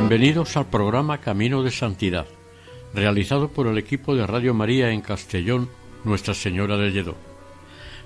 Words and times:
Bienvenidos 0.00 0.56
al 0.56 0.66
programa 0.66 1.18
Camino 1.18 1.64
de 1.64 1.72
Santidad, 1.72 2.26
realizado 2.94 3.48
por 3.48 3.66
el 3.66 3.78
equipo 3.78 4.14
de 4.14 4.28
Radio 4.28 4.54
María 4.54 4.92
en 4.92 5.00
Castellón, 5.00 5.68
Nuestra 6.04 6.34
Señora 6.34 6.76
de 6.76 6.92
Lledó. 6.92 7.16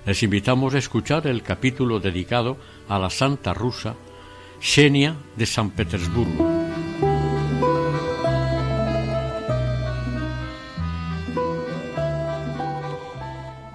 Les 0.03 0.23
invitamos 0.23 0.73
a 0.73 0.79
escuchar 0.79 1.27
el 1.27 1.43
capítulo 1.43 1.99
dedicado 1.99 2.57
a 2.89 2.97
la 2.97 3.11
santa 3.11 3.53
rusa 3.53 3.93
Xenia 4.59 5.15
de 5.35 5.45
San 5.45 5.69
Petersburgo. 5.69 6.49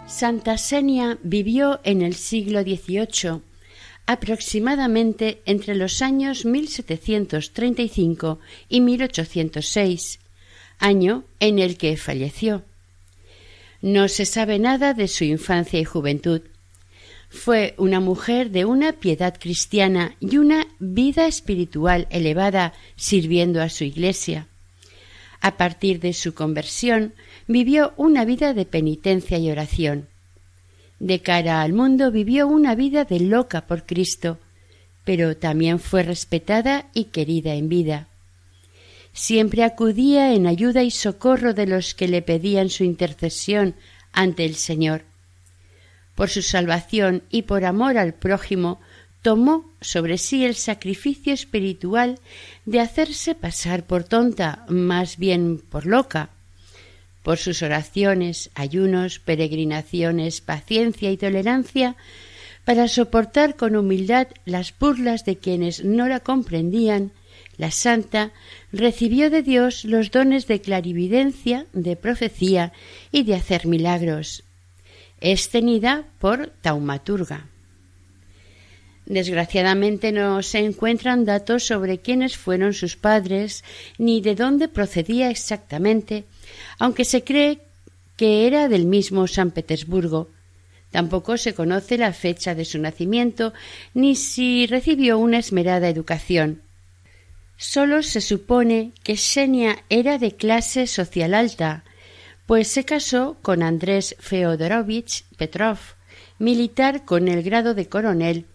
Santa 0.08 0.58
Xenia 0.58 1.18
vivió 1.22 1.78
en 1.84 2.02
el 2.02 2.14
siglo 2.14 2.62
XVIII 2.62 3.47
aproximadamente 4.08 5.42
entre 5.44 5.74
los 5.74 6.00
años 6.00 6.46
1735 6.46 8.40
y 8.70 8.80
1806, 8.80 10.18
año 10.78 11.24
en 11.40 11.58
el 11.58 11.76
que 11.76 11.94
falleció. 11.98 12.64
No 13.82 14.08
se 14.08 14.24
sabe 14.24 14.58
nada 14.58 14.94
de 14.94 15.08
su 15.08 15.24
infancia 15.24 15.78
y 15.78 15.84
juventud. 15.84 16.40
Fue 17.28 17.74
una 17.76 18.00
mujer 18.00 18.50
de 18.50 18.64
una 18.64 18.94
piedad 18.94 19.36
cristiana 19.38 20.16
y 20.20 20.38
una 20.38 20.66
vida 20.78 21.26
espiritual 21.26 22.06
elevada 22.08 22.72
sirviendo 22.96 23.60
a 23.60 23.68
su 23.68 23.84
Iglesia. 23.84 24.48
A 25.42 25.58
partir 25.58 26.00
de 26.00 26.14
su 26.14 26.32
conversión, 26.32 27.12
vivió 27.46 27.92
una 27.98 28.24
vida 28.24 28.54
de 28.54 28.64
penitencia 28.64 29.36
y 29.36 29.50
oración. 29.50 30.08
De 31.00 31.20
cara 31.20 31.62
al 31.62 31.72
mundo 31.72 32.10
vivió 32.10 32.48
una 32.48 32.74
vida 32.74 33.04
de 33.04 33.20
loca 33.20 33.66
por 33.66 33.86
Cristo, 33.86 34.38
pero 35.04 35.36
también 35.36 35.78
fue 35.78 36.02
respetada 36.02 36.88
y 36.92 37.04
querida 37.04 37.54
en 37.54 37.68
vida. 37.68 38.08
Siempre 39.12 39.64
acudía 39.64 40.34
en 40.34 40.46
ayuda 40.46 40.82
y 40.82 40.90
socorro 40.90 41.54
de 41.54 41.66
los 41.66 41.94
que 41.94 42.08
le 42.08 42.22
pedían 42.22 42.68
su 42.68 42.84
intercesión 42.84 43.74
ante 44.12 44.44
el 44.44 44.54
Señor. 44.54 45.02
Por 46.14 46.28
su 46.28 46.42
salvación 46.42 47.22
y 47.30 47.42
por 47.42 47.64
amor 47.64 47.96
al 47.96 48.14
prójimo, 48.14 48.80
tomó 49.22 49.72
sobre 49.80 50.18
sí 50.18 50.44
el 50.44 50.54
sacrificio 50.54 51.32
espiritual 51.32 52.18
de 52.66 52.80
hacerse 52.80 53.34
pasar 53.34 53.86
por 53.86 54.04
tonta, 54.04 54.66
más 54.68 55.16
bien 55.16 55.58
por 55.58 55.86
loca, 55.86 56.30
por 57.22 57.38
sus 57.38 57.62
oraciones, 57.62 58.50
ayunos, 58.54 59.18
peregrinaciones, 59.18 60.40
paciencia 60.40 61.10
y 61.10 61.16
tolerancia, 61.16 61.96
para 62.64 62.88
soportar 62.88 63.56
con 63.56 63.76
humildad 63.76 64.28
las 64.44 64.76
burlas 64.78 65.24
de 65.24 65.38
quienes 65.38 65.84
no 65.84 66.06
la 66.06 66.20
comprendían, 66.20 67.12
la 67.56 67.70
santa 67.72 68.30
recibió 68.72 69.30
de 69.30 69.42
Dios 69.42 69.84
los 69.84 70.10
dones 70.10 70.46
de 70.46 70.60
clarividencia, 70.60 71.66
de 71.72 71.96
profecía 71.96 72.72
y 73.10 73.24
de 73.24 73.34
hacer 73.34 73.66
milagros. 73.66 74.44
Es 75.20 75.50
tenida 75.50 76.04
por 76.20 76.52
taumaturga. 76.62 77.46
Desgraciadamente 79.06 80.12
no 80.12 80.42
se 80.42 80.58
encuentran 80.58 81.24
datos 81.24 81.64
sobre 81.64 81.98
quiénes 81.98 82.36
fueron 82.36 82.74
sus 82.74 82.96
padres 82.96 83.64
ni 83.96 84.20
de 84.20 84.34
dónde 84.34 84.68
procedía 84.68 85.30
exactamente, 85.30 86.24
aunque 86.78 87.04
se 87.04 87.24
cree 87.24 87.60
que 88.16 88.46
era 88.46 88.68
del 88.68 88.84
mismo 88.84 89.26
San 89.26 89.50
Petersburgo. 89.52 90.28
Tampoco 90.90 91.36
se 91.36 91.54
conoce 91.54 91.98
la 91.98 92.12
fecha 92.12 92.54
de 92.54 92.64
su 92.64 92.78
nacimiento 92.78 93.52
ni 93.94 94.16
si 94.16 94.66
recibió 94.66 95.18
una 95.18 95.38
esmerada 95.38 95.88
educación. 95.88 96.62
Solo 97.56 98.02
se 98.02 98.20
supone 98.20 98.92
que 99.02 99.16
Xenia 99.16 99.84
era 99.88 100.18
de 100.18 100.32
clase 100.32 100.86
social 100.86 101.34
alta, 101.34 101.84
pues 102.46 102.68
se 102.68 102.84
casó 102.84 103.36
con 103.42 103.62
Andrés 103.62 104.16
Feodorovich 104.20 105.24
Petrov, 105.36 105.78
militar 106.38 107.04
con 107.04 107.28
el 107.28 107.42
grado 107.42 107.74
de 107.74 107.88
coronel, 107.88 108.46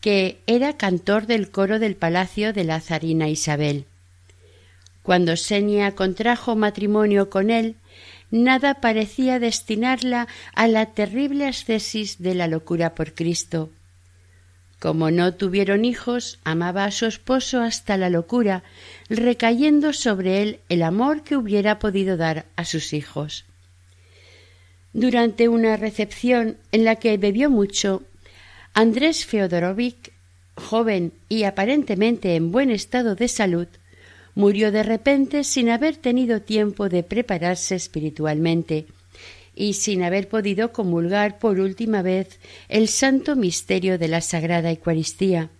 que 0.00 0.38
era 0.46 0.76
cantor 0.76 1.26
del 1.26 1.50
coro 1.50 1.78
del 1.78 1.96
palacio 1.96 2.52
de 2.52 2.64
la 2.64 2.80
zarina 2.80 3.28
Isabel. 3.28 3.86
Cuando 5.08 5.38
Xenia 5.38 5.94
contrajo 5.94 6.54
matrimonio 6.54 7.30
con 7.30 7.48
él, 7.48 7.76
nada 8.30 8.74
parecía 8.74 9.38
destinarla 9.38 10.28
a 10.54 10.68
la 10.68 10.84
terrible 10.84 11.46
ascesis 11.46 12.18
de 12.18 12.34
la 12.34 12.46
locura 12.46 12.94
por 12.94 13.14
Cristo. 13.14 13.70
Como 14.78 15.10
no 15.10 15.32
tuvieron 15.32 15.86
hijos, 15.86 16.40
amaba 16.44 16.84
a 16.84 16.90
su 16.90 17.06
esposo 17.06 17.62
hasta 17.62 17.96
la 17.96 18.10
locura, 18.10 18.64
recayendo 19.08 19.94
sobre 19.94 20.42
él 20.42 20.60
el 20.68 20.82
amor 20.82 21.22
que 21.22 21.38
hubiera 21.38 21.78
podido 21.78 22.18
dar 22.18 22.44
a 22.56 22.66
sus 22.66 22.92
hijos. 22.92 23.46
Durante 24.92 25.48
una 25.48 25.78
recepción 25.78 26.58
en 26.70 26.84
la 26.84 26.96
que 26.96 27.16
bebió 27.16 27.48
mucho, 27.48 28.02
Andrés 28.74 29.24
Feodorovich, 29.24 30.12
joven 30.54 31.14
y 31.30 31.44
aparentemente 31.44 32.36
en 32.36 32.52
buen 32.52 32.70
estado 32.70 33.14
de 33.14 33.28
salud, 33.28 33.68
murió 34.38 34.70
de 34.70 34.84
repente 34.84 35.42
sin 35.42 35.68
haber 35.68 35.96
tenido 35.96 36.40
tiempo 36.40 36.88
de 36.88 37.02
prepararse 37.02 37.74
espiritualmente 37.74 38.86
y 39.56 39.72
sin 39.72 40.04
haber 40.04 40.28
podido 40.28 40.70
comulgar 40.70 41.40
por 41.40 41.58
última 41.58 42.02
vez 42.02 42.38
el 42.68 42.86
santo 42.86 43.34
misterio 43.34 43.98
de 43.98 44.06
la 44.06 44.20
Sagrada 44.20 44.70
Eucaristía. 44.70 45.50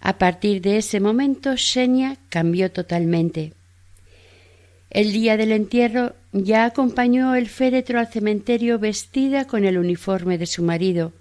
A 0.00 0.16
partir 0.16 0.62
de 0.62 0.78
ese 0.78 1.00
momento 1.00 1.54
Xenia 1.58 2.16
cambió 2.30 2.72
totalmente. 2.72 3.52
El 4.88 5.12
día 5.12 5.36
del 5.36 5.52
entierro 5.52 6.14
ya 6.32 6.64
acompañó 6.64 7.34
el 7.34 7.46
féretro 7.46 7.98
al 7.98 8.08
cementerio 8.08 8.78
vestida 8.78 9.46
con 9.46 9.66
el 9.66 9.76
uniforme 9.76 10.38
de 10.38 10.46
su 10.46 10.62
marido, 10.62 11.12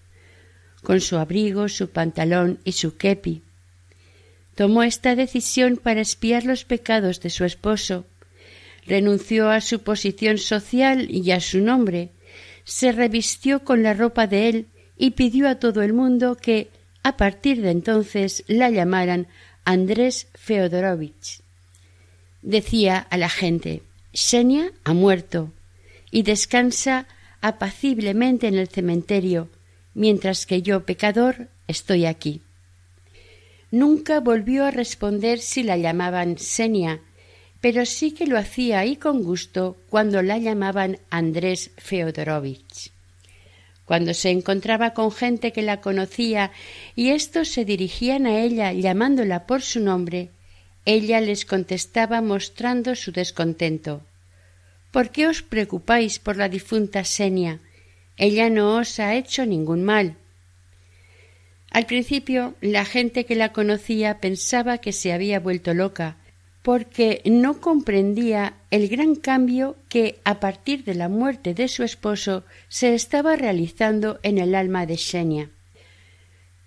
con 0.83 1.01
su 1.01 1.17
abrigo, 1.17 1.67
su 1.67 1.89
pantalón 1.89 2.59
y 2.63 2.71
su 2.71 2.95
kepi 2.95 3.43
tomó 4.59 4.83
esta 4.83 5.15
decisión 5.15 5.77
para 5.77 6.01
espiar 6.01 6.43
los 6.43 6.65
pecados 6.65 7.21
de 7.21 7.29
su 7.29 7.45
esposo, 7.45 8.05
renunció 8.85 9.49
a 9.49 9.61
su 9.61 9.83
posición 9.83 10.37
social 10.37 11.09
y 11.09 11.31
a 11.31 11.39
su 11.39 11.61
nombre, 11.61 12.09
se 12.65 12.91
revistió 12.91 13.63
con 13.63 13.83
la 13.83 13.93
ropa 13.93 14.27
de 14.27 14.49
él 14.49 14.67
y 14.97 15.11
pidió 15.11 15.47
a 15.47 15.59
todo 15.59 15.81
el 15.81 15.93
mundo 15.93 16.35
que, 16.35 16.67
a 17.03 17.15
partir 17.15 17.61
de 17.61 17.71
entonces, 17.71 18.43
la 18.47 18.69
llamaran 18.69 19.27
Andrés 19.63 20.27
Feodorovich. 20.33 21.39
Decía 22.41 22.97
a 22.97 23.15
la 23.15 23.29
gente 23.29 23.81
Xenia 24.11 24.73
ha 24.83 24.93
muerto 24.93 25.53
y 26.11 26.23
descansa 26.23 27.07
apaciblemente 27.39 28.47
en 28.47 28.55
el 28.55 28.67
cementerio, 28.67 29.47
mientras 29.93 30.45
que 30.45 30.61
yo, 30.61 30.83
pecador, 30.83 31.47
estoy 31.65 32.05
aquí. 32.05 32.41
Nunca 33.71 34.19
volvió 34.19 34.65
a 34.65 34.71
responder 34.71 35.39
si 35.39 35.63
la 35.63 35.77
llamaban 35.77 36.37
Senia, 36.37 37.01
pero 37.61 37.85
sí 37.85 38.11
que 38.11 38.25
lo 38.25 38.37
hacía 38.37 38.85
y 38.85 38.95
con 38.95 39.23
gusto 39.23 39.77
cuando 39.89 40.21
la 40.21 40.37
llamaban 40.37 40.99
Andrés 41.09 41.71
Feodorovich. 41.77 42.91
Cuando 43.85 44.13
se 44.13 44.29
encontraba 44.29 44.93
con 44.93 45.11
gente 45.11 45.51
que 45.51 45.61
la 45.61 45.81
conocía 45.81 46.51
y 46.95 47.09
éstos 47.09 47.49
se 47.49 47.65
dirigían 47.65 48.25
a 48.27 48.39
ella 48.39 48.71
llamándola 48.71 49.45
por 49.45 49.61
su 49.61 49.79
nombre, 49.79 50.29
ella 50.85 51.19
les 51.21 51.45
contestaba 51.45 52.21
mostrando 52.21 52.95
su 52.95 53.11
descontento. 53.11 54.01
¿Por 54.91 55.09
qué 55.09 55.27
os 55.27 55.41
preocupáis 55.41 56.17
por 56.17 56.37
la 56.37 56.49
difunta 56.49 57.03
Senia? 57.03 57.59
Ella 58.17 58.49
no 58.49 58.77
os 58.77 58.99
ha 58.99 59.15
hecho 59.15 59.45
ningún 59.45 59.83
mal. 59.83 60.17
Al 61.71 61.85
principio 61.85 62.55
la 62.61 62.85
gente 62.85 63.25
que 63.25 63.35
la 63.35 63.53
conocía 63.53 64.19
pensaba 64.19 64.79
que 64.79 64.91
se 64.91 65.13
había 65.13 65.39
vuelto 65.39 65.73
loca, 65.73 66.17
porque 66.63 67.21
no 67.25 67.61
comprendía 67.61 68.53
el 68.69 68.89
gran 68.89 69.15
cambio 69.15 69.75
que 69.87 70.19
a 70.23 70.39
partir 70.39 70.83
de 70.83 70.95
la 70.95 71.07
muerte 71.07 71.53
de 71.53 71.67
su 71.67 71.83
esposo 71.83 72.43
se 72.67 72.93
estaba 72.93 73.35
realizando 73.35 74.19
en 74.23 74.37
el 74.37 74.55
alma 74.55 74.85
de 74.85 74.97
Xenia. 74.97 75.49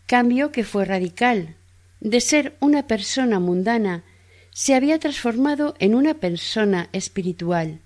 Cambio 0.06 0.50
que 0.50 0.64
fue 0.64 0.84
radical. 0.84 1.56
De 2.00 2.20
ser 2.20 2.56
una 2.60 2.86
persona 2.86 3.38
mundana, 3.38 4.02
se 4.50 4.74
había 4.74 4.98
transformado 4.98 5.74
en 5.78 5.94
una 5.94 6.14
persona 6.14 6.88
espiritual. 6.92 7.80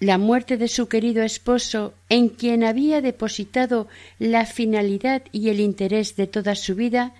La 0.00 0.16
muerte 0.16 0.56
de 0.56 0.68
su 0.68 0.88
querido 0.88 1.22
esposo, 1.22 1.92
en 2.08 2.30
quien 2.30 2.64
había 2.64 3.02
depositado 3.02 3.86
la 4.18 4.46
finalidad 4.46 5.22
y 5.30 5.50
el 5.50 5.60
interés 5.60 6.16
de 6.16 6.26
toda 6.26 6.54
su 6.54 6.74
vida, 6.74 7.12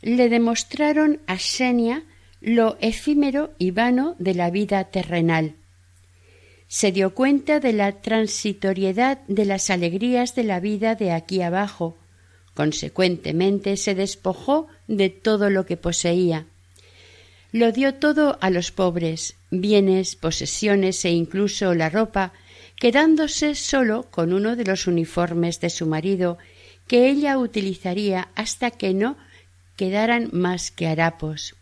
le 0.00 0.30
demostraron 0.30 1.20
a 1.26 1.36
Xenia 1.36 2.04
lo 2.40 2.78
efímero 2.80 3.52
y 3.58 3.70
vano 3.70 4.16
de 4.18 4.34
la 4.34 4.50
vida 4.50 4.82
terrenal. 4.84 5.56
Se 6.68 6.90
dio 6.90 7.14
cuenta 7.14 7.60
de 7.60 7.74
la 7.74 8.00
transitoriedad 8.00 9.18
de 9.28 9.44
las 9.44 9.68
alegrías 9.68 10.34
de 10.34 10.44
la 10.44 10.58
vida 10.58 10.94
de 10.94 11.12
aquí 11.12 11.42
abajo. 11.42 11.98
Consecuentemente 12.54 13.76
se 13.76 13.94
despojó 13.94 14.68
de 14.88 15.10
todo 15.10 15.50
lo 15.50 15.66
que 15.66 15.76
poseía. 15.76 16.46
Lo 17.52 17.70
dio 17.70 17.94
todo 17.94 18.38
a 18.40 18.48
los 18.48 18.72
pobres, 18.72 19.36
bienes, 19.50 20.16
posesiones 20.16 21.04
e 21.04 21.10
incluso 21.10 21.74
la 21.74 21.90
ropa, 21.90 22.32
quedándose 22.76 23.54
solo 23.54 24.10
con 24.10 24.32
uno 24.32 24.56
de 24.56 24.64
los 24.64 24.86
uniformes 24.86 25.60
de 25.60 25.68
su 25.68 25.86
marido, 25.86 26.38
que 26.88 27.10
ella 27.10 27.36
utilizaría 27.36 28.28
hasta 28.34 28.70
que 28.70 28.94
no 28.94 29.18
quedaran 29.76 30.30
más 30.32 30.70
que 30.70 30.86
harapos. 30.86 31.54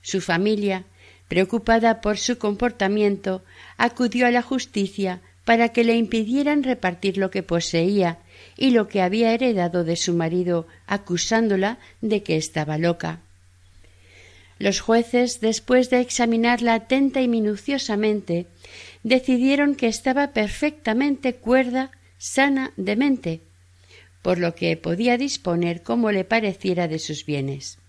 Su 0.00 0.22
familia, 0.22 0.84
preocupada 1.28 2.00
por 2.00 2.16
su 2.16 2.38
comportamiento, 2.38 3.44
acudió 3.76 4.26
a 4.26 4.30
la 4.30 4.42
justicia 4.42 5.20
para 5.44 5.68
que 5.70 5.84
le 5.84 5.94
impidieran 5.96 6.62
repartir 6.62 7.18
lo 7.18 7.30
que 7.30 7.42
poseía 7.42 8.18
y 8.56 8.70
lo 8.70 8.88
que 8.88 9.02
había 9.02 9.34
heredado 9.34 9.84
de 9.84 9.96
su 9.96 10.14
marido, 10.14 10.66
acusándola 10.86 11.78
de 12.00 12.22
que 12.22 12.36
estaba 12.36 12.78
loca. 12.78 13.20
Los 14.62 14.78
jueces, 14.78 15.40
después 15.40 15.90
de 15.90 15.98
examinarla 15.98 16.74
atenta 16.74 17.20
y 17.20 17.26
minuciosamente, 17.26 18.46
decidieron 19.02 19.74
que 19.74 19.88
estaba 19.88 20.28
perfectamente 20.28 21.34
cuerda, 21.34 21.90
sana 22.16 22.72
de 22.76 22.94
mente, 22.94 23.40
por 24.22 24.38
lo 24.38 24.54
que 24.54 24.76
podía 24.76 25.18
disponer 25.18 25.82
como 25.82 26.12
le 26.12 26.22
pareciera 26.22 26.86
de 26.86 27.00
sus 27.00 27.26
bienes. 27.26 27.80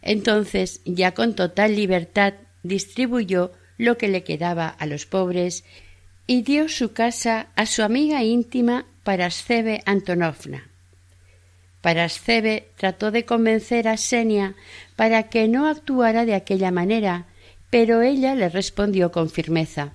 Entonces, 0.00 0.80
ya 0.84 1.12
con 1.12 1.34
total 1.34 1.74
libertad, 1.74 2.34
distribuyó 2.62 3.50
lo 3.76 3.98
que 3.98 4.06
le 4.06 4.22
quedaba 4.22 4.68
a 4.68 4.86
los 4.86 5.06
pobres 5.06 5.64
y 6.28 6.42
dio 6.42 6.68
su 6.68 6.92
casa 6.92 7.48
a 7.56 7.66
su 7.66 7.82
amiga 7.82 8.22
íntima 8.22 8.86
Parascebe 9.02 9.82
Antonovna. 9.86 10.69
Parascebe 11.80 12.68
trató 12.76 13.10
de 13.10 13.24
convencer 13.24 13.88
a 13.88 13.96
Senia 13.96 14.54
para 14.96 15.24
que 15.24 15.48
no 15.48 15.66
actuara 15.66 16.24
de 16.24 16.34
aquella 16.34 16.70
manera, 16.70 17.26
pero 17.70 18.02
ella 18.02 18.34
le 18.34 18.48
respondió 18.48 19.12
con 19.12 19.30
firmeza 19.30 19.94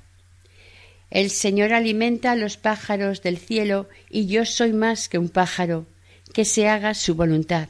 El 1.12 1.30
Señor 1.30 1.74
alimenta 1.74 2.32
a 2.32 2.36
los 2.36 2.58
pájaros 2.58 3.22
del 3.22 3.38
cielo 3.38 3.88
y 4.10 4.26
yo 4.26 4.46
soy 4.46 4.74
más 4.74 5.10
que 5.10 5.20
un 5.20 5.30
pájaro, 5.30 5.86
que 6.34 6.46
se 6.46 6.68
haga 6.68 6.94
su 6.94 7.16
voluntad. 7.16 7.70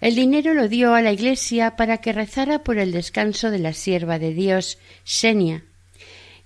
El 0.00 0.14
dinero 0.14 0.54
lo 0.54 0.68
dio 0.68 0.94
a 0.94 1.02
la 1.02 1.12
iglesia 1.12 1.74
para 1.74 1.98
que 1.98 2.12
rezara 2.12 2.62
por 2.62 2.78
el 2.78 2.92
descanso 2.92 3.50
de 3.50 3.58
la 3.58 3.72
sierva 3.72 4.18
de 4.18 4.32
Dios, 4.32 4.78
Senia, 5.02 5.64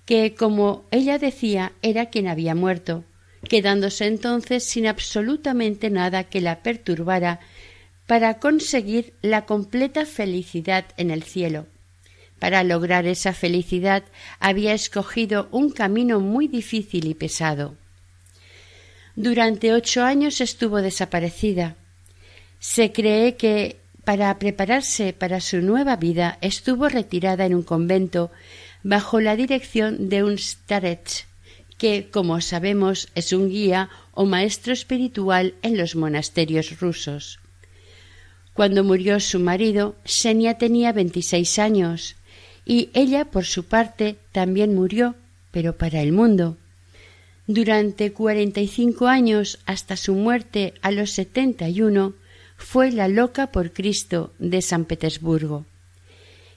que, 0.05 0.33
como 0.33 0.85
ella 0.89 1.19
decía, 1.19 1.73
era 1.81 2.07
quien 2.07 2.27
había 2.27 2.55
muerto, 2.55 3.03
quedándose 3.47 4.05
entonces 4.05 4.63
sin 4.63 4.87
absolutamente 4.87 5.89
nada 5.89 6.23
que 6.23 6.41
la 6.41 6.63
perturbara 6.63 7.39
para 8.07 8.39
conseguir 8.39 9.13
la 9.21 9.45
completa 9.45 10.05
felicidad 10.05 10.85
en 10.97 11.11
el 11.11 11.23
cielo. 11.23 11.67
Para 12.39 12.63
lograr 12.63 13.05
esa 13.05 13.33
felicidad 13.33 14.03
había 14.39 14.73
escogido 14.73 15.47
un 15.51 15.71
camino 15.71 16.19
muy 16.19 16.47
difícil 16.47 17.07
y 17.07 17.13
pesado. 17.13 17.75
Durante 19.15 19.73
ocho 19.73 20.03
años 20.03 20.41
estuvo 20.41 20.81
desaparecida, 20.81 21.75
se 22.59 22.91
cree 22.91 23.35
que 23.35 23.77
para 24.03 24.37
prepararse 24.39 25.13
para 25.13 25.39
su 25.39 25.61
nueva 25.61 25.95
vida 25.95 26.37
estuvo 26.41 26.89
retirada 26.89 27.45
en 27.45 27.55
un 27.55 27.63
convento 27.63 28.31
bajo 28.83 29.21
la 29.21 29.35
dirección 29.35 30.09
de 30.09 30.23
un 30.23 30.37
starets, 30.37 31.25
que, 31.77 32.09
como 32.11 32.39
sabemos, 32.41 33.09
es 33.15 33.33
un 33.33 33.49
guía 33.49 33.89
o 34.13 34.25
maestro 34.25 34.73
espiritual 34.73 35.55
en 35.61 35.77
los 35.77 35.95
monasterios 35.95 36.79
rusos. 36.79 37.39
Cuando 38.53 38.83
murió 38.83 39.19
su 39.19 39.39
marido, 39.39 39.95
Xenia 40.05 40.57
tenía 40.57 40.91
veintiséis 40.93 41.57
años, 41.57 42.15
y 42.65 42.89
ella, 42.93 43.25
por 43.25 43.45
su 43.45 43.65
parte, 43.65 44.17
también 44.31 44.75
murió, 44.75 45.15
pero 45.51 45.75
para 45.77 46.01
el 46.01 46.11
mundo. 46.11 46.57
Durante 47.47 48.13
cuarenta 48.13 48.61
y 48.61 48.67
cinco 48.67 49.07
años, 49.07 49.59
hasta 49.65 49.97
su 49.97 50.13
muerte 50.13 50.75
a 50.81 50.91
los 50.91 51.11
setenta 51.11 51.67
y 51.67 51.81
uno, 51.81 52.13
fue 52.55 52.91
la 52.91 53.07
loca 53.07 53.47
por 53.47 53.73
Cristo 53.73 54.31
de 54.39 54.61
San 54.61 54.85
Petersburgo. 54.85 55.65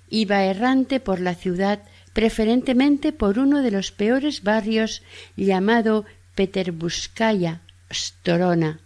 Iba 0.09 0.45
errante 0.45 1.01
por 1.01 1.19
la 1.19 1.35
ciudad 1.35 1.83
preferentemente 2.17 3.13
por 3.13 3.39
uno 3.39 3.61
de 3.61 3.71
los 3.71 3.93
peores 3.93 4.43
barrios 4.43 5.03
llamado 5.37 6.07
Peterbuskaya 6.35 7.61
Storona. 7.93 8.81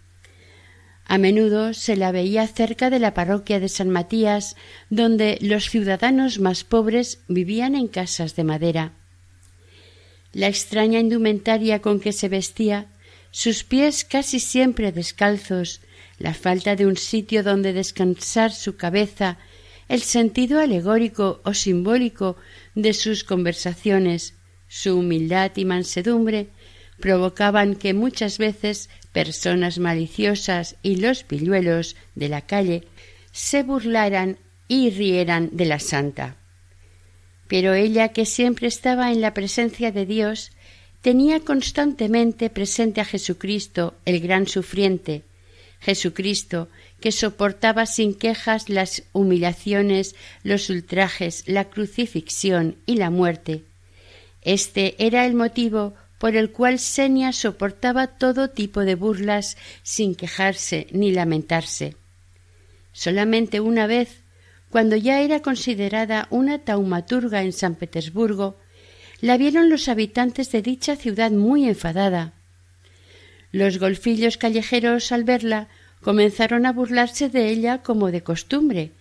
A 1.05 1.17
menudo 1.17 1.73
se 1.73 1.95
la 1.95 2.11
veía 2.11 2.45
cerca 2.45 2.89
de 2.89 2.99
la 2.99 3.13
parroquia 3.13 3.61
de 3.61 3.69
San 3.69 3.89
Matías, 3.89 4.57
donde 4.89 5.37
los 5.39 5.69
ciudadanos 5.69 6.39
más 6.39 6.65
pobres 6.65 7.19
vivían 7.29 7.75
en 7.75 7.87
casas 7.87 8.35
de 8.35 8.43
madera. 8.43 8.91
La 10.33 10.49
extraña 10.49 10.99
indumentaria 10.99 11.79
con 11.79 12.01
que 12.01 12.11
se 12.11 12.27
vestía, 12.27 12.87
sus 13.31 13.63
pies 13.63 14.03
casi 14.03 14.41
siempre 14.41 14.91
descalzos, 14.91 15.79
la 16.19 16.33
falta 16.33 16.75
de 16.75 16.85
un 16.85 16.97
sitio 16.97 17.43
donde 17.43 17.71
descansar 17.71 18.51
su 18.51 18.75
cabeza, 18.75 19.37
el 19.91 20.03
sentido 20.03 20.61
alegórico 20.61 21.41
o 21.43 21.53
simbólico 21.53 22.37
de 22.75 22.93
sus 22.93 23.25
conversaciones, 23.25 24.35
su 24.69 24.97
humildad 24.97 25.51
y 25.57 25.65
mansedumbre, 25.65 26.47
provocaban 27.01 27.75
que 27.75 27.93
muchas 27.93 28.37
veces 28.37 28.89
personas 29.11 29.79
maliciosas 29.79 30.77
y 30.81 30.95
los 30.95 31.23
pilluelos 31.25 31.97
de 32.15 32.29
la 32.29 32.39
calle 32.39 32.87
se 33.33 33.63
burlaran 33.63 34.37
y 34.69 34.91
rieran 34.91 35.49
de 35.51 35.65
la 35.65 35.79
santa. 35.79 36.37
Pero 37.49 37.73
ella, 37.73 38.13
que 38.13 38.25
siempre 38.25 38.69
estaba 38.69 39.11
en 39.11 39.19
la 39.19 39.33
presencia 39.33 39.91
de 39.91 40.05
Dios, 40.05 40.53
tenía 41.01 41.41
constantemente 41.41 42.49
presente 42.49 43.01
a 43.01 43.05
Jesucristo, 43.05 43.95
el 44.05 44.21
gran 44.21 44.47
sufriente, 44.47 45.25
Jesucristo, 45.81 46.69
que 47.01 47.11
soportaba 47.11 47.85
sin 47.85 48.13
quejas 48.13 48.69
las 48.69 49.03
humillaciones, 49.11 50.15
los 50.43 50.69
ultrajes, 50.69 51.43
la 51.47 51.65
crucifixión 51.65 52.77
y 52.85 52.95
la 52.95 53.09
muerte. 53.09 53.65
Este 54.41 54.95
era 55.05 55.25
el 55.25 55.33
motivo 55.33 55.95
por 56.17 56.35
el 56.35 56.51
cual 56.51 56.79
Senia 56.79 57.33
soportaba 57.33 58.05
todo 58.05 58.51
tipo 58.51 58.81
de 58.81 58.95
burlas 58.95 59.57
sin 59.81 60.15
quejarse 60.15 60.87
ni 60.91 61.11
lamentarse. 61.11 61.95
Solamente 62.93 63.59
una 63.59 63.87
vez, 63.87 64.21
cuando 64.69 64.95
ya 64.95 65.21
era 65.21 65.41
considerada 65.41 66.27
una 66.29 66.59
taumaturga 66.59 67.41
en 67.41 67.53
San 67.53 67.75
Petersburgo, 67.75 68.59
la 69.19 69.37
vieron 69.37 69.69
los 69.69 69.87
habitantes 69.89 70.51
de 70.51 70.61
dicha 70.61 70.95
ciudad 70.95 71.31
muy 71.31 71.67
enfadada. 71.67 72.33
Los 73.51 73.79
golfillos 73.79 74.37
callejeros 74.37 75.11
al 75.11 75.23
verla 75.23 75.67
comenzaron 76.01 76.65
a 76.65 76.71
burlarse 76.71 77.29
de 77.29 77.49
ella 77.49 77.83
como 77.83 78.11
de 78.11 78.21
costumbre, 78.23 78.91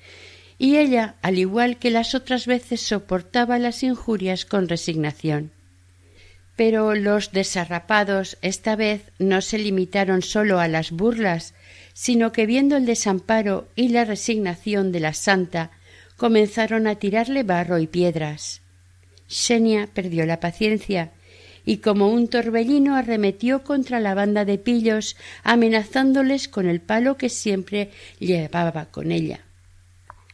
y 0.58 0.76
ella, 0.76 1.14
al 1.22 1.38
igual 1.38 1.78
que 1.78 1.90
las 1.90 2.14
otras 2.14 2.46
veces, 2.46 2.82
soportaba 2.82 3.58
las 3.58 3.82
injurias 3.82 4.44
con 4.44 4.68
resignación. 4.68 5.50
Pero 6.56 6.94
los 6.94 7.32
desarrapados 7.32 8.36
esta 8.42 8.76
vez 8.76 9.02
no 9.18 9.40
se 9.40 9.58
limitaron 9.58 10.20
solo 10.20 10.60
a 10.60 10.68
las 10.68 10.90
burlas, 10.90 11.54
sino 11.94 12.32
que 12.32 12.44
viendo 12.44 12.76
el 12.76 12.84
desamparo 12.84 13.68
y 13.74 13.88
la 13.88 14.04
resignación 14.04 14.92
de 14.92 15.00
la 15.00 15.14
santa, 15.14 15.70
comenzaron 16.18 16.86
a 16.86 16.96
tirarle 16.96 17.42
barro 17.42 17.78
y 17.78 17.86
piedras. 17.86 18.60
Xenia 19.26 19.88
perdió 19.92 20.26
la 20.26 20.40
paciencia 20.40 21.12
y 21.64 21.78
como 21.78 22.08
un 22.08 22.28
torbellino 22.28 22.96
arremetió 22.96 23.64
contra 23.64 24.00
la 24.00 24.14
banda 24.14 24.44
de 24.44 24.58
pillos, 24.58 25.16
amenazándoles 25.42 26.48
con 26.48 26.68
el 26.68 26.80
palo 26.80 27.16
que 27.16 27.28
siempre 27.28 27.90
llevaba 28.18 28.86
con 28.86 29.12
ella. 29.12 29.40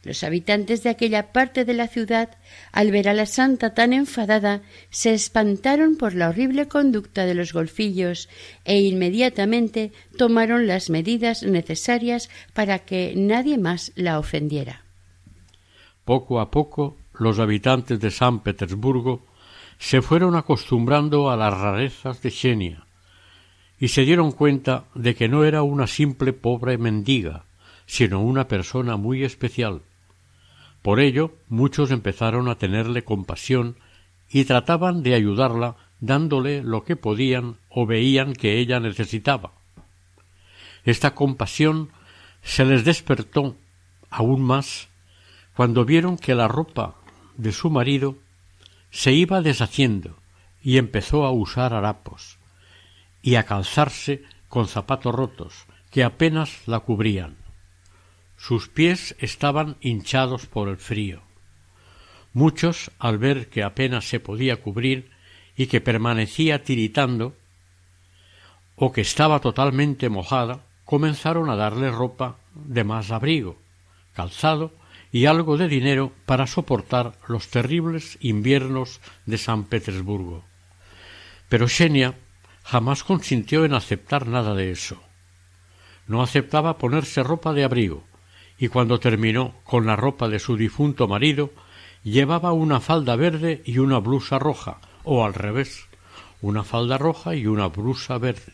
Los 0.07 0.23
habitantes 0.23 0.85
de 0.85 0.91
aquella 0.91 1.33
parte 1.33 1.65
de 1.65 1.75
la 1.75 1.89
ciudad, 1.89 2.39
al 2.71 2.93
ver 2.93 3.09
a 3.09 3.13
la 3.13 3.27
santa 3.27 3.75
tan 3.75 3.93
enfadada, 3.93 4.63
se 4.89 5.13
espantaron 5.13 5.97
por 5.97 6.15
la 6.15 6.29
horrible 6.29 6.69
conducta 6.69 7.27
de 7.27 7.35
los 7.35 7.53
golfillos 7.53 8.29
e 8.65 8.79
inmediatamente 8.79 9.91
tomaron 10.17 10.69
las 10.69 10.91
medidas 10.91 11.43
necesarias 11.43 12.31
para 12.55 12.79
que 12.79 13.15
nadie 13.17 13.59
más 13.59 13.91
la 13.97 14.21
ofendiera. 14.21 14.85
Poco 16.05 16.39
a 16.39 16.53
poco 16.53 16.97
los 17.19 17.41
habitantes 17.41 17.99
de 17.99 18.13
San 18.13 18.45
Petersburgo 18.45 19.27
se 19.79 20.03
fueron 20.03 20.37
acostumbrando 20.37 21.31
a 21.31 21.37
las 21.37 21.53
rarezas 21.53 22.23
de 22.23 22.31
Xenia 22.31 22.87
y 23.79 23.89
se 23.89 24.03
dieron 24.03 24.33
cuenta 24.33 24.85
de 24.95 25.15
que 25.15 25.29
no 25.29 25.45
era 25.45 25.63
una 25.63 25.87
simple 25.87 26.33
pobre 26.33 26.79
mendiga, 26.79 27.45
sino 27.85 28.21
una 28.21 28.49
persona 28.49 28.97
muy 28.97 29.23
especial, 29.23 29.83
por 30.87 31.01
ello 31.01 31.33
muchos 31.49 31.91
empezaron 31.91 32.49
a 32.49 32.55
tenerle 32.55 33.03
compasión 33.03 33.77
y 34.31 34.45
trataban 34.45 35.03
de 35.03 35.15
ayudarla 35.15 35.75
dándole 35.99 36.63
lo 36.63 36.85
que 36.85 36.95
podían 36.95 37.57
o 37.69 37.87
veían 37.87 38.35
que 38.35 38.59
ella 38.59 38.79
necesitaba. 38.79 39.51
Esta 40.85 41.15
compasión 41.15 41.91
se 42.43 42.65
les 42.65 42.85
despertó 42.85 43.57
aún 44.11 44.43
más 44.43 44.89
cuando 45.57 45.85
vieron 45.85 46.17
que 46.19 46.37
la 46.37 46.47
ropa 46.47 46.95
de 47.37 47.51
su 47.51 47.69
marido 47.69 48.17
se 48.91 49.13
iba 49.13 49.43
deshaciendo 49.43 50.19
y 50.63 50.79
empezó 50.79 51.25
a 51.25 51.33
usar 51.33 51.75
harapos 51.75 52.39
y 53.23 53.37
a 53.37 53.45
calzarse 53.45 54.23
con 54.49 54.69
zapatos 54.69 55.15
rotos 55.15 55.67
que 55.91 56.05
apenas 56.05 56.67
la 56.67 56.81
cubrían. 56.81 57.37
Sus 58.37 58.69
pies 58.69 59.17
estaban 59.19 59.77
hinchados 59.81 60.47
por 60.47 60.69
el 60.69 60.77
frío. 60.77 61.23
Muchos, 62.33 62.91
al 62.99 63.19
ver 63.19 63.49
que 63.49 63.63
apenas 63.63 64.09
se 64.09 64.21
podía 64.21 64.57
cubrir 64.57 65.11
y 65.57 65.69
que 65.69 65.81
permanecía 65.81 66.63
tiritando, 66.63 67.35
o 68.77 68.93
que 68.93 69.01
estaba 69.01 69.41
totalmente 69.41 70.11
mojada, 70.11 70.61
comenzaron 70.85 71.49
a 71.49 71.57
darle 71.57 71.91
ropa 71.91 72.37
de 72.55 72.85
más 72.85 73.11
abrigo, 73.11 73.57
calzado 74.13 74.73
y 75.17 75.25
algo 75.25 75.57
de 75.57 75.67
dinero 75.67 76.13
para 76.27 76.47
soportar 76.47 77.15
los 77.27 77.49
terribles 77.49 78.19
inviernos 78.21 79.01
de 79.25 79.39
San 79.39 79.65
Petersburgo. 79.65 80.45
Pero 81.49 81.69
Xenia 81.69 82.13
jamás 82.63 83.03
consintió 83.03 83.65
en 83.65 83.73
aceptar 83.73 84.27
nada 84.27 84.55
de 84.55 84.71
eso. 84.71 85.03
No 86.07 86.23
aceptaba 86.23 86.77
ponerse 86.77 87.23
ropa 87.23 87.55
de 87.55 87.65
abrigo, 87.65 88.05
y 88.59 88.69
cuando 88.69 89.01
terminó 89.01 89.55
con 89.65 89.87
la 89.87 89.97
ropa 89.97 90.29
de 90.29 90.39
su 90.39 90.55
difunto 90.55 91.09
marido, 91.09 91.51
llevaba 92.03 92.53
una 92.53 92.81
falda 92.81 93.17
verde 93.17 93.63
y 93.65 93.79
una 93.79 94.01
blusa 94.01 94.39
roja, 94.39 94.83
o 95.03 95.25
al 95.25 95.33
revés, 95.33 95.87
una 96.43 96.63
falda 96.63 96.99
roja 96.99 97.35
y 97.35 97.47
una 97.47 97.69
blusa 97.69 98.19
verde. 98.19 98.53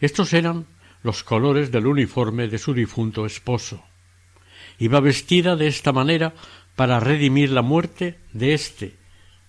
Estos 0.00 0.32
eran 0.32 0.64
los 1.02 1.22
colores 1.22 1.70
del 1.70 1.86
uniforme 1.86 2.48
de 2.48 2.56
su 2.56 2.72
difunto 2.72 3.26
esposo. 3.26 3.84
Iba 4.80 5.00
vestida 5.00 5.56
de 5.56 5.68
esta 5.68 5.92
manera 5.92 6.32
para 6.74 7.00
redimir 7.00 7.50
la 7.50 7.60
muerte 7.60 8.18
de 8.32 8.54
éste 8.54 8.96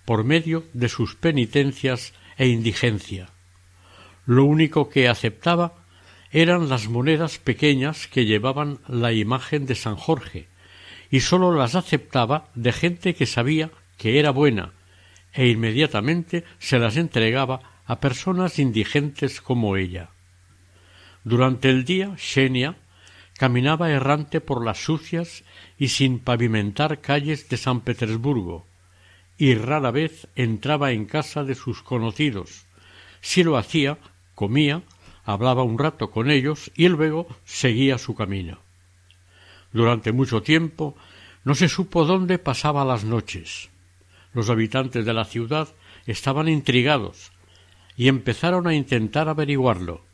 por 0.04 0.24
medio 0.24 0.64
de 0.74 0.90
sus 0.90 1.16
penitencias 1.16 2.12
e 2.36 2.48
indigencia. 2.48 3.30
Lo 4.26 4.44
único 4.44 4.90
que 4.90 5.08
aceptaba 5.08 5.86
eran 6.30 6.68
las 6.68 6.88
monedas 6.88 7.38
pequeñas 7.38 8.08
que 8.08 8.26
llevaban 8.26 8.78
la 8.88 9.12
imagen 9.12 9.64
de 9.64 9.74
San 9.74 9.96
Jorge, 9.96 10.48
y 11.10 11.20
sólo 11.20 11.54
las 11.54 11.74
aceptaba 11.74 12.50
de 12.54 12.72
gente 12.72 13.14
que 13.14 13.26
sabía 13.26 13.70
que 13.96 14.18
era 14.18 14.30
buena, 14.30 14.72
e 15.32 15.48
inmediatamente 15.48 16.44
se 16.58 16.78
las 16.78 16.96
entregaba 16.96 17.80
a 17.86 18.00
personas 18.00 18.58
indigentes 18.58 19.40
como 19.40 19.76
ella. 19.76 20.10
Durante 21.24 21.70
el 21.70 21.84
día, 21.84 22.14
Xenia 22.16 22.76
caminaba 23.42 23.90
errante 23.90 24.40
por 24.40 24.64
las 24.64 24.84
sucias 24.84 25.42
y 25.76 25.88
sin 25.88 26.20
pavimentar 26.20 27.00
calles 27.00 27.48
de 27.48 27.56
San 27.56 27.80
Petersburgo, 27.80 28.64
y 29.36 29.56
rara 29.56 29.90
vez 29.90 30.28
entraba 30.36 30.92
en 30.92 31.06
casa 31.06 31.42
de 31.42 31.56
sus 31.56 31.82
conocidos. 31.82 32.66
Si 33.20 33.42
lo 33.42 33.56
hacía, 33.56 33.98
comía 34.36 34.82
hablaba 35.24 35.64
un 35.64 35.76
rato 35.76 36.12
con 36.12 36.30
ellos 36.30 36.70
y 36.76 36.86
luego 36.86 37.26
seguía 37.44 37.98
su 37.98 38.14
camino. 38.14 38.60
Durante 39.72 40.12
mucho 40.12 40.42
tiempo 40.42 40.94
no 41.42 41.56
se 41.56 41.68
supo 41.68 42.04
dónde 42.04 42.38
pasaba 42.38 42.84
las 42.84 43.02
noches. 43.02 43.70
Los 44.34 44.50
habitantes 44.50 45.04
de 45.04 45.14
la 45.14 45.24
ciudad 45.24 45.66
estaban 46.06 46.48
intrigados 46.48 47.32
y 47.96 48.06
empezaron 48.06 48.68
a 48.68 48.74
intentar 48.76 49.28
averiguarlo. 49.28 50.04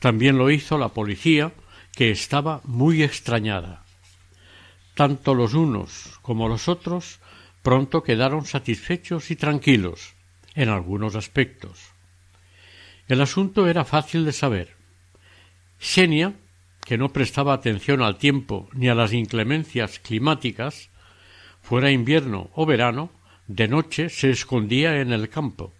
También 0.00 0.36
lo 0.36 0.50
hizo 0.50 0.78
la 0.78 0.88
policía, 0.88 1.52
que 1.96 2.10
estaba 2.10 2.60
muy 2.64 3.02
extrañada. 3.02 3.82
Tanto 4.94 5.34
los 5.34 5.54
unos 5.54 6.18
como 6.20 6.46
los 6.46 6.68
otros 6.68 7.20
pronto 7.62 8.02
quedaron 8.02 8.44
satisfechos 8.44 9.30
y 9.30 9.36
tranquilos 9.36 10.14
en 10.54 10.68
algunos 10.68 11.16
aspectos. 11.16 11.90
El 13.08 13.22
asunto 13.22 13.66
era 13.66 13.86
fácil 13.86 14.26
de 14.26 14.32
saber. 14.32 14.76
Xenia, 15.78 16.34
que 16.84 16.98
no 16.98 17.14
prestaba 17.14 17.54
atención 17.54 18.02
al 18.02 18.18
tiempo 18.18 18.68
ni 18.74 18.88
a 18.88 18.94
las 18.94 19.14
inclemencias 19.14 19.98
climáticas, 19.98 20.90
fuera 21.62 21.90
invierno 21.90 22.50
o 22.54 22.66
verano, 22.66 23.10
de 23.48 23.68
noche 23.68 24.10
se 24.10 24.30
escondía 24.30 25.00
en 25.00 25.12
el 25.12 25.30
campo, 25.30 25.72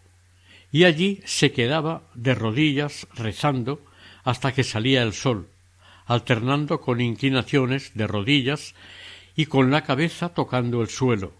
y 0.73 0.85
allí 0.85 1.21
se 1.27 1.53
quedaba 1.53 2.09
de 2.15 2.35
rodillas 2.35 3.07
rezando 3.15 3.85
hasta 4.25 4.53
que 4.53 4.65
salía 4.65 5.03
el 5.03 5.13
sol, 5.13 5.49
alternando 6.07 6.81
con 6.81 7.01
inclinaciones 7.01 7.93
de 7.95 8.07
rodillas 8.07 8.75
y 9.35 9.47
con 9.47 9.71
la 9.71 9.83
cabeza 9.83 10.31
tocando 10.31 10.81
el 10.81 10.89
suelo. 10.89 11.35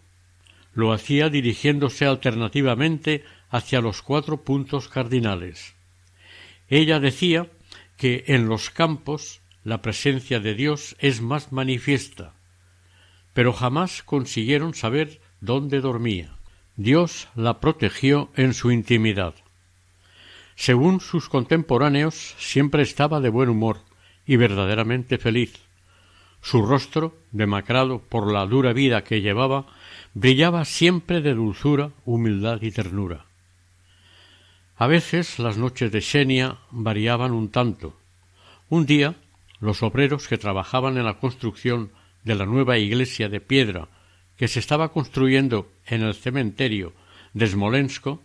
Lo 0.75 0.93
hacía 0.93 1.31
dirigiéndose 1.31 2.05
alternativamente 2.05 3.25
hacia 3.49 3.81
los 3.81 4.03
cuatro 4.03 4.43
puntos 4.43 4.89
cardinales. 4.89 5.75
Ella 6.69 7.01
decía 7.01 7.49
que 7.97 8.25
en 8.27 8.49
los 8.49 8.69
campos 8.71 9.41
la 9.65 9.81
presencia 9.81 10.41
de 10.41 10.55
Dios 10.55 10.97
es 10.99 11.23
más 11.23 11.53
manifiesta, 11.53 12.35
pero 13.33 13.53
jamás 13.53 14.03
consiguieron 14.03 14.75
saber 14.75 15.21
dónde 15.41 15.81
dormía. 15.81 16.37
Dios 16.77 17.29
la 17.35 17.61
protegió 17.61 18.31
en 18.37 18.53
su 18.53 18.71
intimidad. 18.71 19.35
Según 20.57 21.01
sus 21.01 21.29
contemporáneos, 21.29 22.35
siempre 22.39 22.83
estaba 22.83 23.21
de 23.21 23.31
buen 23.31 23.49
humor 23.49 23.86
y 24.27 24.37
verdaderamente 24.37 25.19
feliz. 25.19 25.55
Su 26.43 26.63
rostro, 26.65 27.17
demacrado 27.33 28.01
por 28.01 28.33
la 28.33 28.47
dura 28.47 28.73
vida 28.73 29.05
que 29.05 29.21
llevaba, 29.21 29.67
brillaba 30.15 30.65
siempre 30.65 31.21
de 31.21 31.35
dulzura, 31.35 31.91
humildad 32.05 32.63
y 32.63 32.71
ternura. 32.71 33.27
A 34.77 34.87
veces 34.87 35.39
las 35.39 35.57
noches 35.57 35.91
de 35.91 36.01
Xenia 36.01 36.59
variaban 36.71 37.33
un 37.33 37.51
tanto. 37.51 37.99
Un 38.69 38.85
día, 38.85 39.15
los 39.61 39.83
obreros 39.83 40.29
que 40.29 40.39
trabajaban 40.39 40.99
en 40.99 41.05
la 41.05 41.19
construcción 41.19 41.91
de 42.25 42.35
la 42.35 42.45
nueva 42.45 42.77
iglesia 42.79 43.29
de 43.29 43.41
piedra 43.41 43.89
que 44.37 44.49
se 44.49 44.61
estaba 44.61 44.93
construyendo 44.93 45.73
en 45.87 46.03
el 46.03 46.15
cementerio 46.15 46.93
de 47.33 47.47
Smolensko, 47.47 48.23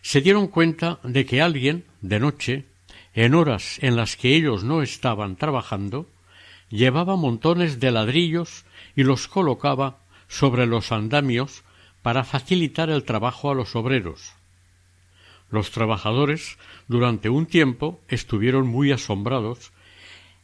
se 0.00 0.20
dieron 0.20 0.48
cuenta 0.48 0.98
de 1.02 1.26
que 1.26 1.42
alguien, 1.42 1.84
de 2.00 2.18
noche, 2.20 2.64
en 3.24 3.34
horas 3.34 3.80
en 3.82 3.96
las 3.96 4.16
que 4.16 4.36
ellos 4.36 4.62
no 4.62 4.80
estaban 4.80 5.34
trabajando, 5.34 6.08
llevaba 6.70 7.16
montones 7.16 7.80
de 7.80 7.90
ladrillos 7.90 8.64
y 8.94 9.02
los 9.02 9.26
colocaba 9.26 9.98
sobre 10.28 10.66
los 10.66 10.92
andamios 10.92 11.64
para 12.02 12.22
facilitar 12.22 12.90
el 12.90 13.02
trabajo 13.02 13.50
a 13.50 13.56
los 13.56 13.74
obreros. 13.74 14.34
Los 15.50 15.72
trabajadores 15.72 16.58
durante 16.86 17.28
un 17.28 17.46
tiempo 17.46 18.00
estuvieron 18.06 18.68
muy 18.68 18.92
asombrados 18.92 19.72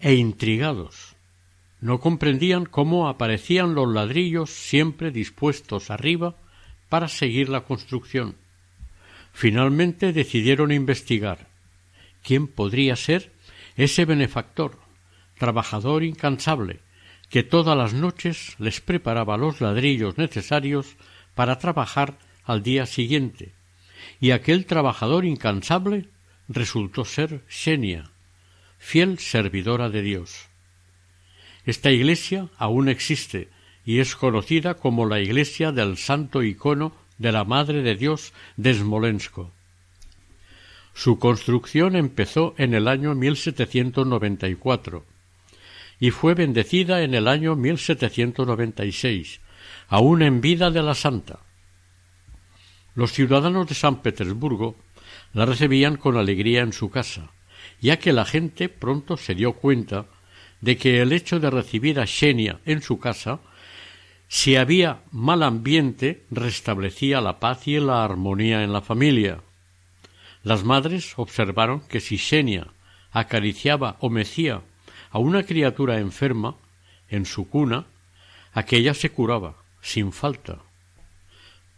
e 0.01 0.15
intrigados. 0.15 1.15
No 1.81 2.01
comprendían 2.01 2.65
cómo 2.67 3.09
aparecían 3.09 3.77
los 3.77 3.89
ladrillos 3.89 4.51
siempre 4.51 5.13
dispuestos 5.13 5.93
arriba 5.93 6.35
para 6.89 7.07
seguir 7.07 7.51
la 7.51 7.61
construcción. 7.61 8.35
Finalmente 9.33 10.13
decidieron 10.13 10.73
investigar 10.73 11.54
quién 12.25 12.49
podría 12.49 12.97
ser 12.97 13.33
ese 13.77 14.05
benefactor, 14.05 14.79
trabajador 15.39 16.03
incansable, 16.03 16.81
que 17.31 17.43
todas 17.43 17.77
las 17.77 17.93
noches 17.93 18.57
les 18.59 18.81
preparaba 18.81 19.37
los 19.37 19.61
ladrillos 19.61 20.19
necesarios 20.19 20.97
para 21.35 21.59
trabajar 21.59 22.19
al 22.45 22.63
día 22.63 22.87
siguiente 22.87 23.53
y 24.21 24.31
aquel 24.31 24.67
trabajador 24.67 25.25
incansable 25.25 26.09
resultó 26.49 27.05
ser 27.05 27.43
Xenia, 27.49 28.11
fiel 28.79 29.19
servidora 29.19 29.89
de 29.89 30.03
Dios. 30.03 30.47
Esta 31.67 31.91
iglesia 31.91 32.49
aún 32.59 32.89
existe 32.89 33.49
y 33.85 34.01
es 34.01 34.17
conocida 34.17 34.75
como 34.75 35.07
la 35.07 35.21
iglesia 35.21 35.73
del 35.73 35.97
santo 35.97 36.43
icono 36.43 36.95
de 37.19 37.33
la 37.33 37.45
Madre 37.45 37.83
de 37.83 37.97
Dios 37.97 38.33
de 38.57 38.75
Smolensko. 38.75 39.53
Su 40.95 41.19
construcción 41.19 41.97
empezó 41.97 42.55
en 42.57 42.73
el 42.73 42.87
año 42.87 43.15
1794 43.17 45.05
y 45.99 46.11
fue 46.11 46.35
bendecida 46.35 47.03
en 47.03 47.15
el 47.15 47.29
año 47.29 47.57
1796, 47.57 49.41
aún 49.89 50.23
en 50.23 50.41
vida 50.41 50.71
de 50.71 50.83
la 50.83 50.95
santa. 50.95 51.41
Los 52.95 53.13
ciudadanos 53.13 53.67
de 53.69 53.75
San 53.75 54.03
Petersburgo 54.03 54.77
la 55.33 55.47
recibían 55.47 55.97
con 55.97 56.17
alegría 56.17 56.63
en 56.63 56.73
su 56.73 56.91
casa, 56.91 57.33
ya 57.81 57.99
que 57.99 58.13
la 58.13 58.25
gente 58.25 58.69
pronto 58.69 59.17
se 59.17 59.35
dio 59.35 59.55
cuenta 59.55 60.07
de 60.61 60.77
que 60.77 61.03
el 61.03 61.13
hecho 61.13 61.41
de 61.41 61.51
recibir 61.51 61.99
a 61.99 62.07
Xenia 62.07 62.61
en 62.65 62.83
su 62.83 62.99
casa, 62.99 63.41
si 64.29 64.57
había 64.57 65.03
mal 65.11 65.43
ambiente, 65.43 66.25
restablecía 66.31 67.21
la 67.21 67.41
paz 67.41 67.67
y 67.67 67.79
la 67.81 68.05
armonía 68.05 68.63
en 68.63 68.73
la 68.73 68.81
familia. 68.81 69.41
Las 70.45 70.63
madres 70.63 71.15
observaron 71.17 71.81
que 71.81 72.01
si 72.01 72.19
Xenia 72.19 72.69
acariciaba 73.11 73.97
o 74.01 74.11
mecía 74.11 74.61
a 75.11 75.19
una 75.19 75.45
criatura 75.45 75.99
enferma 75.99 76.57
en 77.09 77.25
su 77.25 77.49
cuna, 77.49 77.87
aquella 78.53 78.93
se 78.93 79.11
curaba, 79.11 79.57
sin 79.81 80.13
falta. 80.13 80.59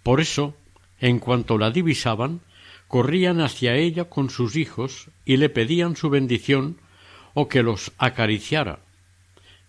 Por 0.02 0.20
eso, 0.20 0.56
en 1.00 1.20
cuanto 1.20 1.58
la 1.58 1.70
divisaban, 1.70 2.40
corrían 2.88 3.40
hacia 3.40 3.76
ella 3.76 4.04
con 4.06 4.30
sus 4.30 4.56
hijos 4.56 5.08
y 5.25 5.37
le 5.37 5.49
pedían 5.49 5.94
su 5.94 6.11
bendición 6.11 6.78
o 7.35 7.49
que 7.49 7.62
los 7.62 7.92
acariciara. 7.99 8.80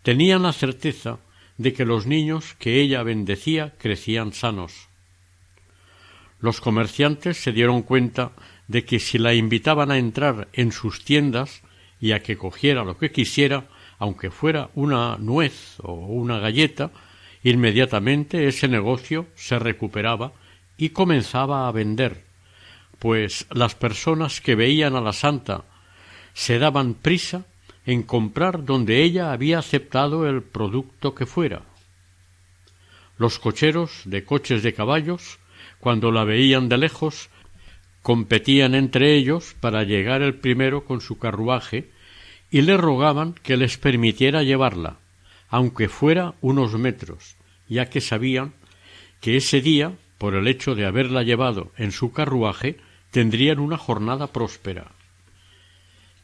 Tenían 0.01 0.44
la 0.44 0.54
certeza 0.54 1.20
de 1.58 1.74
que 1.74 1.86
los 1.86 2.08
niños 2.08 2.56
que 2.60 2.82
ella 2.82 3.04
bendecía 3.04 3.74
crecían 3.77 4.34
sanos. 4.34 4.88
Los 6.39 6.62
comerciantes 6.62 7.38
se 7.38 7.51
dieron 7.51 7.82
cuenta 7.82 8.32
de 8.67 8.86
que 8.86 9.00
si 9.00 9.17
la 9.17 9.33
invitaban 9.33 9.91
a 9.91 9.97
entrar 9.97 10.47
en 10.53 10.71
sus 10.71 11.03
tiendas 11.03 11.62
y 12.00 12.12
a 12.12 12.21
que 12.21 12.38
cogiera 12.38 12.83
lo 12.83 12.97
que 12.97 13.12
quisiera, 13.12 13.67
aunque 13.97 14.29
fuera 14.29 14.69
una 14.75 15.17
nuez 15.17 15.79
o 15.81 15.93
una 15.93 16.39
galleta, 16.39 16.91
inmediatamente 17.43 18.47
ese 18.47 18.67
negocio 18.67 19.27
se 19.36 19.57
recuperaba 19.57 20.33
y 20.77 20.89
comenzaba 20.89 21.67
a 21.67 21.71
vender, 21.71 22.24
pues 23.00 23.47
las 23.51 23.75
personas 23.75 24.41
que 24.41 24.55
veían 24.55 24.95
a 24.95 25.01
la 25.01 25.13
santa 25.13 25.63
se 26.33 26.59
daban 26.59 26.93
prisa 26.93 27.45
en 27.86 28.03
comprar 28.03 28.65
donde 28.65 29.01
ella 29.01 29.31
había 29.31 29.59
aceptado 29.59 30.27
el 30.27 30.43
producto 30.43 31.15
que 31.15 31.25
fuera. 31.25 31.63
Los 33.17 33.39
cocheros 33.39 34.01
de 34.05 34.24
coches 34.24 34.62
de 34.62 34.74
caballos, 34.74 35.39
cuando 35.79 36.12
la 36.12 36.24
veían 36.24 36.69
de 36.69 36.77
lejos, 36.77 37.29
competían 38.01 38.75
entre 38.75 39.16
ellos 39.16 39.56
para 39.60 39.84
llegar 39.84 40.22
el 40.22 40.36
primero 40.36 40.86
con 40.86 41.01
su 41.01 41.18
carruaje 41.18 41.89
y 42.50 42.62
le 42.62 42.77
rogaban 42.77 43.34
que 43.34 43.58
les 43.58 43.77
permitiera 43.77 44.44
llevarla, 44.44 44.98
aunque 45.50 45.89
fuera 45.89 46.34
unos 46.42 46.77
metros, 46.77 47.36
ya 47.68 47.89
que 47.89 48.01
sabían 48.01 48.54
que 49.20 49.38
ese 49.38 49.62
día, 49.62 49.94
por 50.18 50.36
el 50.36 50.48
hecho 50.48 50.75
de 50.75 50.86
haberla 50.86 51.24
llevado 51.24 51.72
en 51.77 51.92
su 51.92 52.12
carruaje, 52.12 52.77
tendrían 53.12 53.60
una 53.60 53.77
jornada 53.77 54.27
próspera. 54.27 54.92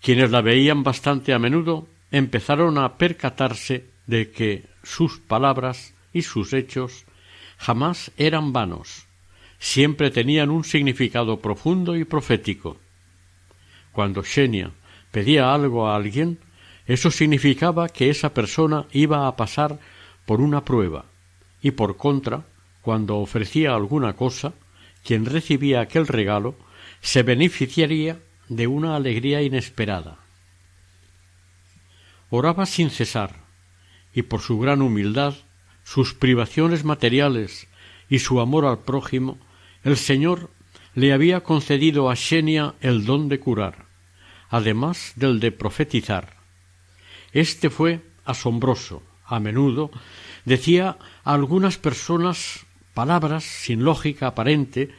Quienes 0.01 0.32
la 0.32 0.42
veían 0.42 0.84
bastante 0.84 1.34
a 1.34 1.39
menudo 1.39 1.88
empezaron 2.12 2.78
a 2.78 2.97
percatarse 2.97 3.86
de 4.06 4.32
que 4.32 4.65
sus 4.84 5.19
palabras 5.19 5.93
y 6.12 6.21
sus 6.21 6.54
hechos 6.54 7.06
jamás 7.58 8.12
eran 8.17 8.54
vanos, 8.54 9.03
siempre 9.63 10.12
tenían 10.12 10.49
un 10.49 10.65
significado 10.65 11.39
profundo 11.39 11.95
y 11.95 12.04
profético. 12.04 12.76
Cuando 13.93 14.21
Xenia 14.21 14.71
pedía 15.10 15.54
algo 15.54 15.88
a 15.88 15.95
alguien, 15.95 16.38
eso 16.86 17.10
significaba 17.10 17.88
que 17.88 18.10
esa 18.10 18.34
persona 18.34 18.88
iba 18.91 19.26
a 19.26 19.38
pasar 19.38 19.80
por 20.26 20.41
una 20.41 20.65
prueba, 20.65 21.06
y 21.62 21.71
por 21.71 21.95
contra, 21.95 22.45
cuando 22.82 23.19
ofrecía 23.19 23.73
alguna 23.73 24.17
cosa, 24.17 24.52
quien 25.02 25.26
recibía 25.26 25.80
aquel 25.80 26.08
regalo 26.08 26.56
se 26.99 27.23
beneficiaría 27.23 28.19
de 28.49 28.67
una 28.67 28.97
alegría 28.97 29.43
inesperada. 29.43 30.17
Oraba 32.30 32.65
sin 32.65 32.89
cesar, 32.89 33.45
y 34.13 34.23
por 34.23 34.41
su 34.41 34.60
gran 34.60 34.82
humildad, 34.82 35.36
sus 35.86 36.13
privaciones 36.13 36.84
materiales 36.84 37.69
y 38.10 38.19
su 38.19 38.41
amor 38.41 38.65
al 38.65 38.80
prójimo, 38.80 39.38
el 39.84 39.98
Señor 39.98 40.50
le 40.96 41.13
había 41.13 41.41
concedido 41.41 42.10
a 42.10 42.15
Xenia 42.15 42.76
el 42.82 43.06
don 43.06 43.30
de 43.30 43.39
curar 43.39 43.93
además 44.54 45.13
del 45.15 45.39
de 45.39 45.52
profetizar. 45.52 46.38
Este 47.32 47.72
fue 47.72 48.02
asombroso. 48.24 49.02
A 49.26 49.39
menudo 49.39 49.89
decía 50.46 50.98
a 51.24 51.34
algunas 51.34 51.80
personas 51.80 52.63
palabras 52.93 53.43
sin 53.43 53.84
lógica 53.84 54.28
aparente 54.28 54.91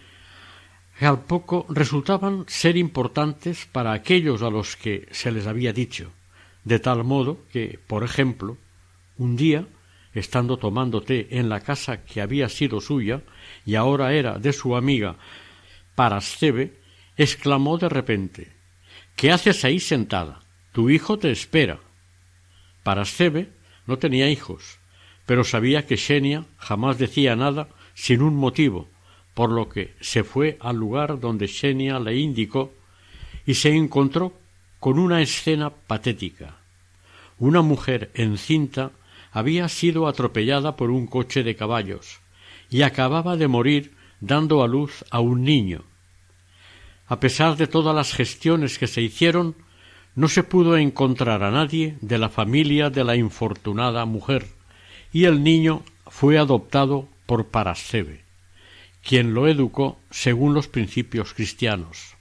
que 0.98 1.06
al 1.06 1.20
poco 1.22 1.66
resultaban 1.68 2.44
ser 2.48 2.76
importantes 2.76 3.68
para 3.70 3.92
aquellos 3.92 4.42
a 4.42 4.50
los 4.50 4.74
que 4.74 5.06
se 5.12 5.30
les 5.30 5.46
había 5.46 5.72
dicho, 5.72 6.10
de 6.64 6.80
tal 6.80 7.04
modo 7.04 7.38
que, 7.52 7.78
por 7.86 8.02
ejemplo, 8.02 8.58
un 9.18 9.36
día, 9.36 9.68
estando 10.14 10.56
tomando 10.56 11.00
té 11.00 11.28
en 11.30 11.48
la 11.48 11.60
casa 11.60 12.02
que 12.02 12.20
había 12.20 12.48
sido 12.48 12.80
suya 12.80 13.22
y 13.64 13.74
ahora 13.74 14.12
era 14.12 14.38
de 14.38 14.52
su 14.52 14.76
amiga 14.76 15.16
Parascebe, 15.94 16.74
exclamó 17.16 17.78
de 17.78 17.88
repente 17.88 18.52
¿Qué 19.16 19.30
haces 19.30 19.64
ahí 19.64 19.78
sentada? 19.78 20.40
Tu 20.72 20.90
hijo 20.90 21.18
te 21.18 21.30
espera. 21.30 21.78
Parascebe 22.82 23.48
no 23.86 23.98
tenía 23.98 24.28
hijos, 24.28 24.78
pero 25.24 25.44
sabía 25.44 25.86
que 25.86 25.96
Xenia 25.96 26.44
jamás 26.58 26.98
decía 26.98 27.36
nada 27.36 27.68
sin 27.94 28.22
un 28.22 28.34
motivo, 28.34 28.88
por 29.34 29.50
lo 29.50 29.68
que 29.68 29.94
se 30.00 30.24
fue 30.24 30.58
al 30.60 30.76
lugar 30.76 31.20
donde 31.20 31.46
Xenia 31.46 32.00
le 32.00 32.16
indicó 32.16 32.72
y 33.46 33.54
se 33.54 33.70
encontró 33.74 34.32
con 34.80 34.98
una 34.98 35.22
escena 35.22 35.70
patética. 35.70 36.56
Una 37.38 37.62
mujer 37.62 38.10
encinta 38.14 38.90
había 39.30 39.68
sido 39.68 40.08
atropellada 40.08 40.76
por 40.76 40.90
un 40.90 41.06
coche 41.06 41.44
de 41.44 41.54
caballos 41.54 42.23
y 42.74 42.82
acababa 42.82 43.36
de 43.36 43.46
morir 43.46 43.94
dando 44.18 44.60
a 44.64 44.66
luz 44.66 45.04
a 45.12 45.20
un 45.20 45.44
niño, 45.44 45.84
a 47.06 47.20
pesar 47.20 47.56
de 47.56 47.68
todas 47.68 47.94
las 47.94 48.12
gestiones 48.12 48.80
que 48.80 48.88
se 48.88 49.00
hicieron, 49.00 49.54
no 50.16 50.26
se 50.26 50.42
pudo 50.42 50.76
encontrar 50.76 51.44
a 51.44 51.52
nadie 51.52 51.96
de 52.00 52.18
la 52.18 52.30
familia 52.30 52.90
de 52.90 53.04
la 53.04 53.14
infortunada 53.14 54.04
mujer, 54.06 54.48
y 55.12 55.26
el 55.26 55.44
niño 55.44 55.84
fue 56.08 56.36
adoptado 56.36 57.08
por 57.26 57.46
Parascebe, 57.46 58.24
quien 59.04 59.34
lo 59.34 59.46
educó 59.46 60.00
según 60.10 60.52
los 60.52 60.66
principios 60.66 61.32
cristianos. 61.32 62.16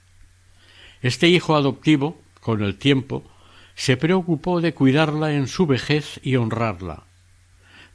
Este 1.02 1.26
hijo 1.26 1.56
adoptivo, 1.56 2.22
con 2.40 2.62
el 2.62 2.78
tiempo, 2.78 3.24
se 3.74 3.96
preocupó 3.96 4.60
de 4.60 4.72
cuidarla 4.72 5.34
en 5.34 5.48
su 5.48 5.66
vejez 5.66 6.20
y 6.22 6.36
honrarla. 6.36 7.06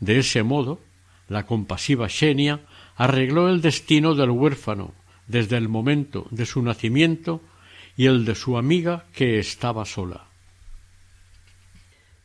De 0.02 0.20
ese 0.20 0.44
modo, 0.44 0.82
la 1.30 1.46
compasiva 1.46 2.10
Xenia 2.10 2.62
arregló 2.96 3.50
el 3.50 3.62
destino 3.62 4.16
del 4.16 4.32
huérfano 4.32 4.94
desde 5.28 5.58
el 5.58 5.70
momento 5.70 6.28
de 6.32 6.46
su 6.46 6.62
nacimiento 6.62 7.42
y 7.96 8.08
el 8.08 8.26
de 8.26 8.36
su 8.36 8.58
amiga 8.58 9.06
que 9.14 9.40
estaba 9.40 9.86
sola. 9.86 10.26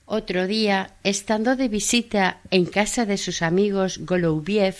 Otro 0.06 0.46
día, 0.46 0.94
estando 1.02 1.56
de 1.56 1.68
visita 1.68 2.40
en 2.50 2.66
casa 2.66 3.06
de 3.06 3.16
sus 3.16 3.42
amigos 3.42 3.98
Goloubiev, 3.98 4.76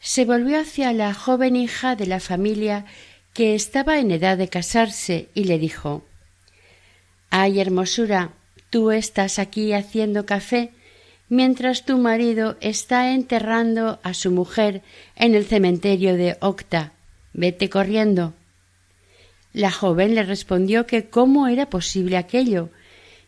se 0.00 0.24
volvió 0.24 0.60
hacia 0.60 0.92
la 0.92 1.14
joven 1.14 1.56
hija 1.56 1.94
de 1.94 2.06
la 2.06 2.20
familia 2.20 2.86
que 3.34 3.54
estaba 3.54 3.98
en 3.98 4.10
edad 4.10 4.38
de 4.38 4.48
casarse 4.48 5.28
y 5.34 5.44
le 5.44 5.58
dijo 5.58 6.04
Ay, 7.30 7.60
hermosura, 7.60 8.32
tú 8.70 8.90
estás 8.90 9.38
aquí 9.38 9.72
haciendo 9.72 10.26
café 10.26 10.72
mientras 11.30 11.86
tu 11.86 11.96
marido 11.96 12.56
está 12.60 13.14
enterrando 13.14 14.00
a 14.02 14.12
su 14.12 14.30
mujer 14.30 14.82
en 15.16 15.34
el 15.34 15.46
cementerio 15.46 16.16
de 16.16 16.36
Octa 16.40 16.92
Vete 17.32 17.70
corriendo. 17.70 18.34
La 19.52 19.70
joven 19.70 20.14
le 20.14 20.24
respondió 20.24 20.86
que 20.86 21.08
cómo 21.08 21.46
era 21.46 21.70
posible 21.70 22.16
aquello, 22.16 22.70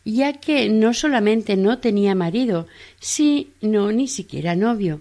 ya 0.05 0.35
que 0.35 0.69
no 0.69 0.93
solamente 0.93 1.57
no 1.57 1.79
tenía 1.79 2.15
marido, 2.17 2.67
sino 3.01 3.93
ni 3.93 4.09
siquiera 4.09 4.57
novio, 4.57 5.01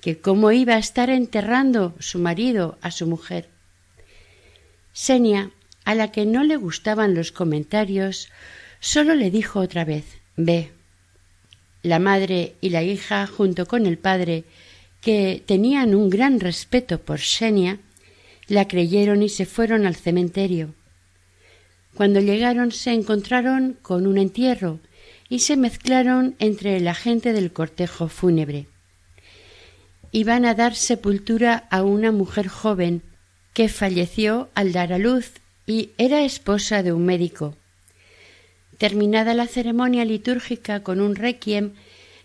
que 0.00 0.18
cómo 0.18 0.50
iba 0.50 0.74
a 0.74 0.78
estar 0.78 1.10
enterrando 1.10 1.94
su 1.98 2.18
marido 2.18 2.78
a 2.80 2.90
su 2.90 3.06
mujer. 3.06 3.48
Senia, 4.94 5.50
a 5.84 5.94
la 5.94 6.10
que 6.10 6.24
no 6.24 6.42
le 6.42 6.56
gustaban 6.56 7.14
los 7.14 7.32
comentarios, 7.32 8.30
solo 8.80 9.14
le 9.14 9.30
dijo 9.30 9.60
otra 9.60 9.84
vez 9.84 10.04
Ve. 10.36 10.70
La 11.82 11.98
madre 11.98 12.54
y 12.60 12.70
la 12.70 12.82
hija, 12.82 13.26
junto 13.26 13.66
con 13.66 13.86
el 13.86 13.98
padre, 13.98 14.44
que 15.00 15.42
tenían 15.44 15.94
un 15.94 16.10
gran 16.10 16.38
respeto 16.38 17.00
por 17.00 17.18
Xenia, 17.18 17.78
la 18.46 18.68
creyeron 18.68 19.22
y 19.22 19.28
se 19.28 19.46
fueron 19.46 19.84
al 19.86 19.96
cementerio. 19.96 20.74
Cuando 21.94 22.20
llegaron 22.20 22.72
se 22.72 22.92
encontraron 22.92 23.76
con 23.82 24.06
un 24.06 24.16
entierro 24.16 24.80
y 25.28 25.40
se 25.40 25.56
mezclaron 25.56 26.36
entre 26.38 26.78
la 26.80 26.94
gente 26.94 27.32
del 27.32 27.52
cortejo 27.52 28.08
fúnebre. 28.08 28.66
Iban 30.10 30.44
a 30.44 30.54
dar 30.54 30.74
sepultura 30.74 31.66
a 31.70 31.82
una 31.82 32.12
mujer 32.12 32.48
joven 32.48 33.02
que 33.54 33.68
falleció 33.68 34.50
al 34.54 34.72
dar 34.72 34.92
a 34.92 34.98
luz 34.98 35.32
y 35.66 35.90
era 35.98 36.22
esposa 36.22 36.82
de 36.82 36.92
un 36.92 37.04
médico. 37.06 37.56
Terminada 38.82 39.32
la 39.32 39.46
ceremonia 39.46 40.04
litúrgica 40.04 40.82
con 40.82 41.00
un 41.00 41.14
requiem, 41.14 41.74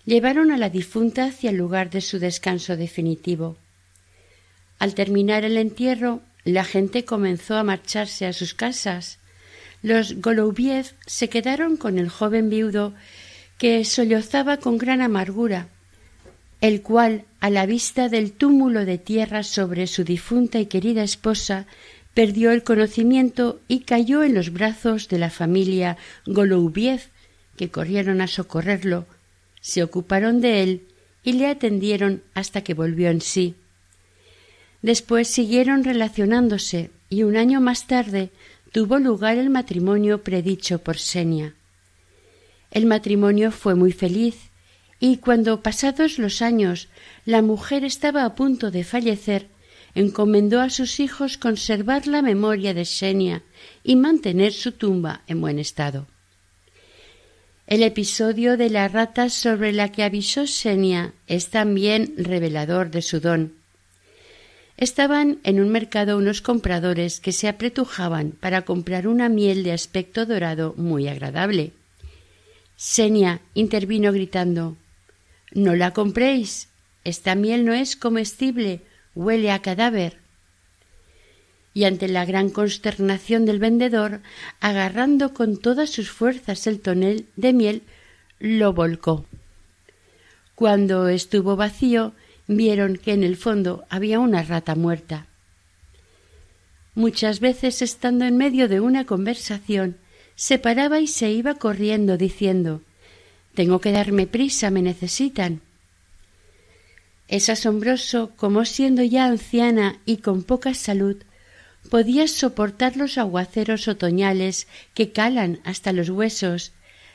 llevaron 0.06 0.50
a 0.50 0.58
la 0.58 0.72
difunta 0.72 1.26
hacia 1.26 1.52
el 1.52 1.58
lugar 1.58 1.92
de 1.92 2.02
su 2.02 2.18
descanso 2.18 2.76
definitivo. 2.76 3.58
Al 4.80 4.96
terminar 4.96 5.46
el 5.46 5.56
entierro, 5.56 6.22
la 6.46 6.64
gente 6.64 7.06
comenzó 7.06 7.58
a 7.58 7.64
marcharse 7.64 8.26
a 8.26 8.34
sus 8.34 8.56
casas. 8.56 9.20
Los 9.84 10.20
Goloubiev 10.20 10.96
se 11.06 11.30
quedaron 11.30 11.78
con 11.78 12.00
el 12.00 12.10
joven 12.10 12.50
viudo 12.50 12.96
que 13.60 13.86
sollozaba 13.86 14.58
con 14.58 14.80
gran 14.80 15.04
amargura, 15.04 15.68
el 16.60 16.82
cual, 16.82 17.26
a 17.40 17.52
la 17.52 17.68
vista 17.68 18.10
del 18.10 18.32
túmulo 18.32 18.84
de 18.84 18.98
tierra 18.98 19.44
sobre 19.44 19.86
su 19.86 20.04
difunta 20.04 20.60
y 20.60 20.66
querida 20.66 21.04
esposa, 21.04 21.68
perdió 22.18 22.50
el 22.52 22.64
conocimiento 22.64 23.60
y 23.68 23.82
cayó 23.82 24.24
en 24.24 24.34
los 24.34 24.52
brazos 24.52 25.08
de 25.08 25.20
la 25.20 25.30
familia 25.30 25.98
Goloubiev, 26.26 27.02
que 27.56 27.70
corrieron 27.70 28.22
a 28.22 28.28
socorrerlo, 28.28 29.06
se 29.62 29.84
ocuparon 29.84 30.42
de 30.42 30.64
él 30.64 30.88
y 31.24 31.34
le 31.34 31.46
atendieron 31.46 32.24
hasta 32.34 32.62
que 32.62 32.74
volvió 32.74 33.12
en 33.12 33.22
sí. 33.22 33.54
Después 34.82 35.28
siguieron 35.28 35.84
relacionándose 35.84 36.90
y 37.08 37.22
un 37.22 37.38
año 37.38 37.62
más 37.62 37.86
tarde 37.86 38.32
tuvo 38.72 38.98
lugar 38.98 39.38
el 39.38 39.52
matrimonio 39.52 40.24
predicho 40.24 40.80
por 40.80 40.98
Senia. 40.98 41.54
El 42.72 42.88
matrimonio 42.88 43.52
fue 43.52 43.76
muy 43.76 43.92
feliz 43.92 44.50
y 45.00 45.18
cuando 45.18 45.62
pasados 45.62 46.18
los 46.18 46.42
años 46.42 46.88
la 47.26 47.44
mujer 47.44 47.84
estaba 47.84 48.26
a 48.26 48.34
punto 48.34 48.72
de 48.72 48.84
fallecer, 48.84 49.50
encomendó 49.98 50.62
a 50.62 50.70
sus 50.70 51.00
hijos 51.00 51.40
conservar 51.40 52.06
la 52.06 52.22
memoria 52.22 52.76
de 52.76 52.86
Xenia 52.86 53.42
y 53.84 53.96
mantener 53.96 54.54
su 54.54 54.74
tumba 54.74 55.22
en 55.26 55.42
buen 55.42 55.58
estado. 55.58 56.06
El 57.66 57.82
episodio 57.82 58.58
de 58.58 58.70
la 58.70 58.88
rata 58.90 59.32
sobre 59.32 59.74
la 59.74 59.92
que 59.92 60.04
avisó 60.04 60.46
Xenia 60.46 61.14
es 61.26 61.50
también 61.50 62.14
revelador 62.16 62.92
de 62.92 63.02
su 63.02 63.20
don. 63.20 63.54
Estaban 64.78 65.40
en 65.44 65.60
un 65.60 65.70
mercado 65.70 66.20
unos 66.20 66.42
compradores 66.42 67.20
que 67.20 67.32
se 67.32 67.48
apretujaban 67.48 68.34
para 68.40 68.66
comprar 68.66 69.08
una 69.08 69.30
miel 69.30 69.64
de 69.64 69.72
aspecto 69.72 70.28
dorado 70.28 70.76
muy 70.78 71.08
agradable. 71.08 71.72
Xenia 72.78 73.42
intervino 73.56 74.14
gritando 74.14 74.78
No 75.54 75.76
la 75.76 75.92
compréis. 75.92 76.70
Esta 77.04 77.34
miel 77.34 77.66
no 77.66 77.74
es 77.74 77.96
comestible, 77.96 78.82
huele 79.18 79.52
a 79.52 79.62
cadáver 79.62 80.20
y 81.74 81.84
ante 81.84 82.08
la 82.08 82.26
gran 82.26 82.50
consternación 82.50 83.46
del 83.46 83.60
vendedor, 83.60 84.22
agarrando 84.60 85.36
con 85.36 85.58
todas 85.58 85.92
sus 85.92 86.10
fuerzas 86.10 86.66
el 86.66 86.80
tonel 86.80 87.28
de 87.36 87.54
miel, 87.54 87.84
lo 88.40 88.74
volcó. 88.74 89.26
Cuando 90.56 91.08
estuvo 91.08 91.56
vacío, 91.56 92.14
vieron 92.48 92.98
que 92.98 93.14
en 93.14 93.24
el 93.24 93.36
fondo 93.36 93.86
había 93.90 94.20
una 94.20 94.42
rata 94.42 94.74
muerta. 94.74 95.28
Muchas 96.96 97.40
veces, 97.40 97.84
estando 97.84 98.26
en 98.26 98.38
medio 98.38 98.68
de 98.68 98.80
una 98.80 99.06
conversación, 99.06 99.98
se 100.34 100.58
paraba 100.58 101.00
y 101.00 101.06
se 101.06 101.30
iba 101.30 101.54
corriendo 101.54 102.18
diciendo 102.18 102.82
Tengo 103.54 103.82
que 103.82 103.92
darme 103.92 104.26
prisa, 104.26 104.72
me 104.72 104.82
necesitan. 104.82 105.62
Es 107.28 107.50
asombroso 107.50 108.32
cómo 108.36 108.64
siendo 108.66 109.04
ya 109.04 109.26
anciana 109.26 110.00
y 110.06 110.18
con 110.18 110.44
poca 110.44 110.74
salud, 110.74 111.18
podía 111.90 112.28
soportar 112.28 112.98
los 112.98 113.18
aguaceros 113.18 113.88
otoñales 113.88 114.68
que 114.94 115.12
calan 115.12 115.60
hasta 115.64 115.94
los 115.94 116.10
huesos, 116.10 116.72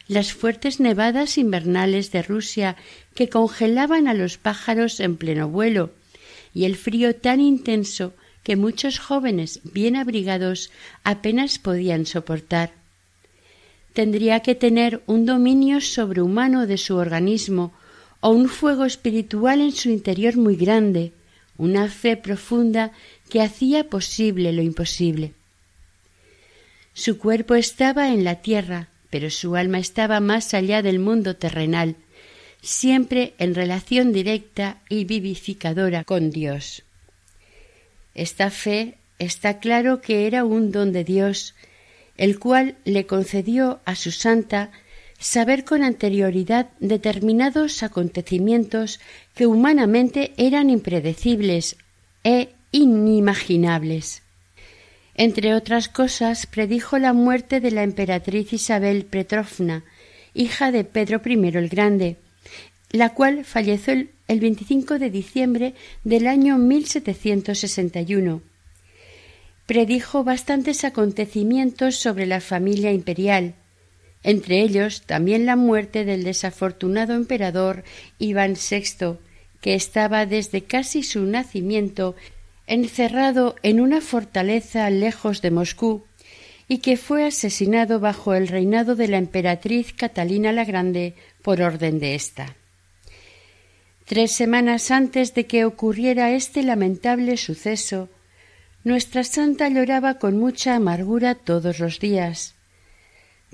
las 0.09 0.33
fuertes 0.33 0.81
nevadas 0.81 1.39
invernales 1.39 2.13
de 2.13 2.23
Rusia 2.23 2.77
que 3.15 3.29
congelaban 3.29 4.09
a 4.09 4.15
los 4.15 4.39
pájaros 4.39 5.01
en 5.01 5.17
pleno 5.17 5.49
vuelo, 5.49 5.93
y 6.55 6.65
el 6.65 6.77
frío 6.77 7.15
tan 7.17 7.41
intenso 7.41 8.15
que 8.43 8.57
muchos 8.57 8.99
jóvenes 8.99 9.61
bien 9.65 9.97
abrigados 9.97 10.71
apenas 11.05 11.59
podían 11.59 12.07
soportar. 12.07 12.73
Tendría 13.93 14.41
que 14.41 14.55
tener 14.55 15.03
un 15.07 15.27
dominio 15.27 15.81
sobrehumano 15.81 16.67
de 16.67 16.79
su 16.79 16.97
organismo 16.97 17.73
o 18.23 18.31
un 18.31 18.49
fuego 18.49 18.85
espiritual 18.87 19.61
en 19.61 19.73
su 19.73 19.91
interior 19.91 20.37
muy 20.37 20.57
grande, 20.57 21.13
una 21.59 21.89
fe 21.89 22.17
profunda 22.17 22.93
que 23.29 23.43
hacía 23.43 23.91
posible 23.91 24.53
lo 24.53 24.63
imposible. 24.63 25.33
Su 26.95 27.19
cuerpo 27.19 27.57
estaba 27.57 28.13
en 28.15 28.23
la 28.23 28.37
tierra, 28.37 28.89
pero 29.11 29.29
su 29.29 29.57
alma 29.57 29.79
estaba 29.79 30.21
más 30.21 30.55
allá 30.55 30.83
del 30.83 31.01
mundo 31.01 31.35
terrenal, 31.37 31.97
siempre 32.63 33.35
en 33.39 33.57
relación 33.57 34.13
directa 34.13 34.79
y 34.89 35.05
vivificadora 35.05 36.05
con 36.05 36.31
Dios. 36.31 36.85
Esta 38.15 38.51
fe 38.51 38.99
está 39.19 39.59
claro 39.59 40.01
que 40.01 40.29
era 40.29 40.45
un 40.45 40.71
don 40.71 40.93
de 40.93 41.03
Dios, 41.03 41.55
el 42.17 42.39
cual 42.39 42.77
le 42.85 43.05
concedió 43.07 43.81
a 43.85 43.97
su 43.97 44.13
santa 44.13 44.71
saber 45.23 45.65
con 45.65 45.85
anterioridad 45.85 46.71
determinados 46.81 47.85
acontecimientos 47.85 48.99
que 49.35 49.47
humanamente 49.47 50.33
eran 50.37 50.69
impredecibles 50.69 51.77
e 52.25 52.49
inimaginables. 52.73 54.23
Entre 55.15 55.55
otras 55.55 55.89
cosas, 55.89 56.47
predijo 56.47 56.99
la 56.99 57.13
muerte 57.13 57.61
de 57.61 57.71
la 57.71 57.85
emperatriz 57.85 58.53
Isabel 58.53 59.05
Petrovna, 59.05 59.85
hija 60.35 60.73
de 60.73 60.83
Pedro 60.83 61.21
I 61.25 61.57
el 61.57 61.69
Grande, 61.69 62.17
la 62.91 63.11
cual 63.11 63.45
falleció 63.45 63.93
el, 63.93 64.11
el 64.27 64.41
25 64.41 64.99
de 64.99 65.11
diciembre 65.11 65.75
del 66.03 66.27
año 66.27 66.59
1761. 66.59 68.43
Predijo 69.67 70.25
bastantes 70.25 70.83
acontecimientos 70.83 71.97
sobre 71.97 72.27
la 72.27 72.41
familia 72.41 72.91
imperial, 72.93 73.55
entre 74.23 74.61
ellos 74.61 75.03
también 75.03 75.47
la 75.47 75.57
muerte 75.57 76.05
del 76.05 76.25
desafortunado 76.25 77.15
emperador 77.15 77.85
Iván 78.19 78.55
VI, 78.55 79.19
que 79.61 79.75
estaba 79.75 80.27
desde 80.27 80.65
casi 80.65 81.03
su 81.03 81.25
nacimiento 81.25 82.15
encerrado 82.67 83.57
en 83.63 83.81
una 83.81 84.01
fortaleza 84.01 84.89
lejos 84.91 85.43
de 85.43 85.51
Moscú 85.51 86.05
y 86.69 86.79
que 86.79 86.97
fue 86.97 87.25
asesinado 87.25 88.01
bajo 88.01 88.35
el 88.35 88.49
reinado 88.49 88.97
de 88.97 89.09
la 89.09 89.19
emperatriz 89.19 89.93
Catalina 89.93 90.53
la 90.53 90.65
Grande 90.65 91.15
por 91.43 91.61
orden 91.61 91.99
de 91.99 92.15
ésta. 92.15 92.57
Tres 94.07 94.33
semanas 94.33 94.91
antes 94.91 95.35
de 95.35 95.47
que 95.47 95.65
ocurriera 95.65 96.33
este 96.33 96.63
lamentable 96.63 97.37
suceso, 97.37 98.09
nuestra 98.85 99.23
santa 99.23 99.69
lloraba 99.69 100.19
con 100.19 100.39
mucha 100.39 100.75
amargura 100.75 101.35
todos 101.35 101.79
los 101.79 102.01
días. 102.01 102.55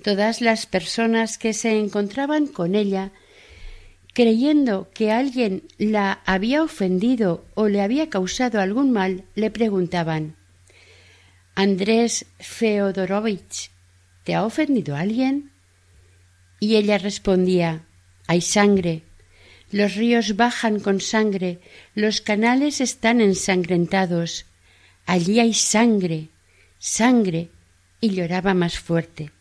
Todas 0.02 0.40
las 0.40 0.66
personas 0.66 1.38
que 1.38 1.52
se 1.52 1.78
encontraban 1.78 2.46
con 2.46 2.74
ella 2.74 3.12
creyendo 4.14 4.90
que 4.94 5.12
alguien 5.12 5.62
la 5.78 6.22
había 6.26 6.62
ofendido 6.64 7.44
o 7.54 7.68
le 7.68 7.82
había 7.82 8.10
causado 8.10 8.60
algún 8.60 8.90
mal, 8.90 9.24
le 9.36 9.50
preguntaban 9.50 10.34
Andrés 11.54 12.26
Feodorovich, 12.38 13.70
¿te 14.24 14.34
ha 14.34 14.44
ofendido 14.44 14.96
alguien? 14.96 15.50
Y 16.60 16.76
ella 16.76 16.98
respondía 16.98 17.84
Hay 18.26 18.40
sangre. 18.40 19.02
Los 19.70 19.94
ríos 19.94 20.36
bajan 20.36 20.80
con 20.80 21.00
sangre, 21.00 21.60
los 21.94 22.20
canales 22.20 22.80
están 22.80 23.20
ensangrentados. 23.20 24.46
Allí 25.06 25.40
hay 25.40 25.54
sangre, 25.54 26.28
sangre. 26.78 27.50
Y 28.00 28.10
lloraba 28.10 28.54
más 28.54 28.78
fuerte. 28.78 29.32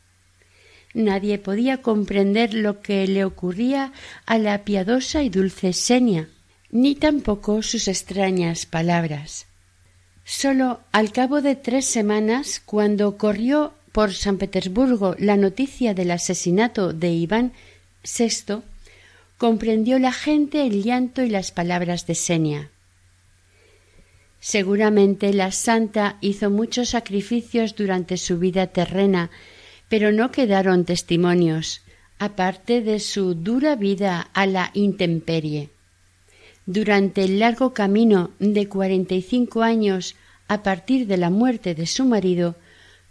Nadie 0.98 1.38
podía 1.38 1.84
comprender 1.84 2.56
lo 2.56 2.82
que 2.82 3.06
le 3.06 3.24
ocurría 3.24 3.94
a 4.26 4.40
la 4.40 4.64
piadosa 4.64 5.22
y 5.22 5.30
dulce 5.30 5.72
Senia, 5.72 6.28
ni 6.72 6.96
tampoco 6.96 7.62
sus 7.62 7.88
extrañas 7.88 8.66
palabras. 8.66 9.46
Solo 10.26 10.80
al 10.92 11.12
cabo 11.12 11.44
de 11.44 11.56
tres 11.56 11.86
semanas, 11.86 12.60
cuando 12.66 13.16
corrió 13.16 13.76
por 13.92 14.12
San 14.12 14.40
Petersburgo 14.40 15.16
la 15.20 15.38
noticia 15.38 15.94
del 15.94 16.10
asesinato 16.10 16.94
de 16.94 17.12
Iván 17.12 17.54
VI, 18.04 18.64
comprendió 19.38 20.00
la 20.00 20.12
gente 20.12 20.66
el 20.66 20.82
llanto 20.82 21.22
y 21.22 21.30
las 21.30 21.52
palabras 21.52 22.08
de 22.08 22.16
Senia. 22.16 22.72
Seguramente 24.40 25.32
la 25.32 25.52
santa 25.52 26.18
hizo 26.22 26.50
muchos 26.50 26.90
sacrificios 26.90 27.76
durante 27.76 28.18
su 28.18 28.40
vida 28.40 28.66
terrena, 28.66 29.30
pero 29.90 30.12
no 30.12 30.32
quedaron 30.32 30.86
testimonios, 30.86 31.82
aparte 32.20 32.82
de 32.82 33.00
su 33.00 33.36
dura 33.36 33.76
vida 33.76 34.30
a 34.34 34.46
la 34.46 34.72
intemperie. 34.74 35.70
Durante 36.66 37.24
el 37.24 37.40
largo 37.40 37.74
camino 37.74 38.32
de 38.40 38.68
cuarenta 38.68 39.16
y 39.16 39.22
cinco 39.22 39.64
años 39.64 40.16
a 40.48 40.64
partir 40.64 41.08
de 41.08 41.18
la 41.18 41.30
muerte 41.30 41.76
de 41.76 41.86
su 41.86 42.06
marido, 42.06 42.56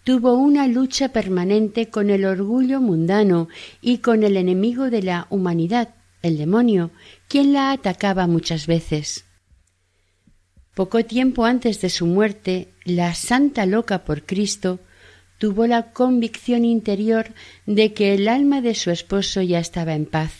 tuvo 0.04 0.34
una 0.34 0.68
lucha 0.68 1.08
permanente 1.08 1.90
con 1.90 2.10
el 2.10 2.24
orgullo 2.24 2.80
mundano 2.80 3.48
y 3.80 3.98
con 3.98 4.22
el 4.22 4.36
enemigo 4.36 4.90
de 4.90 5.02
la 5.02 5.26
humanidad, 5.30 5.94
el 6.22 6.38
demonio, 6.38 6.90
quien 7.28 7.52
la 7.52 7.72
atacaba 7.72 8.26
muchas 8.26 8.66
veces. 8.66 9.24
Poco 10.74 11.04
tiempo 11.04 11.44
antes 11.44 11.80
de 11.80 11.88
su 11.88 12.06
muerte, 12.06 12.68
la 12.84 13.14
santa 13.14 13.64
loca 13.64 14.04
por 14.04 14.24
Cristo 14.24 14.78
tuvo 15.38 15.66
la 15.66 15.92
convicción 15.92 16.64
interior 16.64 17.28
de 17.66 17.92
que 17.92 18.14
el 18.14 18.28
alma 18.28 18.60
de 18.60 18.74
su 18.74 18.90
esposo 18.90 19.42
ya 19.42 19.58
estaba 19.58 19.94
en 19.94 20.06
paz. 20.06 20.32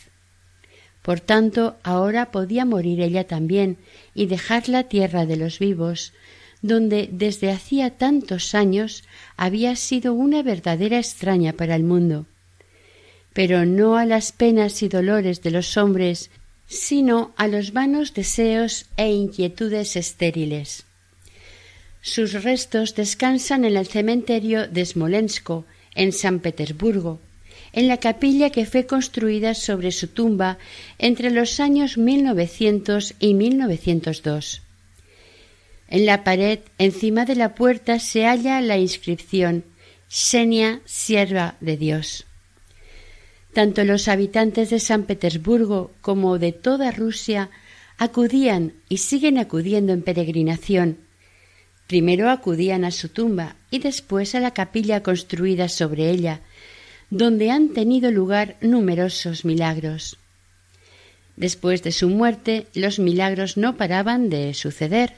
Por 1.01 1.19
tanto, 1.19 1.77
ahora 1.83 2.31
podía 2.31 2.65
morir 2.65 3.01
ella 3.01 3.25
también 3.25 3.77
y 4.13 4.25
dejar 4.25 4.67
la 4.67 4.83
tierra 4.83 5.25
de 5.25 5.37
los 5.37 5.59
vivos, 5.59 6.13
donde 6.61 7.07
desde 7.11 7.51
hacía 7.51 7.91
tantos 7.97 8.55
años 8.55 9.03
había 9.37 9.75
sido 9.75 10.13
una 10.13 10.41
verdadera 10.43 10.97
extraña 10.97 11.53
para 11.53 11.75
el 11.75 11.83
mundo, 11.83 12.25
pero 13.33 13.65
no 13.65 13.97
a 13.97 14.05
las 14.05 14.31
penas 14.31 14.81
y 14.81 14.89
dolores 14.89 15.43
de 15.43 15.51
los 15.51 15.77
hombres, 15.77 16.31
sino 16.67 17.31
a 17.37 17.47
los 17.47 17.71
vanos 17.71 18.13
deseos 18.13 18.87
e 18.97 19.11
inquietudes 19.11 19.95
estériles. 19.95 20.86
Sus 22.07 22.41
restos 22.41 22.95
descansan 22.95 23.65
en 23.65 23.75
el 23.75 23.85
cementerio 23.85 24.65
de 24.65 24.85
Smolensko, 24.85 25.65
en 25.93 26.13
San 26.13 26.39
Petersburgo, 26.39 27.19
en 27.73 27.89
la 27.89 27.97
capilla 27.97 28.49
que 28.49 28.65
fue 28.65 28.85
construida 28.85 29.53
sobre 29.53 29.91
su 29.91 30.07
tumba 30.07 30.57
entre 30.99 31.31
los 31.31 31.59
años 31.59 31.97
1900 31.97 33.13
y 33.19 33.33
1902. 33.33 34.61
En 35.89 36.05
la 36.05 36.23
pared, 36.23 36.59
encima 36.77 37.25
de 37.25 37.35
la 37.35 37.55
puerta, 37.55 37.99
se 37.99 38.23
halla 38.23 38.61
la 38.61 38.77
inscripción 38.77 39.65
Xenia, 40.07 40.79
sierva 40.85 41.55
de 41.59 41.75
Dios. 41.75 42.25
Tanto 43.51 43.83
los 43.83 44.07
habitantes 44.07 44.69
de 44.69 44.79
San 44.79 45.03
Petersburgo 45.03 45.91
como 45.99 46.39
de 46.39 46.53
toda 46.53 46.91
Rusia 46.91 47.49
acudían 47.97 48.75
y 48.87 48.99
siguen 48.99 49.37
acudiendo 49.37 49.91
en 49.91 50.03
peregrinación. 50.03 51.06
Primero 51.87 52.29
acudían 52.29 52.83
a 52.83 52.91
su 52.91 53.09
tumba 53.09 53.55
y 53.71 53.79
después 53.79 54.35
a 54.35 54.41
la 54.41 54.51
capilla 54.51 55.01
construida 55.03 55.69
sobre 55.69 56.09
ella, 56.09 56.41
donde 57.09 57.49
han 57.49 57.69
tenido 57.69 58.11
lugar 58.11 58.57
numerosos 58.59 59.45
milagros. 59.45 60.17
Después 61.37 61.83
de 61.83 61.93
su 61.93 62.09
muerte, 62.09 62.67
los 62.73 62.99
milagros 62.99 63.55
no 63.55 63.77
paraban 63.77 64.29
de 64.29 64.53
suceder. 64.53 65.13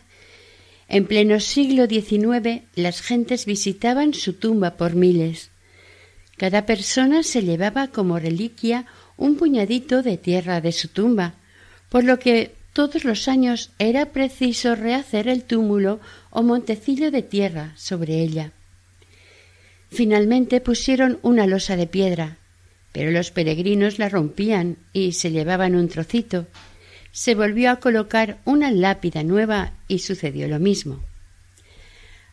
En 0.87 1.05
pleno 1.05 1.39
siglo 1.39 1.87
XIX 1.87 2.61
las 2.75 3.01
gentes 3.01 3.45
visitaban 3.45 4.13
su 4.13 4.33
tumba 4.33 4.75
por 4.77 4.95
miles. 4.95 5.49
Cada 6.37 6.65
persona 6.65 7.23
se 7.23 7.41
llevaba 7.41 7.87
como 7.87 8.19
reliquia 8.19 8.85
un 9.17 9.37
puñadito 9.37 10.03
de 10.03 10.17
tierra 10.17 10.61
de 10.61 10.71
su 10.71 10.87
tumba, 10.87 11.33
por 11.89 12.03
lo 12.03 12.19
que 12.19 12.58
todos 12.73 13.03
los 13.03 13.27
años 13.27 13.71
era 13.79 14.07
preciso 14.07 14.75
rehacer 14.75 15.27
el 15.27 15.43
túmulo 15.43 15.99
o 16.29 16.43
montecillo 16.43 17.11
de 17.11 17.21
tierra 17.21 17.73
sobre 17.75 18.21
ella. 18.21 18.51
Finalmente 19.89 20.61
pusieron 20.61 21.19
una 21.23 21.47
losa 21.47 21.75
de 21.75 21.87
piedra, 21.87 22.37
pero 22.91 23.11
los 23.11 23.31
peregrinos 23.31 23.99
la 23.99 24.09
rompían 24.09 24.77
y 24.93 25.13
se 25.13 25.31
llevaban 25.31 25.75
un 25.75 25.89
trocito, 25.89 26.47
se 27.11 27.35
volvió 27.35 27.71
a 27.71 27.79
colocar 27.79 28.37
una 28.45 28.71
lápida 28.71 29.23
nueva 29.23 29.73
y 29.87 29.99
sucedió 29.99 30.47
lo 30.47 30.59
mismo. 30.59 31.03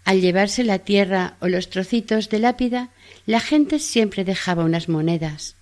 Al 0.04 0.20
llevarse 0.20 0.62
la 0.62 0.78
tierra 0.80 1.36
o 1.40 1.48
los 1.48 1.70
trocitos 1.70 2.28
de 2.28 2.38
lápida, 2.38 2.90
la 3.24 3.40
gente 3.40 3.78
siempre 3.78 4.24
dejaba 4.24 4.64
unas 4.64 4.88
monedas. 4.88 5.56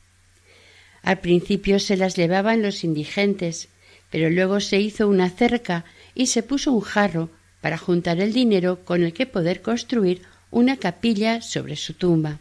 Al 1.03 1.21
principio 1.21 1.79
se 1.79 1.97
las 1.97 2.17
llevaban 2.17 2.63
los 2.63 2.85
indigentes, 2.85 3.69
pero 4.11 4.31
luego 4.31 4.61
se 4.61 4.81
hizo 4.81 5.09
una 5.09 5.31
cerca 5.31 5.85
y 6.15 6.27
se 6.27 6.43
puso 6.43 6.73
un 6.73 6.81
jarro 6.81 7.31
para 7.61 7.79
juntar 7.79 8.21
el 8.21 8.33
dinero 8.33 8.85
con 8.85 9.03
el 9.03 9.13
que 9.13 9.27
poder 9.27 9.63
construir 9.63 10.23
una 10.51 10.77
capilla 10.77 11.41
sobre 11.43 11.77
su 11.77 11.95
tumba. 11.95 12.39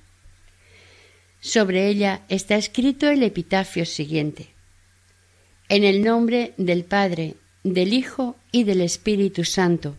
Sobre 1.39 1.87
ella 1.87 2.21
está 2.29 2.55
escrito 2.55 3.09
el 3.09 3.23
epitafio 3.23 3.85
siguiente 3.85 4.53
en 5.69 5.83
el 5.83 6.03
nombre 6.03 6.53
del 6.57 6.83
Padre, 6.83 7.35
del 7.63 7.93
Hijo 7.93 8.35
y 8.51 8.63
del 8.63 8.81
Espíritu 8.81 9.43
Santo. 9.43 9.97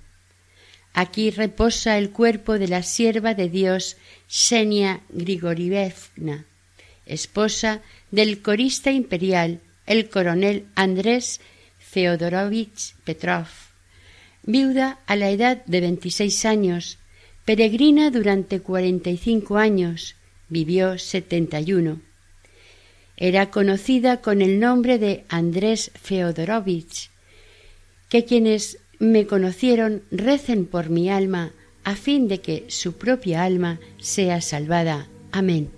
Aquí 0.92 1.30
reposa 1.30 1.98
el 1.98 2.10
cuerpo 2.10 2.58
de 2.58 2.68
la 2.68 2.82
sierva 2.82 3.34
de 3.34 3.48
Dios 3.48 3.96
Xenia 4.28 5.00
Grigorievna, 5.08 6.44
esposa 7.06 7.82
del 8.10 8.40
corista 8.40 8.92
imperial, 8.92 9.60
el 9.86 10.08
coronel 10.08 10.66
Andrés 10.76 11.40
Feodorovich 11.94 12.96
Petrov, 13.04 13.46
viuda 14.42 14.98
a 15.06 15.14
la 15.14 15.30
edad 15.30 15.64
de 15.66 15.80
veintiséis 15.80 16.44
años, 16.44 16.98
peregrina 17.44 18.10
durante 18.10 18.58
cuarenta 18.58 19.10
y 19.10 19.16
cinco 19.16 19.58
años, 19.58 20.16
vivió 20.48 20.98
setenta 20.98 21.60
y 21.60 21.72
uno. 21.72 22.00
Era 23.16 23.52
conocida 23.52 24.20
con 24.22 24.42
el 24.42 24.58
nombre 24.58 24.98
de 24.98 25.24
Andrés 25.28 25.92
Feodorovich, 25.94 27.10
que 28.08 28.24
quienes 28.24 28.78
me 28.98 29.28
conocieron 29.28 30.02
recen 30.10 30.66
por 30.66 30.90
mi 30.90 31.10
alma 31.10 31.52
a 31.84 31.94
fin 31.94 32.26
de 32.26 32.40
que 32.40 32.64
su 32.66 32.94
propia 32.94 33.44
alma 33.44 33.78
sea 34.00 34.40
salvada. 34.40 35.06
Amén. 35.30 35.70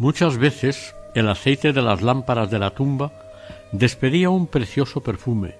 Muchas 0.00 0.38
veces 0.38 0.94
el 1.14 1.28
aceite 1.28 1.74
de 1.74 1.82
las 1.82 2.00
lámparas 2.00 2.50
de 2.50 2.58
la 2.58 2.70
tumba 2.70 3.12
despedía 3.70 4.30
un 4.30 4.46
precioso 4.46 5.02
perfume, 5.02 5.56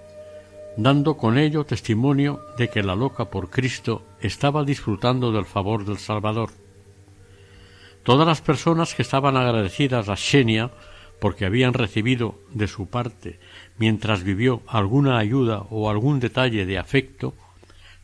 dando 0.78 1.18
con 1.18 1.36
ello 1.36 1.64
testimonio 1.64 2.40
de 2.56 2.70
que 2.70 2.82
la 2.82 2.94
loca 2.94 3.26
por 3.26 3.50
Cristo 3.50 4.02
estaba 4.18 4.64
disfrutando 4.64 5.30
del 5.30 5.44
favor 5.44 5.84
del 5.84 5.98
Salvador. 5.98 6.52
Todas 8.02 8.26
las 8.26 8.40
personas 8.40 8.94
que 8.94 9.02
estaban 9.02 9.36
agradecidas 9.36 10.08
a 10.08 10.16
Xenia 10.16 10.70
porque 11.20 11.44
habían 11.44 11.74
recibido 11.74 12.40
de 12.50 12.66
su 12.66 12.88
parte 12.88 13.40
mientras 13.76 14.24
vivió 14.24 14.62
alguna 14.66 15.18
ayuda 15.18 15.66
o 15.68 15.90
algún 15.90 16.18
detalle 16.18 16.64
de 16.64 16.78
afecto, 16.78 17.34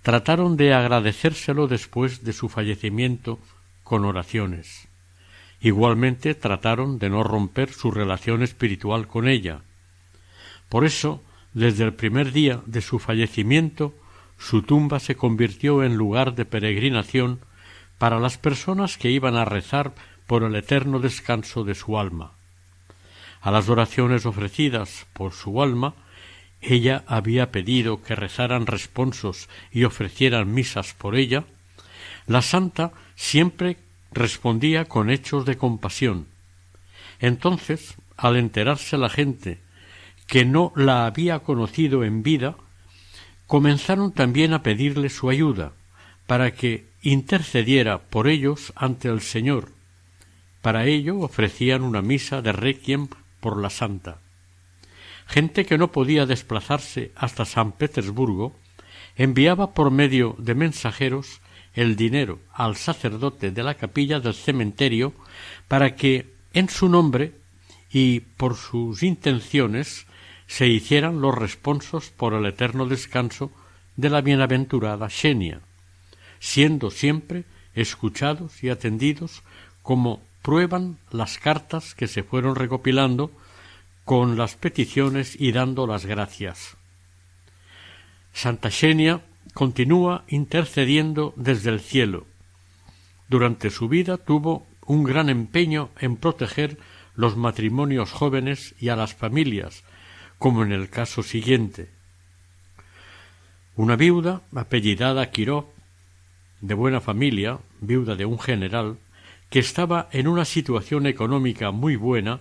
trataron 0.02 0.58
de 0.58 0.74
agradecérselo 0.74 1.66
después 1.66 2.24
de 2.24 2.34
su 2.34 2.50
fallecimiento 2.50 3.38
con 3.82 4.04
oraciones. 4.04 4.85
Igualmente 5.60 6.34
trataron 6.34 6.98
de 6.98 7.10
no 7.10 7.22
romper 7.22 7.72
su 7.72 7.90
relación 7.90 8.42
espiritual 8.42 9.06
con 9.06 9.26
ella. 9.28 9.60
Por 10.68 10.84
eso, 10.84 11.22
desde 11.54 11.84
el 11.84 11.94
primer 11.94 12.32
día 12.32 12.60
de 12.66 12.82
su 12.82 12.98
fallecimiento, 12.98 13.94
su 14.38 14.62
tumba 14.62 15.00
se 15.00 15.16
convirtió 15.16 15.82
en 15.82 15.96
lugar 15.96 16.34
de 16.34 16.44
peregrinación 16.44 17.40
para 17.98 18.20
las 18.20 18.36
personas 18.36 18.98
que 18.98 19.10
iban 19.10 19.36
a 19.36 19.44
rezar 19.44 19.94
por 20.26 20.42
el 20.42 20.54
eterno 20.54 20.98
descanso 20.98 21.64
de 21.64 21.74
su 21.74 21.98
alma. 21.98 22.32
A 23.40 23.50
las 23.50 23.68
oraciones 23.68 24.26
ofrecidas 24.26 25.06
por 25.12 25.32
su 25.32 25.62
alma, 25.62 25.94
ella 26.60 27.04
había 27.06 27.52
pedido 27.52 28.02
que 28.02 28.16
rezaran 28.16 28.66
responsos 28.66 29.48
y 29.70 29.84
ofrecieran 29.84 30.52
misas 30.52 30.94
por 30.94 31.16
ella, 31.16 31.44
la 32.26 32.42
santa 32.42 32.92
siempre 33.14 33.76
respondía 34.16 34.84
con 34.86 35.10
hechos 35.10 35.44
de 35.44 35.56
compasión. 35.56 36.26
Entonces, 37.20 37.94
al 38.16 38.36
enterarse 38.36 38.98
la 38.98 39.08
gente 39.08 39.60
que 40.26 40.44
no 40.44 40.72
la 40.74 41.06
había 41.06 41.40
conocido 41.40 42.04
en 42.04 42.22
vida, 42.22 42.56
comenzaron 43.46 44.12
también 44.12 44.52
a 44.52 44.62
pedirle 44.62 45.08
su 45.08 45.30
ayuda, 45.30 45.72
para 46.26 46.52
que 46.52 46.86
intercediera 47.02 47.98
por 47.98 48.26
ellos 48.26 48.72
ante 48.74 49.08
el 49.08 49.20
Señor. 49.20 49.70
Para 50.62 50.86
ello 50.86 51.20
ofrecían 51.20 51.82
una 51.82 52.02
misa 52.02 52.42
de 52.42 52.50
requiem 52.50 53.08
por 53.40 53.60
la 53.60 53.70
santa. 53.70 54.18
Gente 55.26 55.64
que 55.64 55.78
no 55.78 55.92
podía 55.92 56.26
desplazarse 56.26 57.12
hasta 57.14 57.44
San 57.44 57.72
Petersburgo 57.72 58.56
enviaba 59.16 59.72
por 59.72 59.90
medio 59.90 60.34
de 60.38 60.54
mensajeros 60.54 61.40
el 61.76 61.94
dinero 61.94 62.40
al 62.52 62.74
sacerdote 62.74 63.52
de 63.52 63.62
la 63.62 63.74
capilla 63.74 64.18
del 64.18 64.34
cementerio 64.34 65.12
para 65.68 65.94
que 65.94 66.34
en 66.52 66.68
su 66.68 66.88
nombre 66.88 67.34
y 67.92 68.20
por 68.20 68.56
sus 68.56 69.02
intenciones 69.02 70.06
se 70.46 70.66
hicieran 70.66 71.20
los 71.20 71.34
responsos 71.34 72.10
por 72.10 72.34
el 72.34 72.46
eterno 72.46 72.86
descanso 72.86 73.52
de 73.96 74.10
la 74.10 74.22
bienaventurada 74.22 75.08
Xenia, 75.10 75.60
siendo 76.40 76.90
siempre 76.90 77.44
escuchados 77.74 78.64
y 78.64 78.70
atendidos 78.70 79.42
como 79.82 80.22
prueban 80.42 80.98
las 81.10 81.38
cartas 81.38 81.94
que 81.94 82.06
se 82.06 82.22
fueron 82.22 82.54
recopilando 82.54 83.30
con 84.04 84.38
las 84.38 84.54
peticiones 84.54 85.38
y 85.38 85.52
dando 85.52 85.86
las 85.86 86.06
gracias. 86.06 86.76
Santa 88.32 88.70
Xenia 88.70 89.20
continúa 89.56 90.22
intercediendo 90.28 91.32
desde 91.34 91.70
el 91.70 91.80
cielo. 91.80 92.26
Durante 93.26 93.70
su 93.70 93.88
vida 93.88 94.18
tuvo 94.18 94.66
un 94.84 95.02
gran 95.02 95.30
empeño 95.30 95.88
en 95.98 96.18
proteger 96.18 96.76
los 97.14 97.38
matrimonios 97.38 98.12
jóvenes 98.12 98.74
y 98.78 98.90
a 98.90 98.96
las 98.96 99.14
familias, 99.14 99.82
como 100.38 100.62
en 100.62 100.72
el 100.72 100.90
caso 100.90 101.22
siguiente. 101.22 101.88
Una 103.76 103.96
viuda, 103.96 104.42
apellidada 104.54 105.30
Quiró, 105.30 105.72
de 106.60 106.74
buena 106.74 107.00
familia, 107.00 107.58
viuda 107.80 108.14
de 108.14 108.26
un 108.26 108.38
general, 108.38 108.98
que 109.48 109.60
estaba 109.60 110.10
en 110.12 110.28
una 110.28 110.44
situación 110.44 111.06
económica 111.06 111.70
muy 111.70 111.96
buena, 111.96 112.40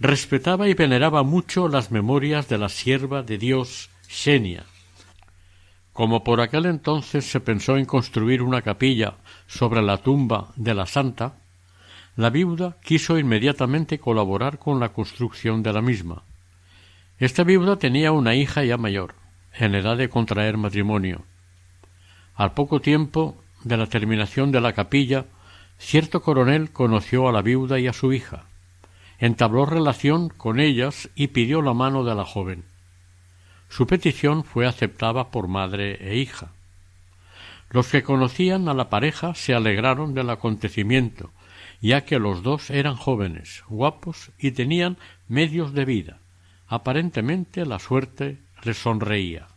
respetaba 0.00 0.66
y 0.66 0.72
veneraba 0.72 1.22
mucho 1.24 1.68
las 1.68 1.90
memorias 1.90 2.48
de 2.48 2.56
la 2.56 2.70
sierva 2.70 3.22
de 3.22 3.36
Dios 3.36 3.90
Xenia. 4.08 4.64
Como 5.98 6.22
por 6.22 6.40
aquel 6.40 6.66
entonces 6.66 7.28
se 7.28 7.40
pensó 7.40 7.76
en 7.76 7.84
construir 7.84 8.40
una 8.40 8.62
capilla 8.62 9.14
sobre 9.48 9.82
la 9.82 9.96
tumba 9.96 10.52
de 10.54 10.72
la 10.72 10.86
santa, 10.86 11.34
la 12.14 12.30
viuda 12.30 12.76
quiso 12.84 13.18
inmediatamente 13.18 13.98
colaborar 13.98 14.60
con 14.60 14.78
la 14.78 14.90
construcción 14.90 15.64
de 15.64 15.72
la 15.72 15.82
misma. 15.82 16.22
Esta 17.18 17.42
viuda 17.42 17.80
tenía 17.80 18.12
una 18.12 18.36
hija 18.36 18.62
ya 18.62 18.76
mayor, 18.76 19.16
en 19.52 19.74
edad 19.74 19.96
de 19.96 20.08
contraer 20.08 20.56
matrimonio. 20.56 21.24
Al 22.36 22.52
poco 22.52 22.78
tiempo 22.78 23.34
de 23.64 23.76
la 23.76 23.88
terminación 23.88 24.52
de 24.52 24.60
la 24.60 24.74
capilla, 24.74 25.24
cierto 25.78 26.22
coronel 26.22 26.70
conoció 26.70 27.28
a 27.28 27.32
la 27.32 27.42
viuda 27.42 27.80
y 27.80 27.88
a 27.88 27.92
su 27.92 28.12
hija, 28.12 28.44
entabló 29.18 29.66
relación 29.66 30.28
con 30.28 30.60
ellas 30.60 31.10
y 31.16 31.26
pidió 31.26 31.60
la 31.60 31.74
mano 31.74 32.04
de 32.04 32.14
la 32.14 32.24
joven. 32.24 32.62
Su 33.68 33.86
petición 33.86 34.44
fue 34.44 34.66
aceptada 34.66 35.30
por 35.30 35.48
madre 35.48 35.98
e 36.00 36.16
hija. 36.16 36.52
Los 37.70 37.88
que 37.88 38.02
conocían 38.02 38.68
a 38.68 38.74
la 38.74 38.88
pareja 38.88 39.34
se 39.34 39.54
alegraron 39.54 40.14
del 40.14 40.30
acontecimiento, 40.30 41.30
ya 41.80 42.04
que 42.04 42.18
los 42.18 42.42
dos 42.42 42.70
eran 42.70 42.96
jóvenes, 42.96 43.62
guapos 43.68 44.30
y 44.38 44.52
tenían 44.52 44.96
medios 45.28 45.74
de 45.74 45.84
vida. 45.84 46.18
Aparentemente 46.66 47.66
la 47.66 47.78
suerte 47.78 48.38
les 48.62 48.78
sonreía. 48.78 49.48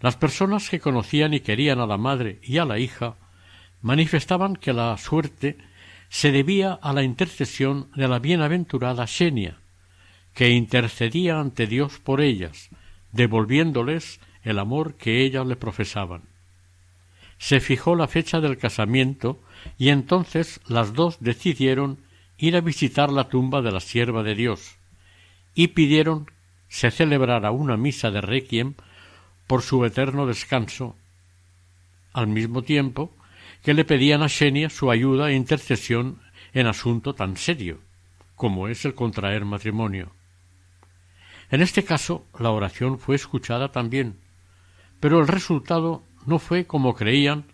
Las 0.00 0.16
personas 0.16 0.68
que 0.68 0.80
conocían 0.80 1.32
y 1.32 1.40
querían 1.40 1.78
a 1.78 1.86
la 1.86 1.96
madre 1.96 2.40
y 2.42 2.58
a 2.58 2.64
la 2.64 2.78
hija 2.78 3.14
manifestaban 3.80 4.56
que 4.56 4.72
la 4.72 4.96
suerte 4.98 5.56
se 6.08 6.32
debía 6.32 6.72
a 6.82 6.92
la 6.92 7.04
intercesión 7.04 7.88
de 7.94 8.08
la 8.08 8.18
bienaventurada 8.18 9.06
Xenia, 9.06 9.61
que 10.34 10.50
intercedía 10.50 11.38
ante 11.38 11.66
Dios 11.66 11.98
por 11.98 12.20
ellas, 12.20 12.70
devolviéndoles 13.12 14.20
el 14.42 14.58
amor 14.58 14.94
que 14.94 15.24
ellas 15.24 15.46
le 15.46 15.56
profesaban. 15.56 16.22
Se 17.38 17.60
fijó 17.60 17.96
la 17.96 18.08
fecha 18.08 18.40
del 18.40 18.56
casamiento 18.58 19.40
y 19.78 19.90
entonces 19.90 20.60
las 20.66 20.94
dos 20.94 21.18
decidieron 21.20 21.98
ir 22.38 22.56
a 22.56 22.60
visitar 22.60 23.10
la 23.10 23.28
tumba 23.28 23.62
de 23.62 23.72
la 23.72 23.80
sierva 23.80 24.22
de 24.22 24.34
Dios, 24.34 24.76
y 25.54 25.68
pidieron 25.68 26.30
se 26.68 26.90
celebrara 26.90 27.50
una 27.50 27.76
misa 27.76 28.10
de 28.10 28.20
requiem 28.20 28.74
por 29.46 29.62
su 29.62 29.84
eterno 29.84 30.26
descanso, 30.26 30.96
al 32.12 32.26
mismo 32.26 32.62
tiempo 32.62 33.14
que 33.62 33.74
le 33.74 33.84
pedían 33.84 34.22
a 34.22 34.28
Xenia 34.28 34.70
su 34.70 34.90
ayuda 34.90 35.30
e 35.30 35.34
intercesión 35.34 36.20
en 36.54 36.66
asunto 36.66 37.14
tan 37.14 37.36
serio 37.36 37.80
como 38.42 38.66
es 38.66 38.84
el 38.84 38.94
contraer 38.94 39.44
matrimonio. 39.44 40.10
En 41.52 41.60
este 41.60 41.84
caso 41.84 42.26
la 42.38 42.50
oración 42.50 42.98
fue 42.98 43.14
escuchada 43.14 43.70
también, 43.70 44.18
pero 45.00 45.20
el 45.20 45.28
resultado 45.28 46.02
no 46.24 46.38
fue 46.38 46.66
como 46.66 46.94
creían 46.94 47.44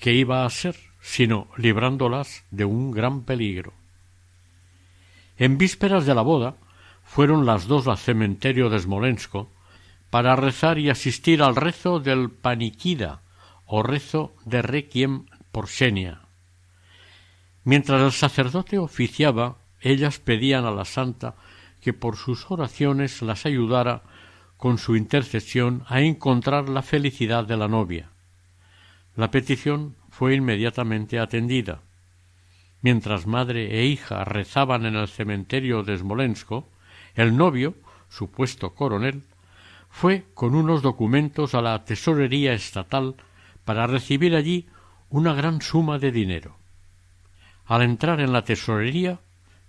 que 0.00 0.14
iba 0.14 0.46
a 0.46 0.50
ser, 0.50 0.74
sino 1.02 1.46
librándolas 1.58 2.44
de 2.50 2.64
un 2.64 2.92
gran 2.92 3.24
peligro. 3.24 3.74
En 5.36 5.58
vísperas 5.58 6.06
de 6.06 6.14
la 6.14 6.22
boda, 6.22 6.56
fueron 7.04 7.44
las 7.44 7.66
dos 7.66 7.86
al 7.88 7.98
cementerio 7.98 8.70
de 8.70 8.78
Smolensko 8.78 9.50
para 10.08 10.34
rezar 10.34 10.78
y 10.78 10.88
asistir 10.88 11.42
al 11.42 11.56
rezo 11.56 12.00
del 12.00 12.30
paniquida 12.30 13.20
o 13.66 13.82
rezo 13.82 14.34
de 14.46 14.62
requiem 14.62 15.26
por 15.52 15.68
Xenia. 15.68 16.22
Mientras 17.64 18.00
el 18.00 18.12
sacerdote 18.12 18.78
oficiaba, 18.78 19.58
ellas 19.82 20.20
pedían 20.20 20.64
a 20.64 20.70
la 20.70 20.86
santa 20.86 21.34
que 21.86 21.92
por 21.92 22.16
sus 22.16 22.50
oraciones 22.50 23.22
las 23.22 23.46
ayudara 23.46 24.02
con 24.56 24.76
su 24.76 24.96
intercesión 24.96 25.84
a 25.86 26.00
encontrar 26.00 26.68
la 26.68 26.82
felicidad 26.82 27.44
de 27.44 27.56
la 27.56 27.68
novia. 27.68 28.10
La 29.14 29.30
petición 29.30 29.94
fue 30.10 30.34
inmediatamente 30.34 31.20
atendida. 31.20 31.82
Mientras 32.82 33.28
madre 33.28 33.78
e 33.78 33.86
hija 33.86 34.24
rezaban 34.24 34.84
en 34.84 34.96
el 34.96 35.06
cementerio 35.06 35.84
de 35.84 35.96
Smolensko, 35.96 36.68
el 37.14 37.36
novio, 37.36 37.76
supuesto 38.08 38.74
coronel, 38.74 39.22
fue 39.88 40.24
con 40.34 40.56
unos 40.56 40.82
documentos 40.82 41.54
a 41.54 41.62
la 41.62 41.84
tesorería 41.84 42.52
estatal 42.52 43.14
para 43.64 43.86
recibir 43.86 44.34
allí 44.34 44.66
una 45.08 45.34
gran 45.34 45.62
suma 45.62 46.00
de 46.00 46.10
dinero. 46.10 46.56
Al 47.64 47.82
entrar 47.82 48.18
en 48.18 48.32
la 48.32 48.42
tesorería, 48.42 49.20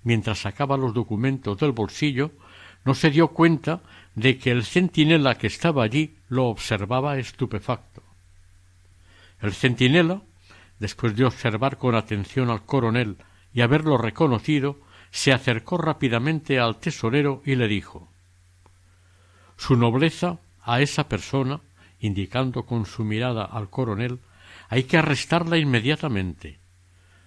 mientras 0.08 0.40
sacaba 0.40 0.78
los 0.78 0.94
documentos 0.94 1.58
del 1.58 1.74
bolsillo, 1.74 2.32
no 2.86 2.94
se 2.94 3.10
dio 3.10 3.28
cuenta 3.28 3.82
de 4.16 4.38
que 4.38 4.52
el 4.52 4.64
centinela 4.64 5.36
que 5.36 5.48
estaba 5.48 5.84
allí 5.84 6.16
lo 6.30 6.46
observaba 6.46 7.18
estupefacto. 7.18 8.02
El 9.42 9.52
centinela, 9.52 10.22
después 10.80 11.14
de 11.18 11.26
observar 11.26 11.78
con 11.78 11.94
atención 11.94 12.50
al 12.50 12.64
coronel 12.64 13.18
y 13.54 13.60
haberlo 13.60 13.98
reconocido, 13.98 14.80
se 15.12 15.34
acercó 15.34 15.78
rápidamente 15.78 16.58
al 16.58 16.78
tesorero 16.78 17.42
y 17.44 17.56
le 17.56 17.68
dijo 17.68 18.10
Su 19.58 19.76
nobleza 19.76 20.40
a 20.62 20.80
esa 20.80 21.10
persona, 21.10 21.60
indicando 22.00 22.66
con 22.66 22.86
su 22.86 23.04
mirada 23.04 23.44
al 23.44 23.70
coronel, 23.70 24.20
hay 24.70 24.84
que 24.84 25.00
arrestarla 25.00 25.58
inmediatamente. 25.58 26.60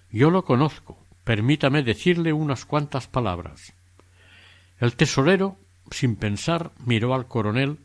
Yo 0.09 0.31
lo 0.31 0.43
conozco. 0.43 1.00
Permítame 1.31 1.81
decirle 1.81 2.33
unas 2.33 2.65
cuantas 2.65 3.07
palabras. 3.07 3.71
El 4.81 4.97
tesorero, 4.97 5.57
sin 5.89 6.17
pensar, 6.17 6.73
miró 6.85 7.13
al 7.13 7.25
coronel, 7.25 7.77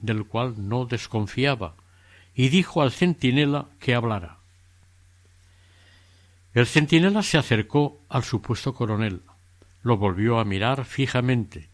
del 0.00 0.24
cual 0.24 0.54
no 0.70 0.86
desconfiaba, 0.86 1.74
y 2.34 2.48
dijo 2.48 2.80
al 2.80 2.92
centinela 2.92 3.66
que 3.78 3.94
hablara. 3.94 4.38
El 6.54 6.64
centinela 6.64 7.22
se 7.22 7.36
acercó 7.36 8.00
al 8.08 8.24
supuesto 8.24 8.72
coronel, 8.72 9.20
lo 9.82 9.98
volvió 9.98 10.38
a 10.38 10.46
mirar 10.46 10.86
fijamente 10.86 11.68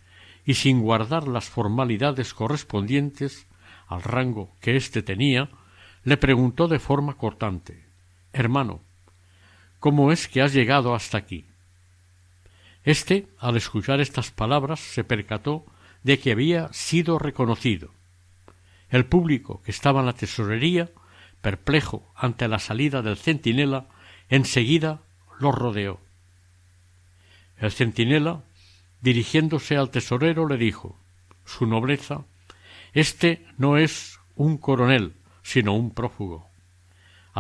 y 0.44 0.54
sin 0.54 0.80
guardar 0.80 1.28
las 1.28 1.48
formalidades 1.48 2.34
correspondientes 2.34 3.46
al 3.86 4.02
rango 4.02 4.56
que 4.60 4.74
éste 4.74 5.00
tenía, 5.00 5.48
le 6.02 6.16
preguntó 6.16 6.66
de 6.66 6.80
forma 6.80 7.14
cortante 7.14 7.86
Hermano, 8.32 8.80
¿cómo 9.80 10.12
es 10.12 10.28
que 10.28 10.42
has 10.42 10.52
llegado 10.52 10.94
hasta 10.94 11.18
aquí? 11.18 11.46
Este, 12.84 13.26
al 13.38 13.56
escuchar 13.56 14.00
estas 14.00 14.30
palabras, 14.30 14.80
se 14.80 15.04
percató 15.04 15.66
de 16.02 16.18
que 16.18 16.32
había 16.32 16.72
sido 16.72 17.18
reconocido. 17.18 17.90
El 18.88 19.06
público 19.06 19.62
que 19.62 19.70
estaba 19.70 20.00
en 20.00 20.06
la 20.06 20.14
tesorería, 20.14 20.90
perplejo 21.40 22.10
ante 22.14 22.48
la 22.48 22.58
salida 22.58 23.02
del 23.02 23.16
centinela, 23.16 23.86
enseguida 24.28 25.00
lo 25.38 25.52
rodeó. 25.52 26.00
El 27.56 27.70
centinela, 27.72 28.42
dirigiéndose 29.00 29.76
al 29.76 29.90
tesorero, 29.90 30.46
le 30.46 30.56
dijo 30.56 30.98
Su 31.44 31.66
nobleza, 31.66 32.24
este 32.92 33.46
no 33.58 33.76
es 33.76 34.18
un 34.34 34.58
coronel, 34.58 35.14
sino 35.42 35.74
un 35.74 35.92
prófugo. 35.92 36.49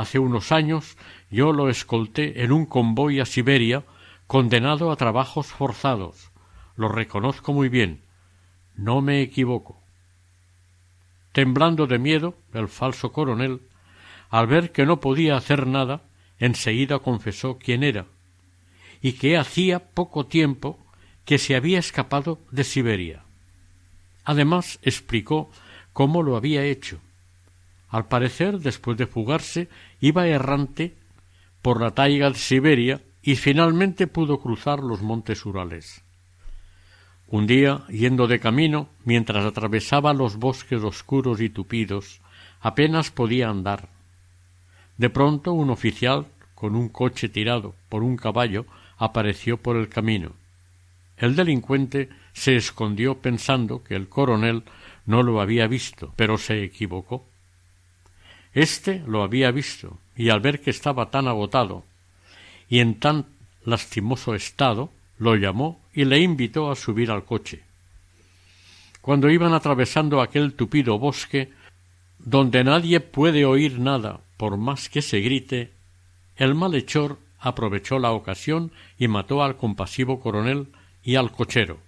Hace 0.00 0.18
unos 0.18 0.50
años 0.50 0.96
yo 1.30 1.52
lo 1.52 1.68
escolté 1.68 2.42
en 2.42 2.52
un 2.52 2.64
convoy 2.64 3.20
a 3.20 3.26
Siberia 3.26 3.84
condenado 4.26 4.90
a 4.90 4.96
trabajos 4.96 5.48
forzados. 5.48 6.30
Lo 6.74 6.88
reconozco 6.88 7.52
muy 7.52 7.68
bien. 7.68 8.00
No 8.76 9.02
me 9.02 9.20
equivoco. 9.20 9.78
Temblando 11.32 11.86
de 11.86 11.98
miedo, 11.98 12.34
el 12.54 12.68
falso 12.68 13.12
coronel, 13.12 13.60
al 14.30 14.46
ver 14.46 14.72
que 14.72 14.86
no 14.86 15.00
podía 15.00 15.36
hacer 15.36 15.66
nada, 15.66 16.00
enseguida 16.38 17.00
confesó 17.00 17.58
quién 17.58 17.82
era, 17.82 18.06
y 19.02 19.12
que 19.12 19.36
hacía 19.36 19.90
poco 19.90 20.24
tiempo 20.24 20.78
que 21.26 21.36
se 21.36 21.54
había 21.54 21.78
escapado 21.78 22.38
de 22.50 22.64
Siberia. 22.64 23.24
Además 24.24 24.78
explicó 24.80 25.50
cómo 25.92 26.22
lo 26.22 26.36
había 26.36 26.64
hecho. 26.64 27.00
Al 27.90 28.06
parecer, 28.06 28.60
después 28.60 28.96
de 28.96 29.06
fugarse, 29.06 29.68
iba 30.00 30.26
errante 30.26 30.94
por 31.60 31.80
la 31.80 31.90
taiga 31.90 32.30
de 32.30 32.38
Siberia 32.38 33.02
y 33.22 33.36
finalmente 33.36 34.06
pudo 34.06 34.40
cruzar 34.40 34.80
los 34.80 35.02
montes 35.02 35.44
Urales. 35.44 36.02
Un 37.26 37.46
día, 37.46 37.84
yendo 37.88 38.26
de 38.26 38.40
camino, 38.40 38.88
mientras 39.04 39.44
atravesaba 39.44 40.12
los 40.12 40.36
bosques 40.36 40.82
oscuros 40.82 41.40
y 41.40 41.48
tupidos, 41.48 42.20
apenas 42.60 43.10
podía 43.10 43.48
andar. 43.48 43.88
De 44.96 45.10
pronto 45.10 45.52
un 45.52 45.70
oficial, 45.70 46.26
con 46.54 46.74
un 46.74 46.88
coche 46.88 47.28
tirado 47.28 47.74
por 47.88 48.02
un 48.02 48.16
caballo, 48.16 48.66
apareció 48.98 49.58
por 49.58 49.76
el 49.76 49.88
camino. 49.88 50.32
El 51.16 51.36
delincuente 51.36 52.08
se 52.32 52.56
escondió 52.56 53.18
pensando 53.18 53.84
que 53.84 53.94
el 53.94 54.08
coronel 54.08 54.64
no 55.06 55.22
lo 55.22 55.40
había 55.40 55.66
visto, 55.66 56.12
pero 56.16 56.36
se 56.36 56.64
equivocó. 56.64 57.29
Este 58.52 59.02
lo 59.06 59.22
había 59.22 59.50
visto, 59.50 59.98
y 60.16 60.30
al 60.30 60.40
ver 60.40 60.60
que 60.60 60.70
estaba 60.70 61.10
tan 61.10 61.28
agotado 61.28 61.84
y 62.68 62.80
en 62.80 62.98
tan 62.98 63.26
lastimoso 63.64 64.34
estado, 64.34 64.90
lo 65.18 65.34
llamó 65.36 65.80
y 65.92 66.04
le 66.04 66.20
invitó 66.20 66.70
a 66.70 66.76
subir 66.76 67.10
al 67.10 67.24
coche. 67.24 67.62
Cuando 69.00 69.30
iban 69.30 69.54
atravesando 69.54 70.20
aquel 70.20 70.54
tupido 70.54 70.98
bosque, 70.98 71.50
donde 72.18 72.64
nadie 72.64 73.00
puede 73.00 73.44
oír 73.44 73.78
nada 73.78 74.20
por 74.36 74.56
más 74.56 74.88
que 74.88 75.02
se 75.02 75.20
grite, 75.20 75.72
el 76.36 76.54
malhechor 76.54 77.18
aprovechó 77.38 77.98
la 77.98 78.12
ocasión 78.12 78.72
y 78.98 79.08
mató 79.08 79.42
al 79.42 79.56
compasivo 79.56 80.20
coronel 80.20 80.68
y 81.02 81.16
al 81.16 81.32
cochero. 81.32 81.78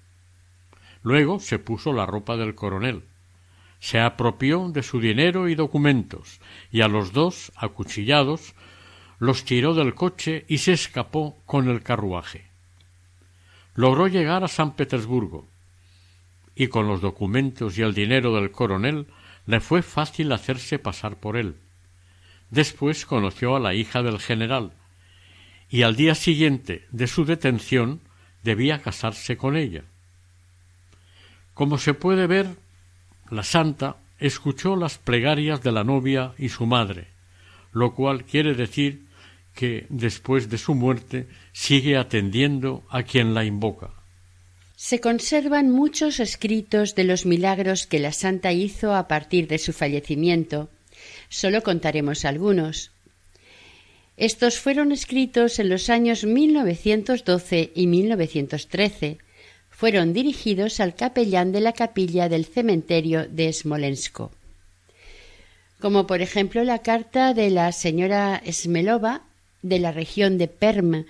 Luego 1.03 1.41
se 1.41 1.59
puso 1.59 1.93
la 1.93 2.07
ropa 2.07 2.37
del 2.37 2.55
coronel, 2.55 3.03
se 3.83 3.99
apropió 3.99 4.69
de 4.69 4.85
su 4.85 5.01
dinero 5.01 5.49
y 5.49 5.57
documentos, 5.57 6.41
y 6.71 6.83
a 6.83 6.89
los 6.89 7.13
dos, 7.13 7.51
acuchillados, 7.57 8.55
los 9.19 9.45
tiró 9.45 9.75
del 9.75 9.97
coche 9.97 10.45
y 10.47 10.59
se 10.59 10.73
escapó 10.73 11.37
con 11.47 11.69
el 11.69 11.83
carruaje. 11.83 12.45
Logró 13.75 14.07
llegar 14.07 14.45
a 14.45 14.49
San 14.49 14.77
Petersburgo, 14.77 15.49
y 16.55 16.69
con 16.69 16.87
los 16.87 17.01
documentos 17.01 17.77
y 17.77 17.83
el 17.83 17.93
dinero 17.93 18.33
del 18.37 18.53
coronel 18.53 19.09
le 19.47 19.59
fue 19.59 19.83
fácil 19.83 20.31
hacerse 20.31 20.79
pasar 20.79 21.17
por 21.17 21.37
él. 21.37 21.57
Después 22.51 23.05
conoció 23.05 23.57
a 23.57 23.61
la 23.61 23.75
hija 23.75 24.05
del 24.05 24.21
general, 24.21 24.75
y 25.69 25.83
al 25.83 25.97
día 25.97 26.15
siguiente 26.15 26.87
de 26.93 27.09
su 27.09 27.25
detención 27.25 28.01
debía 28.45 28.81
casarse 28.81 29.37
con 29.37 29.57
ella. 29.57 29.83
Como 31.53 31.79
se 31.79 31.95
puede 31.95 32.29
ver, 32.29 32.62
la 33.31 33.43
santa 33.43 33.97
escuchó 34.19 34.77
las 34.77 34.99
plegarias 34.99 35.63
de 35.63 35.73
la 35.73 35.85
novia 35.85 36.33
y 36.39 36.49
su 36.49 36.67
madre, 36.67 37.09
lo 37.73 37.95
cual 37.95 38.25
quiere 38.25 38.55
decir 38.55 39.07
que 39.55 39.87
después 39.89 40.49
de 40.49 40.59
su 40.59 40.75
muerte 40.75 41.29
sigue 41.53 41.97
atendiendo 41.97 42.85
a 42.89 43.03
quien 43.03 43.35
la 43.35 43.45
invoca. 43.45 43.91
Se 44.77 45.01
conservan 45.01 45.71
muchos 45.71 46.19
escritos 46.21 46.95
de 46.95 47.05
los 47.05 47.27
milagros 47.27 47.87
que 47.87 48.01
la 48.01 48.13
santa 48.13 48.53
hizo 48.53 48.95
a 48.95 49.07
partir 49.07 49.47
de 49.47 49.59
su 49.59 49.73
fallecimiento. 49.73 50.71
Solo 51.29 51.63
contaremos 51.63 52.25
algunos. 52.25 52.91
Estos 54.17 54.59
fueron 54.59 54.93
escritos 54.93 55.59
en 55.59 55.69
los 55.69 55.89
años 55.89 56.25
1912 56.25 57.73
y 57.75 57.87
1913. 57.87 59.19
Fueron 59.73 60.13
dirigidos 60.13 60.79
al 60.79 60.95
capellán 60.95 61.51
de 61.51 61.61
la 61.61 61.73
capilla 61.73 62.29
del 62.29 62.47
cementerio 62.47 63.27
de 63.29 63.53
Smolensko. 63.53 64.31
Como 65.81 66.07
por 66.07 66.23
ejemplo 66.23 66.63
la 66.63 66.79
carta 66.79 67.35
de 67.35 67.51
la 67.51 67.73
señora 67.73 68.41
Smelova 68.47 69.23
de 69.63 69.81
la 69.81 69.91
región 69.91 70.39
de 70.39 70.47
Perm, 70.47 71.07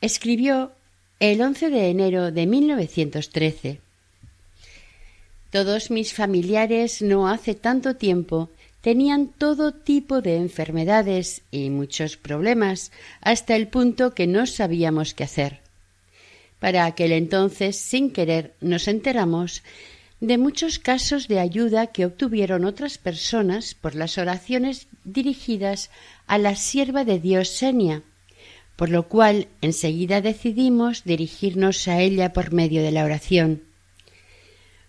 escribió 0.00 0.72
el 1.18 1.42
11 1.42 1.68
de 1.68 1.90
enero 1.90 2.32
de 2.32 2.46
1913. 2.46 3.80
Todos 5.50 5.90
mis 5.90 6.14
familiares 6.14 7.02
no 7.02 7.28
hace 7.28 7.54
tanto 7.54 7.96
tiempo 7.96 8.48
tenían 8.80 9.26
todo 9.26 9.72
tipo 9.72 10.22
de 10.22 10.36
enfermedades 10.36 11.42
y 11.50 11.68
muchos 11.70 12.16
problemas, 12.16 12.92
hasta 13.20 13.56
el 13.56 13.68
punto 13.68 14.14
que 14.14 14.26
no 14.26 14.46
sabíamos 14.46 15.12
qué 15.12 15.24
hacer. 15.24 15.60
Para 16.60 16.84
aquel 16.84 17.12
entonces, 17.12 17.76
sin 17.76 18.12
querer, 18.12 18.54
nos 18.60 18.86
enteramos 18.86 19.64
de 20.20 20.36
muchos 20.36 20.78
casos 20.78 21.26
de 21.26 21.40
ayuda 21.40 21.88
que 21.88 22.04
obtuvieron 22.04 22.66
otras 22.66 22.98
personas 22.98 23.74
por 23.74 23.94
las 23.94 24.18
oraciones 24.18 24.86
dirigidas 25.04 25.90
a 26.26 26.36
la 26.36 26.54
sierva 26.54 27.04
de 27.04 27.18
Dios 27.18 27.48
Senia, 27.48 28.02
por 28.76 28.90
lo 28.90 29.08
cual 29.08 29.48
enseguida 29.62 30.20
decidimos 30.20 31.04
dirigirnos 31.04 31.88
a 31.88 32.00
ella 32.00 32.34
por 32.34 32.52
medio 32.52 32.82
de 32.82 32.92
la 32.92 33.04
oración. 33.04 33.62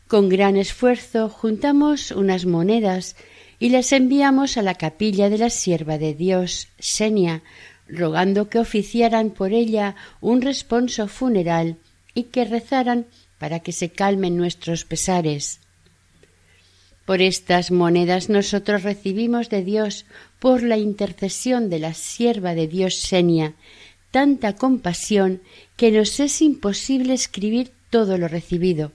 Con 0.08 0.28
gran 0.28 0.58
esfuerzo 0.58 1.30
juntamos 1.30 2.12
unas 2.12 2.46
monedas 2.46 3.16
y 3.60 3.70
las 3.70 3.94
enviamos 3.94 4.58
a 4.58 4.62
la 4.62 4.76
capilla 4.76 5.30
de 5.30 5.38
la 5.38 5.50
sierva 5.50 5.98
de 5.98 6.14
Dios 6.14 6.68
Senia, 6.80 7.44
rogando 7.92 8.50
que 8.50 8.60
oficiaran 8.60 9.30
por 9.32 9.54
ella 9.54 9.96
un 10.22 10.42
responso 10.42 11.08
funeral 11.08 11.78
y 12.14 12.24
que 12.24 12.46
rezaran 12.46 13.06
para 13.38 13.60
que 13.60 13.72
se 13.72 13.90
calmen 13.90 14.38
nuestros 14.38 14.86
pesares. 14.86 15.60
Por 17.06 17.22
estas 17.22 17.72
monedas 17.72 18.30
nosotros 18.30 18.84
recibimos 18.84 19.50
de 19.50 19.64
Dios, 19.64 20.06
por 20.40 20.64
la 20.64 20.78
intercesión 20.78 21.70
de 21.70 21.80
la 21.80 21.94
sierva 21.94 22.56
de 22.56 22.68
Dios 22.68 22.96
Senia, 22.96 23.54
tanta 24.12 24.56
compasión 24.56 25.42
que 25.76 25.92
nos 25.92 26.20
es 26.20 26.42
imposible 26.42 27.14
escribir 27.14 27.72
todo 27.90 28.18
lo 28.18 28.28
recibido. 28.28 28.92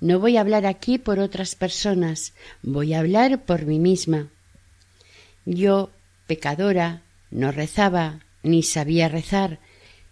No 0.00 0.18
voy 0.18 0.36
a 0.36 0.40
hablar 0.40 0.66
aquí 0.66 0.98
por 0.98 1.20
otras 1.20 1.54
personas, 1.54 2.32
voy 2.62 2.94
a 2.94 2.98
hablar 2.98 3.44
por 3.44 3.66
mí 3.66 3.78
misma. 3.78 4.28
Yo, 5.44 5.90
pecadora, 6.26 7.02
no 7.32 7.50
rezaba, 7.50 8.20
ni 8.42 8.62
sabía 8.62 9.08
rezar, 9.08 9.58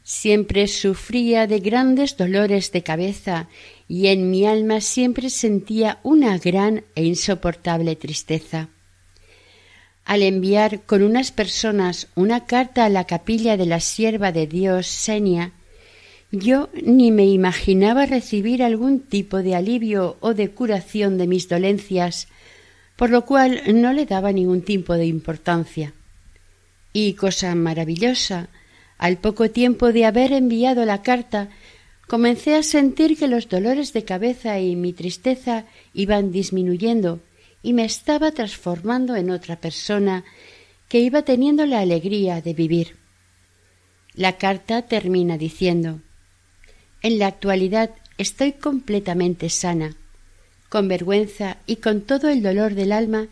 siempre 0.03 0.67
sufría 0.67 1.47
de 1.47 1.61
grandes 1.61 2.17
dolores 2.17 2.73
de 2.73 2.83
cabeza 2.83 3.49
y 3.87 4.09
en 4.09 4.31
mi 4.31 4.47
alma 4.47 4.81
siempre 4.81 5.31
sentía 5.31 6.01
una 6.03 6.37
gran 6.39 6.85
e 6.95 7.05
insoportable 7.05 7.95
tristeza. 7.97 8.69
Al 10.05 10.23
enviar 10.23 10.83
con 10.83 11.03
unas 11.03 11.31
personas 11.31 12.09
una 12.17 12.47
carta 12.47 12.87
a 12.87 12.89
la 12.89 13.05
capilla 13.05 13.57
de 13.57 13.67
la 13.67 13.81
sierva 13.81 14.33
de 14.33 14.47
Dios 14.47 14.87
Senia, 14.87 15.53
yo 16.33 16.71
ni 16.73 17.13
me 17.13 17.27
imaginaba 17.27 18.07
recibir 18.07 18.63
algún 18.63 19.01
tipo 19.01 19.43
de 19.43 19.55
alivio 19.55 20.17
o 20.21 20.33
de 20.33 20.51
curación 20.51 21.19
de 21.19 21.27
mis 21.27 21.49
dolencias, 21.49 22.29
por 22.97 23.11
lo 23.11 23.27
cual 23.27 23.63
no 23.75 23.93
le 23.93 24.07
daba 24.07 24.33
ningún 24.33 24.63
tipo 24.63 24.95
de 24.95 25.07
importancia. 25.07 25.93
Y 26.93 27.15
cosa 27.15 27.55
maravillosa, 27.55 28.49
al 28.99 29.17
poco 29.17 29.51
tiempo 29.51 29.93
de 29.93 30.05
haber 30.05 30.33
enviado 30.33 30.85
la 30.85 31.03
carta, 31.03 31.49
comencé 32.07 32.57
a 32.57 32.63
sentir 32.63 33.17
que 33.17 33.29
los 33.29 33.49
dolores 33.49 33.93
de 33.93 34.05
cabeza 34.05 34.59
y 34.59 34.77
mi 34.77 34.93
tristeza 34.93 35.65
iban 35.95 36.33
disminuyendo 36.33 37.21
y 37.63 37.73
me 37.73 37.85
estaba 37.85 38.33
transformando 38.33 39.17
en 39.17 39.31
otra 39.31 39.57
persona 39.57 40.25
que 40.89 40.99
iba 40.99 41.23
teniendo 41.23 41.67
la 41.67 41.81
alegría 41.81 42.41
de 42.41 42.53
vivir. 42.53 42.97
La 44.15 44.39
carta 44.39 44.83
termina 44.83 45.39
diciendo 45.39 46.01
En 47.01 47.19
la 47.19 47.29
actualidad 47.29 47.91
estoy 48.19 48.53
completamente 48.53 49.49
sana. 49.49 49.95
Con 50.69 50.89
vergüenza 50.89 51.59
y 51.67 51.77
con 51.77 52.01
todo 52.01 52.29
el 52.29 52.43
dolor 52.43 52.75
del 52.75 52.93
alma 52.93 53.29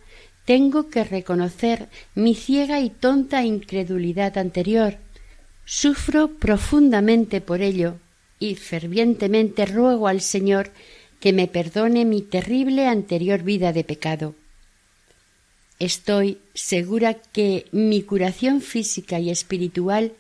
tengo 0.48 0.88
que 0.88 1.04
reconocer 1.04 1.90
mi 2.14 2.34
ciega 2.34 2.80
y 2.80 2.88
tonta 2.88 3.44
incredulidad 3.44 4.38
anterior. 4.38 4.96
Sufro 5.66 6.38
profundamente 6.38 7.42
por 7.42 7.60
ello 7.60 7.96
y 8.38 8.54
fervientemente 8.54 9.66
ruego 9.66 10.08
al 10.08 10.22
Señor 10.22 10.70
que 11.20 11.34
me 11.34 11.48
perdone 11.48 12.06
mi 12.06 12.22
terrible 12.22 12.86
anterior 12.86 13.42
vida 13.42 13.74
de 13.74 13.84
pecado. 13.84 14.34
Estoy 15.80 16.38
segura 16.54 17.12
que 17.12 17.66
mi 17.70 18.00
curación 18.00 18.62
física 18.62 19.20
y 19.20 19.28
espiritual 19.28 20.14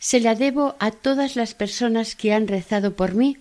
se 0.00 0.18
la 0.18 0.34
debo 0.34 0.74
a 0.80 0.90
todas 0.90 1.36
las 1.36 1.54
personas 1.54 2.16
que 2.16 2.32
han 2.32 2.48
rezado 2.48 2.96
por 2.96 3.14
mí 3.14 3.36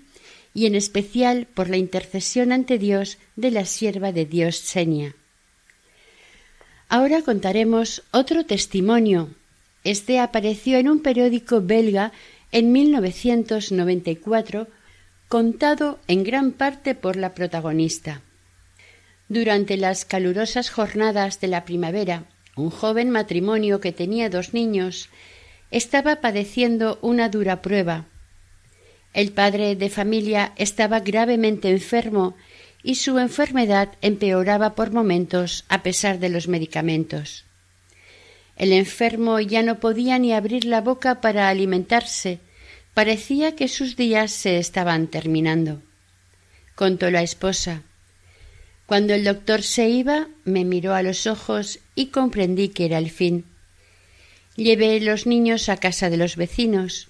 y 0.54 0.68
en 0.68 0.76
especial 0.76 1.48
por 1.48 1.72
la 1.72 1.78
intercesión 1.78 2.52
ante 2.52 2.78
Dios 2.78 3.18
de 3.36 3.50
la 3.50 3.66
sierva 3.66 4.12
de 4.12 4.28
Dios 4.28 4.58
Senia. 4.58 5.16
Ahora 6.96 7.24
contaremos 7.24 8.04
otro 8.12 8.46
testimonio. 8.46 9.32
Este 9.84 10.20
apareció 10.20 10.78
en 10.78 10.88
un 10.88 11.02
periódico 11.02 11.60
belga 11.60 12.12
en 12.52 12.72
1994, 12.72 14.68
contado 15.28 15.98
en 16.08 16.24
gran 16.24 16.52
parte 16.52 16.94
por 16.94 17.16
la 17.16 17.34
protagonista. 17.34 18.22
Durante 19.28 19.76
las 19.76 20.06
calurosas 20.06 20.70
jornadas 20.70 21.42
de 21.42 21.48
la 21.48 21.66
primavera, 21.66 22.26
un 22.56 22.70
joven 22.70 23.10
matrimonio 23.10 23.82
que 23.82 23.92
tenía 23.92 24.30
dos 24.30 24.54
niños 24.54 25.10
estaba 25.72 26.18
padeciendo 26.18 27.00
una 27.02 27.28
dura 27.28 27.64
prueba. 27.64 28.06
El 29.16 29.32
padre 29.32 29.76
de 29.76 29.90
familia 29.90 30.54
estaba 30.58 31.00
gravemente 31.00 31.72
enfermo 31.72 32.36
y 32.84 32.96
su 32.96 33.18
enfermedad 33.18 33.94
empeoraba 34.02 34.76
por 34.76 34.92
momentos 34.92 35.64
a 35.70 35.82
pesar 35.82 36.20
de 36.20 36.30
los 36.30 36.48
medicamentos. 36.50 37.46
El 38.56 38.74
enfermo 38.74 39.40
ya 39.40 39.64
no 39.64 39.80
podía 39.80 40.20
ni 40.20 40.34
abrir 40.34 40.66
la 40.66 40.82
boca 40.82 41.22
para 41.22 41.50
alimentarse. 41.50 42.40
Parecía 42.94 43.56
que 43.56 43.68
sus 43.68 43.96
días 43.96 44.32
se 44.32 44.60
estaban 44.60 45.08
terminando. 45.08 45.82
Contó 46.76 47.10
la 47.10 47.24
esposa. 47.24 47.82
Cuando 48.86 49.14
el 49.14 49.24
doctor 49.24 49.64
se 49.64 49.90
iba, 49.90 50.28
me 50.44 50.66
miró 50.66 50.94
a 50.94 51.02
los 51.02 51.26
ojos 51.26 51.80
y 51.96 52.08
comprendí 52.08 52.70
que 52.70 52.86
era 52.86 52.98
el 52.98 53.10
fin. 53.10 53.46
Llevé 54.56 55.00
los 55.00 55.26
niños 55.26 55.70
a 55.70 55.78
casa 55.78 56.10
de 56.10 56.18
los 56.18 56.36
vecinos. 56.36 57.08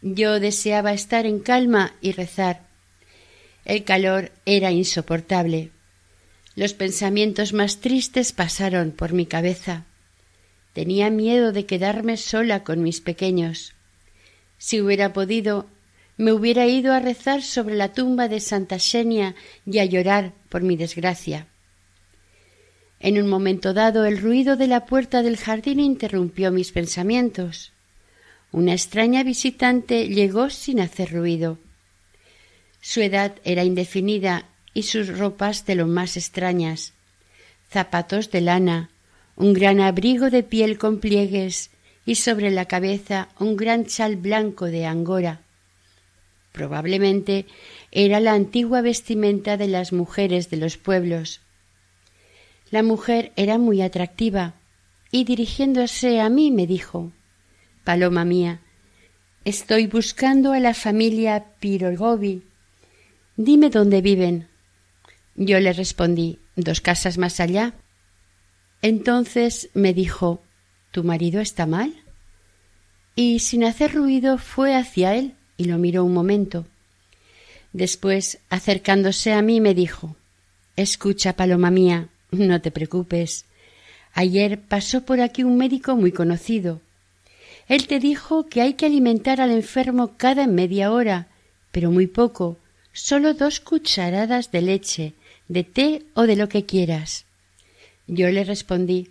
Yo 0.00 0.40
deseaba 0.40 0.92
estar 0.92 1.26
en 1.26 1.38
calma 1.38 1.94
y 2.00 2.12
rezar. 2.12 2.71
El 3.64 3.84
calor 3.84 4.32
era 4.44 4.72
insoportable. 4.72 5.70
Los 6.54 6.74
pensamientos 6.74 7.52
más 7.52 7.80
tristes 7.80 8.32
pasaron 8.32 8.90
por 8.90 9.12
mi 9.12 9.26
cabeza. 9.26 9.84
Tenía 10.72 11.10
miedo 11.10 11.52
de 11.52 11.66
quedarme 11.66 12.16
sola 12.16 12.64
con 12.64 12.82
mis 12.82 13.00
pequeños. 13.00 13.74
Si 14.58 14.80
hubiera 14.80 15.12
podido, 15.12 15.66
me 16.16 16.32
hubiera 16.32 16.66
ido 16.66 16.92
a 16.92 17.00
rezar 17.00 17.42
sobre 17.42 17.74
la 17.74 17.92
tumba 17.92 18.28
de 18.28 18.40
Santa 18.40 18.78
Xenia 18.78 19.34
y 19.64 19.78
a 19.78 19.84
llorar 19.84 20.32
por 20.48 20.62
mi 20.62 20.76
desgracia. 20.76 21.46
En 23.00 23.20
un 23.20 23.28
momento 23.28 23.74
dado 23.74 24.04
el 24.04 24.18
ruido 24.18 24.56
de 24.56 24.68
la 24.68 24.86
puerta 24.86 25.22
del 25.22 25.36
jardín 25.36 25.80
interrumpió 25.80 26.52
mis 26.52 26.70
pensamientos. 26.70 27.72
Una 28.52 28.72
extraña 28.72 29.24
visitante 29.24 30.08
llegó 30.08 30.50
sin 30.50 30.78
hacer 30.78 31.12
ruido. 31.12 31.58
Su 32.82 33.00
edad 33.00 33.36
era 33.44 33.62
indefinida 33.62 34.44
y 34.74 34.82
sus 34.82 35.16
ropas 35.16 35.64
de 35.66 35.76
lo 35.76 35.86
más 35.86 36.16
extrañas. 36.16 36.92
Zapatos 37.70 38.30
de 38.32 38.40
lana, 38.40 38.90
un 39.36 39.52
gran 39.52 39.80
abrigo 39.80 40.30
de 40.30 40.42
piel 40.42 40.78
con 40.78 40.98
pliegues 40.98 41.70
y 42.04 42.16
sobre 42.16 42.50
la 42.50 42.66
cabeza 42.66 43.28
un 43.38 43.56
gran 43.56 43.86
chal 43.86 44.16
blanco 44.16 44.66
de 44.66 44.84
angora. 44.84 45.40
Probablemente 46.50 47.46
era 47.92 48.18
la 48.18 48.32
antigua 48.32 48.82
vestimenta 48.82 49.56
de 49.56 49.68
las 49.68 49.92
mujeres 49.92 50.50
de 50.50 50.56
los 50.56 50.76
pueblos. 50.76 51.40
La 52.72 52.82
mujer 52.82 53.32
era 53.36 53.58
muy 53.58 53.80
atractiva 53.80 54.54
y 55.12 55.22
dirigiéndose 55.22 56.20
a 56.20 56.28
mí 56.28 56.50
me 56.50 56.66
dijo 56.66 57.12
Paloma 57.84 58.24
mía, 58.24 58.60
estoy 59.44 59.86
buscando 59.86 60.52
a 60.52 60.58
la 60.58 60.74
familia 60.74 61.44
Pirogovi. 61.60 62.42
Dime 63.36 63.70
dónde 63.70 64.02
viven. 64.02 64.48
Yo 65.34 65.58
le 65.60 65.72
respondí 65.72 66.38
dos 66.56 66.80
casas 66.80 67.16
más 67.16 67.40
allá. 67.40 67.74
Entonces 68.82 69.70
me 69.74 69.94
dijo 69.94 70.42
¿Tu 70.90 71.04
marido 71.04 71.40
está 71.40 71.66
mal? 71.66 71.94
Y 73.14 73.38
sin 73.38 73.64
hacer 73.64 73.94
ruido 73.94 74.36
fue 74.38 74.74
hacia 74.74 75.14
él 75.14 75.34
y 75.56 75.64
lo 75.64 75.78
miró 75.78 76.04
un 76.04 76.12
momento. 76.12 76.66
Después, 77.72 78.38
acercándose 78.50 79.32
a 79.32 79.40
mí, 79.40 79.60
me 79.60 79.74
dijo 79.74 80.16
Escucha, 80.76 81.34
paloma 81.34 81.70
mía, 81.70 82.08
no 82.30 82.60
te 82.60 82.70
preocupes. 82.70 83.46
Ayer 84.12 84.60
pasó 84.60 85.06
por 85.06 85.20
aquí 85.20 85.42
un 85.42 85.56
médico 85.56 85.96
muy 85.96 86.12
conocido. 86.12 86.82
Él 87.68 87.86
te 87.86 87.98
dijo 87.98 88.46
que 88.46 88.60
hay 88.60 88.74
que 88.74 88.86
alimentar 88.86 89.40
al 89.40 89.50
enfermo 89.50 90.16
cada 90.18 90.46
media 90.46 90.92
hora, 90.92 91.28
pero 91.70 91.90
muy 91.90 92.06
poco, 92.06 92.58
solo 92.92 93.34
dos 93.34 93.60
cucharadas 93.60 94.50
de 94.50 94.62
leche, 94.62 95.14
de 95.48 95.64
té 95.64 96.02
o 96.14 96.22
de 96.22 96.36
lo 96.36 96.48
que 96.48 96.64
quieras. 96.64 97.24
Yo 98.06 98.30
le 98.30 98.44
respondí 98.44 99.10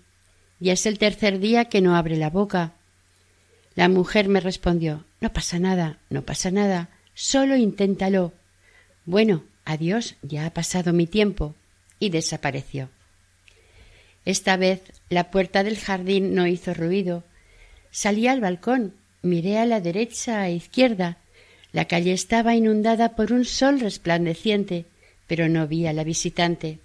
Ya 0.59 0.73
es 0.73 0.85
el 0.85 0.99
tercer 0.99 1.39
día 1.39 1.65
que 1.65 1.81
no 1.81 1.95
abre 1.95 2.17
la 2.17 2.29
boca. 2.29 2.73
La 3.75 3.89
mujer 3.89 4.27
me 4.29 4.39
respondió 4.39 5.05
No 5.19 5.33
pasa 5.33 5.59
nada, 5.59 5.97
no 6.09 6.23
pasa 6.23 6.51
nada, 6.51 6.89
solo 7.13 7.55
inténtalo. 7.55 8.33
Bueno, 9.05 9.43
adiós, 9.65 10.15
ya 10.21 10.45
ha 10.45 10.53
pasado 10.53 10.93
mi 10.93 11.07
tiempo. 11.07 11.55
y 11.99 12.09
desapareció. 12.09 12.89
Esta 14.25 14.57
vez 14.57 14.81
la 15.09 15.29
puerta 15.31 15.63
del 15.63 15.77
jardín 15.77 16.33
no 16.33 16.47
hizo 16.47 16.73
ruido. 16.73 17.23
Salí 17.91 18.27
al 18.27 18.41
balcón, 18.41 18.95
miré 19.21 19.59
a 19.59 19.65
la 19.65 19.81
derecha 19.81 20.47
e 20.47 20.53
izquierda. 20.53 21.17
La 21.73 21.85
calle 21.85 22.11
estaba 22.11 22.55
inundada 22.55 23.15
por 23.15 23.31
un 23.31 23.45
sol 23.45 23.79
resplandeciente, 23.79 24.85
pero 25.27 25.47
no 25.47 25.67
vi 25.67 25.87
a 25.87 25.93
la 25.93 26.03
visitante. 26.03 26.79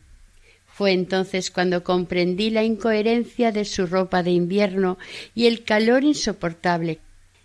Fue 0.66 0.92
entonces 0.92 1.50
cuando 1.50 1.82
comprendí 1.82 2.50
la 2.50 2.62
incoherencia 2.62 3.50
de 3.50 3.64
su 3.64 3.86
ropa 3.86 4.22
de 4.22 4.30
invierno 4.30 4.98
y 5.34 5.46
el 5.46 5.64
calor 5.64 6.04
insoportable. 6.04 6.98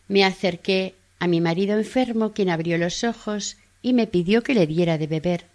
Me 0.08 0.24
acerqué 0.24 0.96
a 1.18 1.28
mi 1.28 1.40
marido 1.40 1.78
enfermo, 1.78 2.34
quien 2.34 2.50
abrió 2.50 2.78
los 2.78 3.04
ojos 3.04 3.58
y 3.82 3.94
me 3.94 4.06
pidió 4.06 4.44
que 4.44 4.54
le 4.54 4.68
diera 4.68 4.98
de 4.98 5.08
beber. 5.08 5.46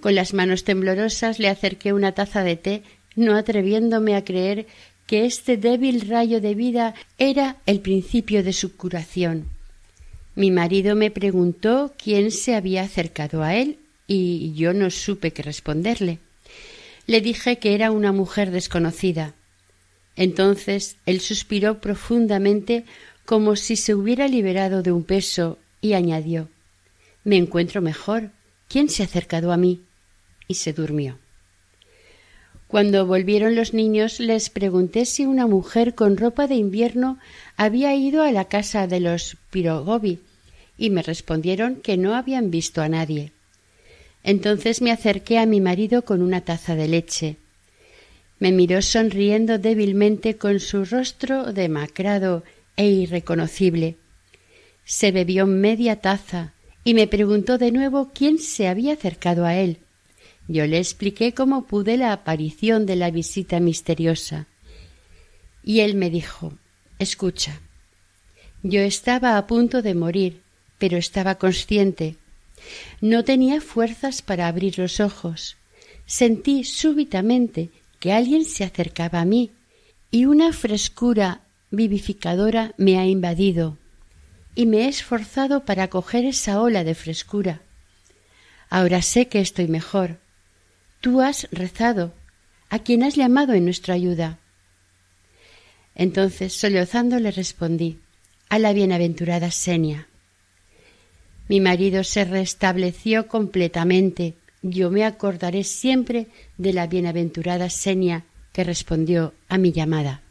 Con 0.00 0.14
las 0.14 0.34
manos 0.34 0.64
temblorosas 0.64 1.38
le 1.38 1.48
acerqué 1.48 1.92
una 1.92 2.12
taza 2.12 2.44
de 2.44 2.56
té, 2.56 2.82
no 3.14 3.34
atreviéndome 3.34 4.14
a 4.14 4.24
creer 4.24 4.66
que 5.06 5.24
este 5.24 5.56
débil 5.56 6.02
rayo 6.02 6.40
de 6.40 6.54
vida 6.54 6.94
era 7.16 7.56
el 7.64 7.80
principio 7.80 8.44
de 8.44 8.52
su 8.52 8.76
curación. 8.76 9.55
Mi 10.36 10.50
marido 10.50 10.94
me 10.94 11.10
preguntó 11.10 11.94
quién 11.96 12.30
se 12.30 12.54
había 12.54 12.82
acercado 12.82 13.42
a 13.42 13.56
él 13.56 13.78
y 14.06 14.52
yo 14.52 14.74
no 14.74 14.90
supe 14.90 15.32
qué 15.32 15.42
responderle. 15.42 16.18
Le 17.06 17.22
dije 17.22 17.58
que 17.58 17.74
era 17.74 17.90
una 17.90 18.12
mujer 18.12 18.50
desconocida. 18.50 19.34
Entonces 20.14 20.98
él 21.06 21.20
suspiró 21.20 21.80
profundamente 21.80 22.84
como 23.24 23.56
si 23.56 23.76
se 23.76 23.94
hubiera 23.94 24.28
liberado 24.28 24.82
de 24.82 24.92
un 24.92 25.04
peso 25.04 25.58
y 25.80 25.94
añadió 25.94 26.48
Me 27.24 27.38
encuentro 27.38 27.80
mejor. 27.80 28.30
¿Quién 28.68 28.90
se 28.90 29.02
ha 29.02 29.06
acercado 29.06 29.52
a 29.52 29.56
mí? 29.56 29.80
y 30.48 30.54
se 30.54 30.74
durmió. 30.74 31.18
Cuando 32.68 33.06
volvieron 33.06 33.54
los 33.54 33.74
niños 33.74 34.20
les 34.20 34.50
pregunté 34.50 35.06
si 35.06 35.24
una 35.24 35.46
mujer 35.46 35.94
con 35.94 36.16
ropa 36.16 36.46
de 36.46 36.56
invierno 36.56 37.18
había 37.56 37.94
ido 37.94 38.22
a 38.22 38.32
la 38.32 38.46
casa 38.46 38.86
de 38.86 39.00
los 39.00 39.36
y 40.78 40.90
me 40.90 41.02
respondieron 41.02 41.76
que 41.76 41.96
no 41.96 42.14
habían 42.14 42.50
visto 42.50 42.82
a 42.82 42.88
nadie. 42.88 43.32
Entonces 44.22 44.82
me 44.82 44.90
acerqué 44.90 45.38
a 45.38 45.46
mi 45.46 45.60
marido 45.60 46.02
con 46.02 46.20
una 46.20 46.40
taza 46.40 46.74
de 46.74 46.88
leche. 46.88 47.36
Me 48.38 48.52
miró 48.52 48.82
sonriendo 48.82 49.58
débilmente 49.58 50.36
con 50.36 50.60
su 50.60 50.84
rostro 50.84 51.52
demacrado 51.52 52.42
e 52.76 52.88
irreconocible. 52.88 53.96
Se 54.84 55.12
bebió 55.12 55.46
media 55.46 56.00
taza 56.00 56.52
y 56.84 56.94
me 56.94 57.06
preguntó 57.06 57.58
de 57.58 57.72
nuevo 57.72 58.10
quién 58.14 58.38
se 58.38 58.68
había 58.68 58.92
acercado 58.92 59.44
a 59.44 59.56
él 59.56 59.78
Yo 60.48 60.66
le 60.66 60.78
expliqué 60.78 61.34
cómo 61.34 61.66
pude 61.66 61.96
la 61.96 62.12
aparición 62.12 62.86
de 62.86 62.96
la 62.96 63.10
visita 63.10 63.58
misteriosa. 63.58 64.46
Y 65.64 65.80
él 65.80 65.94
me 65.96 66.10
dijo 66.10 66.52
Escucha. 66.98 67.60
Yo 68.62 68.80
estaba 68.80 69.36
a 69.36 69.46
punto 69.46 69.82
de 69.82 69.94
morir, 69.94 70.40
pero 70.78 70.96
estaba 70.96 71.36
consciente. 71.36 72.16
No 73.00 73.24
tenía 73.24 73.60
fuerzas 73.60 74.22
para 74.22 74.48
abrir 74.48 74.78
los 74.78 75.00
ojos. 75.00 75.56
Sentí 76.06 76.64
súbitamente 76.64 77.70
que 78.00 78.12
alguien 78.12 78.44
se 78.44 78.64
acercaba 78.64 79.20
a 79.20 79.24
mí 79.24 79.50
y 80.10 80.26
una 80.26 80.52
frescura 80.52 81.40
vivificadora 81.70 82.74
me 82.76 82.98
ha 82.98 83.06
invadido 83.06 83.76
y 84.54 84.66
me 84.66 84.84
he 84.84 84.88
esforzado 84.88 85.64
para 85.64 85.88
coger 85.88 86.24
esa 86.24 86.60
ola 86.60 86.84
de 86.84 86.94
frescura. 86.94 87.60
Ahora 88.70 89.02
sé 89.02 89.28
que 89.28 89.40
estoy 89.40 89.68
mejor. 89.68 90.18
Tú 91.00 91.20
has 91.20 91.48
rezado, 91.52 92.14
a 92.70 92.78
quien 92.80 93.02
has 93.02 93.14
llamado 93.14 93.52
en 93.52 93.64
nuestra 93.64 93.94
ayuda. 93.94 94.38
Entonces, 95.94 96.54
sollozando, 96.54 97.18
le 97.20 97.30
respondí 97.30 98.00
a 98.48 98.58
la 98.58 98.72
bienaventurada 98.72 99.50
Senia. 99.50 100.08
Mi 101.48 101.60
marido 101.60 102.02
se 102.04 102.24
restableció 102.24 103.28
completamente. 103.28 104.34
Yo 104.62 104.90
me 104.90 105.04
acordaré 105.04 105.62
siempre 105.64 106.26
de 106.58 106.72
la 106.72 106.86
bienaventurada 106.86 107.70
Senia 107.70 108.24
que 108.52 108.64
respondió 108.64 109.32
a 109.48 109.58
mi 109.58 109.72
llamada. 109.72 110.22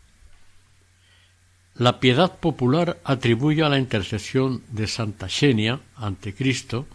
La 1.76 2.00
piedad 2.00 2.38
popular 2.38 3.00
atribuye 3.04 3.64
a 3.64 3.70
la 3.70 3.78
intercesión 3.78 4.64
de 4.72 4.88
Santa 4.88 5.28
Xenia 5.28 5.82
ante 5.96 6.34
Cristo 6.34 6.88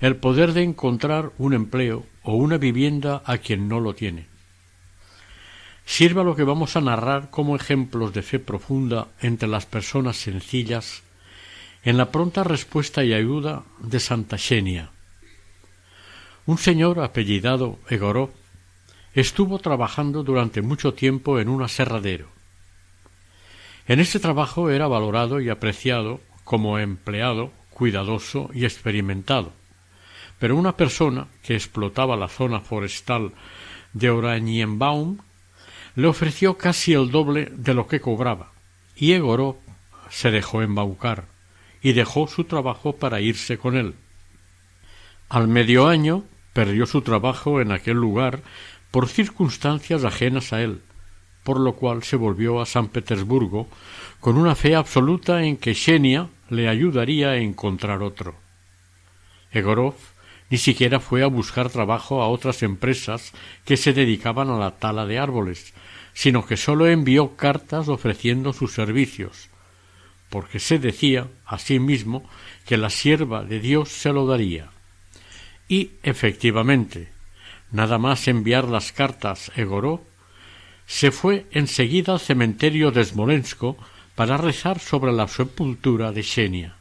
el 0.00 0.16
poder 0.16 0.52
de 0.52 0.62
encontrar 0.62 1.32
un 1.38 1.54
empleo 1.54 2.06
o 2.22 2.34
una 2.34 2.56
vivienda 2.56 3.22
a 3.24 3.38
quien 3.38 3.68
no 3.68 3.80
lo 3.80 3.94
tiene. 3.94 4.26
Sirva 5.84 6.24
lo 6.24 6.34
que 6.34 6.44
vamos 6.44 6.76
a 6.76 6.80
narrar 6.80 7.30
como 7.30 7.56
ejemplos 7.56 8.12
de 8.12 8.22
fe 8.22 8.38
profunda 8.38 9.08
entre 9.20 9.48
las 9.48 9.66
personas 9.66 10.16
sencillas 10.16 11.02
en 11.84 11.96
la 11.96 12.10
pronta 12.10 12.44
respuesta 12.44 13.04
y 13.04 13.12
ayuda 13.12 13.64
de 13.80 13.98
Santa 13.98 14.38
Xenia. 14.38 14.90
Un 16.46 16.58
señor 16.58 17.00
apellidado 17.00 17.78
Egorov 17.88 18.30
estuvo 19.14 19.58
trabajando 19.58 20.22
durante 20.22 20.62
mucho 20.62 20.94
tiempo 20.94 21.40
en 21.40 21.48
un 21.48 21.62
aserradero. 21.62 22.28
En 23.86 23.98
este 23.98 24.20
trabajo 24.20 24.70
era 24.70 24.86
valorado 24.86 25.40
y 25.40 25.48
apreciado 25.50 26.20
como 26.44 26.78
empleado 26.78 27.52
cuidadoso 27.70 28.48
y 28.54 28.64
experimentado, 28.64 29.52
pero 30.38 30.56
una 30.56 30.76
persona 30.76 31.26
que 31.42 31.54
explotaba 31.54 32.16
la 32.16 32.28
zona 32.28 32.60
forestal 32.60 33.32
de 33.92 34.10
Oranienbaum 34.10 35.18
le 35.96 36.06
ofreció 36.06 36.56
casi 36.56 36.92
el 36.92 37.10
doble 37.10 37.50
de 37.52 37.74
lo 37.74 37.86
que 37.86 38.00
cobraba, 38.00 38.52
y 38.94 39.12
Egorov 39.12 39.56
se 40.10 40.30
dejó 40.30 40.62
embaucar 40.62 41.31
y 41.82 41.92
dejó 41.92 42.28
su 42.28 42.44
trabajo 42.44 42.94
para 42.96 43.20
irse 43.20 43.58
con 43.58 43.76
él. 43.76 43.94
Al 45.28 45.48
medio 45.48 45.88
año 45.88 46.24
perdió 46.52 46.86
su 46.86 47.02
trabajo 47.02 47.60
en 47.60 47.72
aquel 47.72 47.96
lugar 47.96 48.42
por 48.90 49.08
circunstancias 49.08 50.04
ajenas 50.04 50.52
a 50.52 50.62
él, 50.62 50.82
por 51.42 51.58
lo 51.58 51.74
cual 51.74 52.02
se 52.02 52.16
volvió 52.16 52.60
a 52.60 52.66
San 52.66 52.88
Petersburgo 52.88 53.68
con 54.20 54.36
una 54.36 54.54
fe 54.54 54.76
absoluta 54.76 55.42
en 55.42 55.56
que 55.56 55.74
Xenia 55.74 56.28
le 56.50 56.68
ayudaría 56.68 57.30
a 57.30 57.38
encontrar 57.38 58.02
otro. 58.02 58.36
Egorov 59.50 59.94
ni 60.50 60.58
siquiera 60.58 61.00
fue 61.00 61.22
a 61.22 61.28
buscar 61.28 61.70
trabajo 61.70 62.20
a 62.20 62.28
otras 62.28 62.62
empresas 62.62 63.32
que 63.64 63.78
se 63.78 63.94
dedicaban 63.94 64.50
a 64.50 64.58
la 64.58 64.72
tala 64.72 65.06
de 65.06 65.18
árboles, 65.18 65.72
sino 66.12 66.44
que 66.44 66.58
sólo 66.58 66.86
envió 66.86 67.36
cartas 67.36 67.88
ofreciendo 67.88 68.52
sus 68.52 68.72
servicios, 68.74 69.48
porque 70.32 70.60
se 70.60 70.78
decía 70.78 71.28
a 71.44 71.58
sí 71.58 71.78
mismo 71.78 72.24
que 72.64 72.78
la 72.78 72.88
sierva 72.88 73.44
de 73.44 73.60
Dios 73.60 73.90
se 73.90 74.14
lo 74.14 74.26
daría. 74.26 74.70
Y 75.68 75.90
efectivamente, 76.02 77.12
nada 77.70 77.98
más 77.98 78.26
enviar 78.28 78.64
las 78.66 78.92
cartas 78.92 79.52
Egorov, 79.56 80.00
se 80.86 81.10
fue 81.10 81.44
enseguida 81.50 82.14
al 82.14 82.20
cementerio 82.20 82.90
de 82.92 83.04
Smolensko 83.04 83.76
para 84.14 84.38
rezar 84.38 84.78
sobre 84.78 85.12
la 85.12 85.28
sepultura 85.28 86.12
de 86.12 86.22
Xenia, 86.22 86.76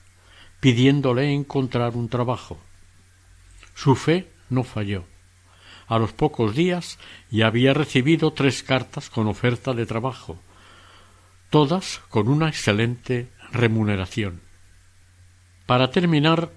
pidiéndole 0.62 1.34
encontrar 1.34 1.98
un 1.98 2.08
trabajo. 2.08 2.58
Su 3.76 3.98
fe 3.98 4.30
no 4.50 4.64
falló. 4.64 5.04
A 5.88 6.00
los 6.00 6.14
pocos 6.14 6.56
días 6.56 7.00
ya 7.30 7.48
había 7.48 7.74
recibido 7.74 8.32
tres 8.32 8.64
cartas 8.64 9.10
con 9.10 9.28
oferta 9.28 9.74
de 9.74 9.86
trabajo, 9.86 10.40
todas 11.50 12.00
con 12.08 12.30
una 12.30 12.48
excelente 12.48 13.28
remuneración. 13.52 14.42
Para 15.66 15.92
terminar, 15.92 16.52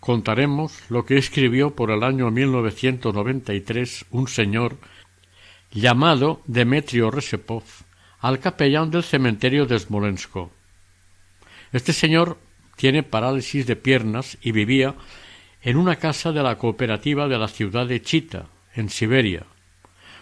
contaremos 0.00 0.72
lo 0.88 1.04
que 1.04 1.18
escribió 1.18 1.74
por 1.74 1.90
el 1.90 2.02
año 2.02 2.30
1993 2.30 4.06
un 4.10 4.28
señor 4.28 4.78
llamado 5.72 6.42
Demetrio 6.46 7.10
Resepov 7.10 7.64
al 8.20 8.38
capellán 8.38 8.90
del 8.90 9.02
cementerio 9.02 9.66
de 9.66 9.78
Smolensko. 9.78 10.50
Este 11.72 11.92
señor 11.92 12.38
tiene 12.76 13.02
parálisis 13.02 13.66
de 13.66 13.76
piernas 13.76 14.38
y 14.42 14.52
vivía 14.52 14.94
en 15.62 15.76
una 15.76 15.96
casa 15.96 16.32
de 16.32 16.42
la 16.42 16.56
cooperativa 16.56 17.28
de 17.28 17.38
la 17.38 17.48
ciudad 17.48 17.86
de 17.86 18.02
Chita, 18.02 18.46
en 18.74 18.88
Siberia. 18.88 19.44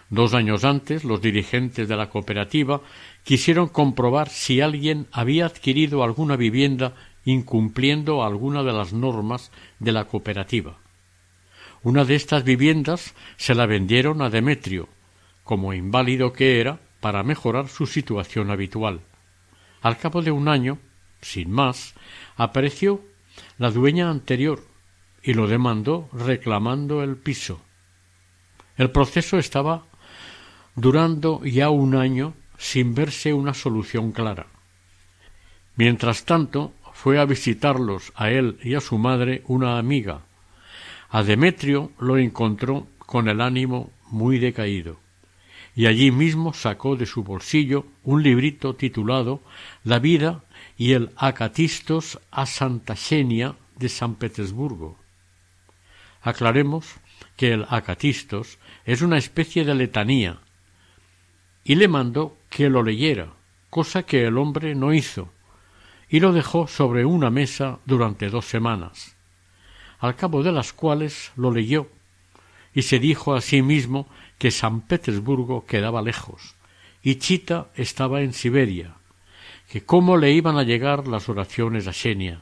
Dos 0.09 0.33
años 0.33 0.63
antes, 0.63 1.03
los 1.03 1.21
dirigentes 1.21 1.87
de 1.87 1.95
la 1.95 2.09
cooperativa 2.09 2.81
quisieron 3.23 3.67
comprobar 3.67 4.29
si 4.29 4.59
alguien 4.59 5.07
había 5.11 5.45
adquirido 5.45 6.03
alguna 6.03 6.35
vivienda 6.35 6.95
incumpliendo 7.25 8.23
alguna 8.23 8.63
de 8.63 8.73
las 8.73 8.91
normas 8.91 9.51
de 9.77 9.91
la 9.91 10.05
cooperativa. 10.05 10.77
Una 11.83 12.05
de 12.05 12.15
estas 12.15 12.43
viviendas 12.43 13.13
se 13.37 13.53
la 13.53 13.67
vendieron 13.67 14.21
a 14.21 14.29
Demetrio, 14.29 14.89
como 15.43 15.73
inválido 15.73 16.33
que 16.33 16.59
era, 16.59 16.79
para 16.99 17.23
mejorar 17.23 17.67
su 17.67 17.85
situación 17.85 18.49
habitual. 18.49 19.01
Al 19.81 19.97
cabo 19.97 20.21
de 20.21 20.31
un 20.31 20.47
año, 20.47 20.79
sin 21.21 21.51
más, 21.51 21.93
apareció 22.35 23.01
la 23.57 23.71
dueña 23.71 24.09
anterior 24.09 24.63
y 25.23 25.33
lo 25.33 25.47
demandó 25.47 26.09
reclamando 26.11 27.03
el 27.03 27.15
piso. 27.15 27.61
El 28.75 28.91
proceso 28.91 29.37
estaba 29.37 29.85
durando 30.79 31.43
ya 31.43 31.69
un 31.69 31.95
año 31.95 32.33
sin 32.57 32.95
verse 32.95 33.33
una 33.33 33.53
solución 33.53 34.11
clara. 34.11 34.47
Mientras 35.75 36.25
tanto, 36.25 36.73
fue 36.93 37.19
a 37.19 37.25
visitarlos 37.25 38.11
a 38.15 38.29
él 38.29 38.57
y 38.63 38.75
a 38.75 38.81
su 38.81 38.97
madre 38.97 39.43
una 39.47 39.77
amiga. 39.77 40.21
A 41.09 41.23
Demetrio 41.23 41.91
lo 41.99 42.17
encontró 42.17 42.87
con 42.97 43.29
el 43.29 43.41
ánimo 43.41 43.91
muy 44.11 44.39
decaído 44.39 44.97
y 45.75 45.85
allí 45.85 46.11
mismo 46.11 46.53
sacó 46.53 46.95
de 46.95 47.05
su 47.05 47.23
bolsillo 47.23 47.85
un 48.03 48.21
librito 48.21 48.75
titulado 48.75 49.41
La 49.83 49.99
vida 49.99 50.43
y 50.77 50.91
el 50.91 51.11
acatistos 51.15 52.19
a 52.31 52.45
Santa 52.45 52.95
Xenia 52.95 53.55
de 53.77 53.87
San 53.87 54.15
Petersburgo. 54.15 54.97
Aclaremos 56.21 56.85
que 57.37 57.53
el 57.53 57.65
acatistos 57.69 58.57
es 58.85 59.01
una 59.01 59.17
especie 59.17 59.63
de 59.63 59.75
letanía, 59.75 60.39
y 61.69 61.75
le 61.75 61.87
mandó 61.87 62.35
que 62.49 62.67
lo 62.67 62.81
leyera, 62.81 63.27
cosa 63.69 64.01
que 64.01 64.25
el 64.25 64.39
hombre 64.39 64.73
no 64.73 64.91
hizo, 64.91 65.29
y 66.09 66.19
lo 66.19 66.33
dejó 66.33 66.65
sobre 66.65 67.05
una 67.05 67.29
mesa 67.29 67.77
durante 67.85 68.31
dos 68.31 68.45
semanas, 68.45 69.15
al 69.99 70.15
cabo 70.15 70.41
de 70.41 70.51
las 70.51 70.73
cuales 70.73 71.31
lo 71.35 71.51
leyó, 71.51 71.87
y 72.73 72.81
se 72.81 72.97
dijo 72.97 73.35
a 73.35 73.41
sí 73.41 73.61
mismo 73.61 74.07
que 74.39 74.49
San 74.49 74.81
Petersburgo 74.81 75.67
quedaba 75.67 76.01
lejos 76.01 76.55
y 77.03 77.17
Chita 77.17 77.67
estaba 77.75 78.21
en 78.21 78.33
Siberia, 78.33 78.95
que 79.71 79.85
cómo 79.85 80.17
le 80.17 80.31
iban 80.31 80.57
a 80.57 80.63
llegar 80.63 81.07
las 81.07 81.29
oraciones 81.29 81.85
a 81.85 81.93
Xenia. 81.93 82.41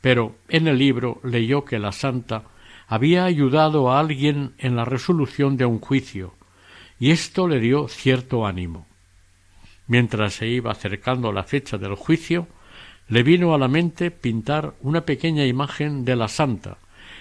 Pero 0.00 0.36
en 0.46 0.68
el 0.68 0.78
libro 0.78 1.20
leyó 1.24 1.64
que 1.64 1.80
la 1.80 1.90
santa 1.90 2.44
había 2.86 3.24
ayudado 3.24 3.90
a 3.90 3.98
alguien 3.98 4.54
en 4.58 4.76
la 4.76 4.84
resolución 4.84 5.56
de 5.56 5.64
un 5.64 5.80
juicio, 5.80 6.34
y 7.02 7.10
esto 7.10 7.48
le 7.48 7.58
dio 7.58 7.88
cierto 7.88 8.46
ánimo. 8.46 8.86
Mientras 9.88 10.34
se 10.34 10.46
iba 10.46 10.70
acercando 10.70 11.32
la 11.32 11.42
fecha 11.42 11.76
del 11.76 11.96
juicio, 11.96 12.46
le 13.08 13.24
vino 13.24 13.54
a 13.54 13.58
la 13.58 13.66
mente 13.66 14.12
pintar 14.12 14.74
una 14.82 15.00
pequeña 15.00 15.44
imagen 15.44 16.04
de 16.04 16.14
la 16.14 16.28
santa 16.28 16.78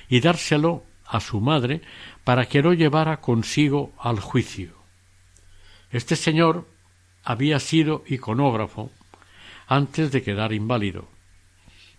y 0.07 0.19
dárselo 0.19 0.83
a 1.03 1.19
su 1.19 1.41
madre 1.41 1.81
para 2.23 2.45
que 2.45 2.61
lo 2.61 2.73
llevara 2.73 3.21
consigo 3.21 3.91
al 3.97 4.19
juicio. 4.19 4.75
Este 5.89 6.15
señor 6.15 6.67
había 7.23 7.59
sido 7.59 8.03
iconógrafo 8.05 8.91
antes 9.65 10.11
de 10.11 10.21
quedar 10.21 10.53
inválido. 10.53 11.07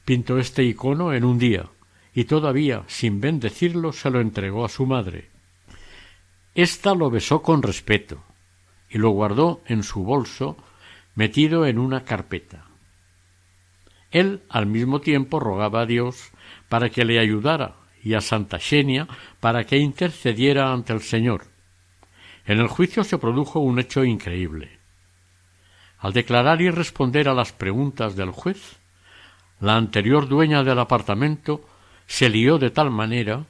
Pintó 0.04 0.38
este 0.38 0.62
icono 0.62 1.14
en 1.14 1.24
un 1.24 1.40
día 1.40 1.66
y 2.14 2.26
todavía 2.26 2.84
sin 2.86 3.20
bendecirlo 3.20 3.92
se 3.92 4.08
lo 4.08 4.20
entregó 4.20 4.64
a 4.64 4.68
su 4.68 4.86
madre. 4.86 5.31
Esta 6.54 6.94
lo 6.94 7.10
besó 7.10 7.42
con 7.42 7.62
respeto 7.62 8.22
y 8.90 8.98
lo 8.98 9.10
guardó 9.10 9.62
en 9.66 9.82
su 9.82 10.04
bolso 10.04 10.56
metido 11.14 11.66
en 11.66 11.78
una 11.78 12.04
carpeta. 12.04 12.66
Él 14.10 14.42
al 14.50 14.66
mismo 14.66 15.00
tiempo 15.00 15.40
rogaba 15.40 15.82
a 15.82 15.86
Dios 15.86 16.30
para 16.68 16.90
que 16.90 17.04
le 17.04 17.18
ayudara 17.18 17.76
y 18.02 18.14
a 18.14 18.20
Santa 18.20 18.58
Xenia 18.58 19.08
para 19.40 19.64
que 19.64 19.78
intercediera 19.78 20.72
ante 20.72 20.92
el 20.92 21.00
Señor. 21.00 21.44
En 22.44 22.58
el 22.58 22.68
juicio 22.68 23.04
se 23.04 23.18
produjo 23.18 23.60
un 23.60 23.78
hecho 23.78 24.04
increíble. 24.04 24.78
Al 25.98 26.12
declarar 26.12 26.60
y 26.60 26.68
responder 26.68 27.28
a 27.28 27.34
las 27.34 27.52
preguntas 27.52 28.16
del 28.16 28.32
juez, 28.32 28.80
la 29.60 29.76
anterior 29.76 30.28
dueña 30.28 30.64
del 30.64 30.80
apartamento 30.80 31.64
se 32.06 32.28
lió 32.28 32.58
de 32.58 32.70
tal 32.70 32.90
manera 32.90 33.46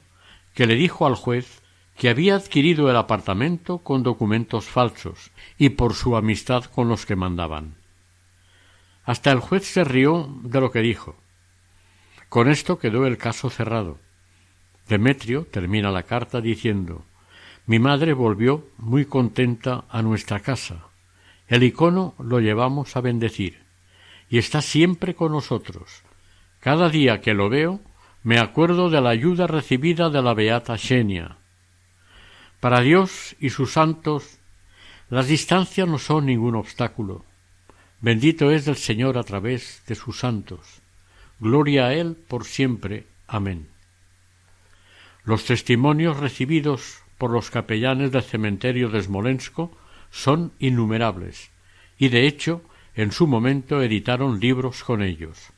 que 0.53 0.67
le 0.67 0.75
dijo 0.75 1.07
al 1.07 1.15
juez 1.15 1.62
que 2.03 2.09
había 2.09 2.35
adquirido 2.35 2.89
el 2.89 2.97
apartamento 2.97 3.77
con 3.77 4.03
documentos 4.03 4.65
falsos 4.65 5.31
y 5.57 5.69
por 5.69 5.93
su 5.93 6.17
amistad 6.17 6.65
con 6.65 6.89
los 6.89 7.05
que 7.05 7.15
mandaban. 7.15 7.75
Hasta 9.05 9.31
el 9.31 9.39
juez 9.39 9.63
se 9.63 9.85
rió 9.85 10.27
de 10.43 10.59
lo 10.59 10.69
que 10.69 10.81
dijo. 10.81 11.15
Con 12.27 12.49
esto 12.49 12.77
quedó 12.77 13.07
el 13.07 13.17
caso 13.17 13.49
cerrado. 13.49 13.99
Demetrio 14.89 15.45
termina 15.45 15.91
la 15.91 16.03
carta 16.03 16.41
diciendo 16.41 17.05
Mi 17.67 17.79
madre 17.79 18.11
volvió 18.11 18.67
muy 18.77 19.05
contenta 19.05 19.85
a 19.87 20.01
nuestra 20.01 20.41
casa. 20.41 20.87
El 21.47 21.63
icono 21.63 22.15
lo 22.19 22.41
llevamos 22.41 22.97
a 22.97 22.99
bendecir 22.99 23.63
y 24.27 24.39
está 24.39 24.61
siempre 24.61 25.15
con 25.15 25.31
nosotros. 25.31 26.03
Cada 26.59 26.89
día 26.89 27.21
que 27.21 27.33
lo 27.33 27.47
veo 27.47 27.79
me 28.23 28.39
acuerdo 28.39 28.89
de 28.89 28.99
la 28.99 29.11
ayuda 29.11 29.47
recibida 29.47 30.09
de 30.09 30.21
la 30.21 30.33
beata 30.33 30.77
Xenia. 30.77 31.37
Para 32.63 32.79
Dios 32.79 33.35
y 33.41 33.49
sus 33.49 33.73
santos 33.73 34.39
las 35.09 35.27
distancias 35.27 35.85
no 35.85 35.99
son 35.99 36.27
ningún 36.27 36.55
obstáculo. 36.55 37.25
Bendito 37.99 38.51
es 38.51 38.69
el 38.69 38.77
Señor 38.77 39.17
a 39.17 39.23
través 39.23 39.83
de 39.85 39.95
sus 39.95 40.19
santos. 40.19 40.79
Gloria 41.41 41.87
a 41.87 41.93
Él 41.93 42.15
por 42.15 42.45
siempre. 42.45 43.05
Amén. 43.27 43.67
Los 45.25 45.43
testimonios 45.43 46.15
recibidos 46.21 46.99
por 47.17 47.31
los 47.31 47.49
capellanes 47.49 48.13
del 48.13 48.23
cementerio 48.23 48.87
de 48.87 49.03
Smolensko 49.03 49.77
son 50.09 50.53
innumerables, 50.59 51.51
y 51.97 52.07
de 52.07 52.27
hecho 52.27 52.61
en 52.95 53.11
su 53.11 53.27
momento 53.27 53.81
editaron 53.81 54.39
libros 54.39 54.85
con 54.85 55.01
ellos. 55.01 55.49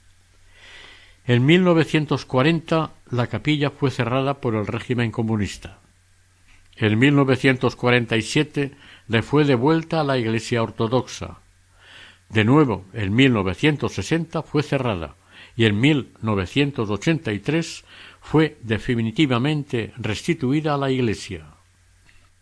En 1.28 1.46
1940 1.46 2.94
la 3.12 3.28
capilla 3.28 3.70
fue 3.70 3.92
cerrada 3.92 4.42
por 4.42 4.56
el 4.56 4.66
régimen 4.66 5.12
comunista. 5.12 5.85
En 6.78 7.00
1947 7.00 8.72
le 9.08 9.22
fue 9.22 9.46
devuelta 9.46 10.02
a 10.02 10.04
la 10.04 10.18
Iglesia 10.18 10.62
Ortodoxa. 10.62 11.40
De 12.30 12.44
nuevo, 12.44 12.86
en 12.94 13.16
1960 13.16 14.44
fue 14.44 14.62
cerrada 14.62 15.16
y 15.56 15.66
en 15.66 15.80
1983 15.80 17.86
fue 18.20 18.58
definitivamente 18.64 19.94
restituida 19.98 20.74
a 20.74 20.78
la 20.78 20.92
Iglesia. 20.92 21.46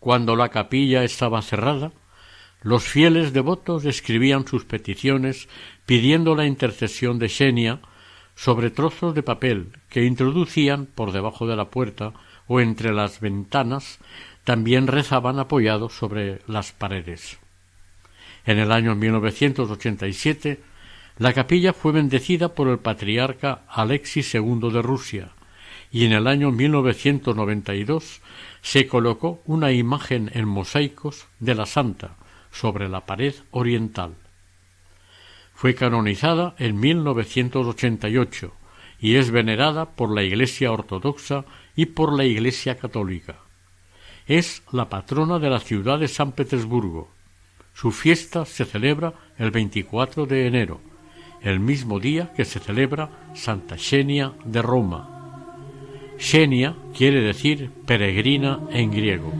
Cuando 0.00 0.34
la 0.34 0.48
capilla 0.48 1.04
estaba 1.04 1.40
cerrada, 1.42 1.92
los 2.62 2.84
fieles 2.84 3.32
devotos 3.32 3.84
escribían 3.84 4.46
sus 4.46 4.64
peticiones 4.64 5.48
pidiendo 5.86 6.34
la 6.34 6.46
intercesión 6.46 7.18
de 7.18 7.28
Xenia 7.28 7.80
sobre 8.34 8.70
trozos 8.70 9.14
de 9.14 9.22
papel 9.22 9.68
que 9.88 10.04
introducían 10.04 10.86
por 10.86 11.12
debajo 11.12 11.46
de 11.46 11.56
la 11.56 11.70
puerta 11.70 12.14
o 12.46 12.60
entre 12.60 12.92
las 12.92 13.20
ventanas, 13.20 13.98
también 14.44 14.86
rezaban 14.86 15.38
apoyados 15.38 15.94
sobre 15.94 16.40
las 16.46 16.72
paredes. 16.72 17.38
En 18.46 18.58
el 18.58 18.72
año 18.72 18.94
1987, 18.94 20.60
la 21.18 21.32
capilla 21.32 21.72
fue 21.72 21.92
bendecida 21.92 22.54
por 22.54 22.68
el 22.68 22.78
patriarca 22.78 23.62
Alexis 23.68 24.34
II 24.34 24.70
de 24.72 24.82
Rusia, 24.82 25.30
y 25.90 26.04
en 26.04 26.12
el 26.12 26.26
año 26.26 26.50
1992 26.50 28.20
se 28.62 28.86
colocó 28.88 29.40
una 29.46 29.72
imagen 29.72 30.30
en 30.34 30.46
mosaicos 30.46 31.26
de 31.38 31.54
la 31.54 31.66
Santa 31.66 32.16
sobre 32.50 32.88
la 32.88 33.06
pared 33.06 33.34
oriental. 33.52 34.14
Fue 35.54 35.74
canonizada 35.74 36.56
en 36.58 36.80
1988 36.80 38.52
y 38.98 39.16
es 39.16 39.30
venerada 39.30 39.90
por 39.90 40.12
la 40.12 40.22
Iglesia 40.22 40.72
Ortodoxa 40.72 41.44
y 41.76 41.86
por 41.86 42.12
la 42.12 42.24
Iglesia 42.24 42.76
Católica. 42.76 43.36
Es 44.26 44.62
la 44.72 44.88
patrona 44.88 45.38
de 45.38 45.50
la 45.50 45.60
ciudad 45.60 45.98
de 45.98 46.08
San 46.08 46.32
Petersburgo. 46.32 47.10
Su 47.74 47.90
fiesta 47.90 48.44
se 48.44 48.64
celebra 48.64 49.14
el 49.38 49.50
24 49.50 50.26
de 50.26 50.46
enero, 50.46 50.80
el 51.42 51.60
mismo 51.60 52.00
día 52.00 52.32
que 52.34 52.44
se 52.44 52.60
celebra 52.60 53.10
Santa 53.34 53.76
Xenia 53.76 54.32
de 54.44 54.62
Roma. 54.62 55.14
Xenia 56.18 56.76
quiere 56.96 57.20
decir 57.20 57.70
peregrina 57.86 58.60
en 58.70 58.90
griego. 58.90 59.32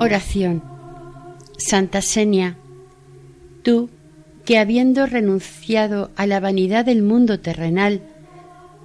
Oración. 0.00 0.62
Santa 1.56 2.02
Xenia, 2.02 2.58
tú 3.64 3.90
que 4.44 4.58
habiendo 4.58 5.06
renunciado 5.06 6.12
a 6.14 6.26
la 6.26 6.38
vanidad 6.38 6.84
del 6.84 7.02
mundo 7.02 7.40
terrenal, 7.40 8.02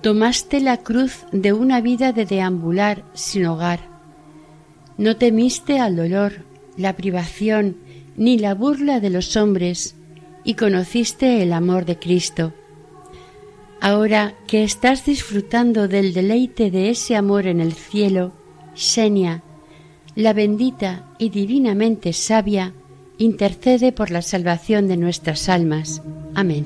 tomaste 0.02 0.62
la 0.62 0.78
cruz 0.78 1.26
de 1.32 1.54
una 1.54 1.82
vida 1.82 2.14
de 2.14 2.26
deambular 2.26 3.04
sin 3.14 3.46
hogar. 3.46 3.82
No 4.98 5.18
temiste 5.18 5.80
al 5.80 5.96
dolor, 5.96 6.46
la 6.78 6.96
privación, 6.96 7.78
ni 8.16 8.38
la 8.38 8.56
burla 8.56 9.00
de 9.00 9.10
los 9.10 9.36
hombres, 9.36 9.96
y 10.44 10.56
conociste 10.56 11.44
el 11.44 11.54
amor 11.54 11.86
de 11.86 12.00
Cristo. 12.00 12.54
Ahora 13.82 14.34
que 14.48 14.64
estás 14.64 15.06
disfrutando 15.06 15.88
del 15.88 16.14
deleite 16.14 16.72
de 16.72 16.90
ese 16.90 17.16
amor 17.16 17.48
en 17.48 17.60
el 17.60 17.74
cielo, 17.74 18.34
Xenia, 18.76 19.44
la 20.16 20.34
bendita 20.34 21.06
y 21.18 21.30
divinamente 21.30 22.14
sabia, 22.14 22.74
intercede 23.20 23.92
por 23.92 24.10
la 24.10 24.24
salvación 24.24 24.88
de 24.88 24.98
nuestras 24.98 25.50
almas. 25.50 26.02
Amén. 26.34 26.66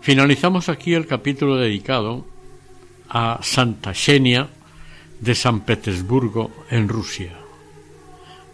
Finalizamos 0.00 0.68
aquí 0.68 0.92
el 0.92 1.06
capítulo 1.06 1.56
dedicado 1.56 2.26
a 3.08 3.38
Santa 3.42 3.94
Xenia 3.94 4.48
de 5.20 5.34
San 5.34 5.60
Petersburgo 5.60 6.50
en 6.68 6.88
Rusia, 6.88 7.32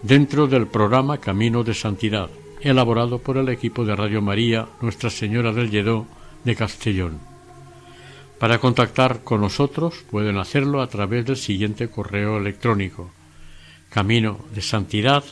dentro 0.02 0.46
del 0.46 0.68
programa 0.68 1.18
Camino 1.18 1.64
de 1.64 1.74
Santidad 1.74 2.30
elaborado 2.60 3.18
por 3.18 3.36
el 3.38 3.48
equipo 3.48 3.84
de 3.84 3.96
Radio 3.96 4.20
María 4.20 4.66
Nuestra 4.80 5.10
Señora 5.10 5.52
del 5.52 5.70
Lledó 5.70 6.06
de 6.44 6.56
Castellón. 6.56 7.18
Para 8.38 8.58
contactar 8.58 9.22
con 9.22 9.42
nosotros 9.42 10.04
pueden 10.10 10.38
hacerlo 10.38 10.80
a 10.80 10.88
través 10.88 11.26
del 11.26 11.36
siguiente 11.36 11.88
correo 11.88 12.38
electrónico 12.38 13.10
camino 13.90 14.38
de 14.54 14.62
santidad 14.62 15.24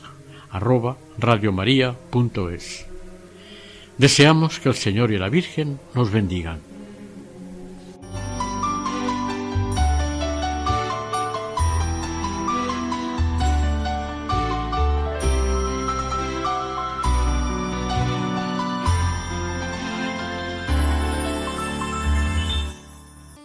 arroba 0.50 0.98
radiomaria.es. 1.18 2.86
Deseamos 3.96 4.60
que 4.60 4.68
el 4.68 4.74
Señor 4.74 5.12
y 5.12 5.18
la 5.18 5.28
Virgen 5.28 5.80
nos 5.94 6.10
bendigan. 6.10 6.67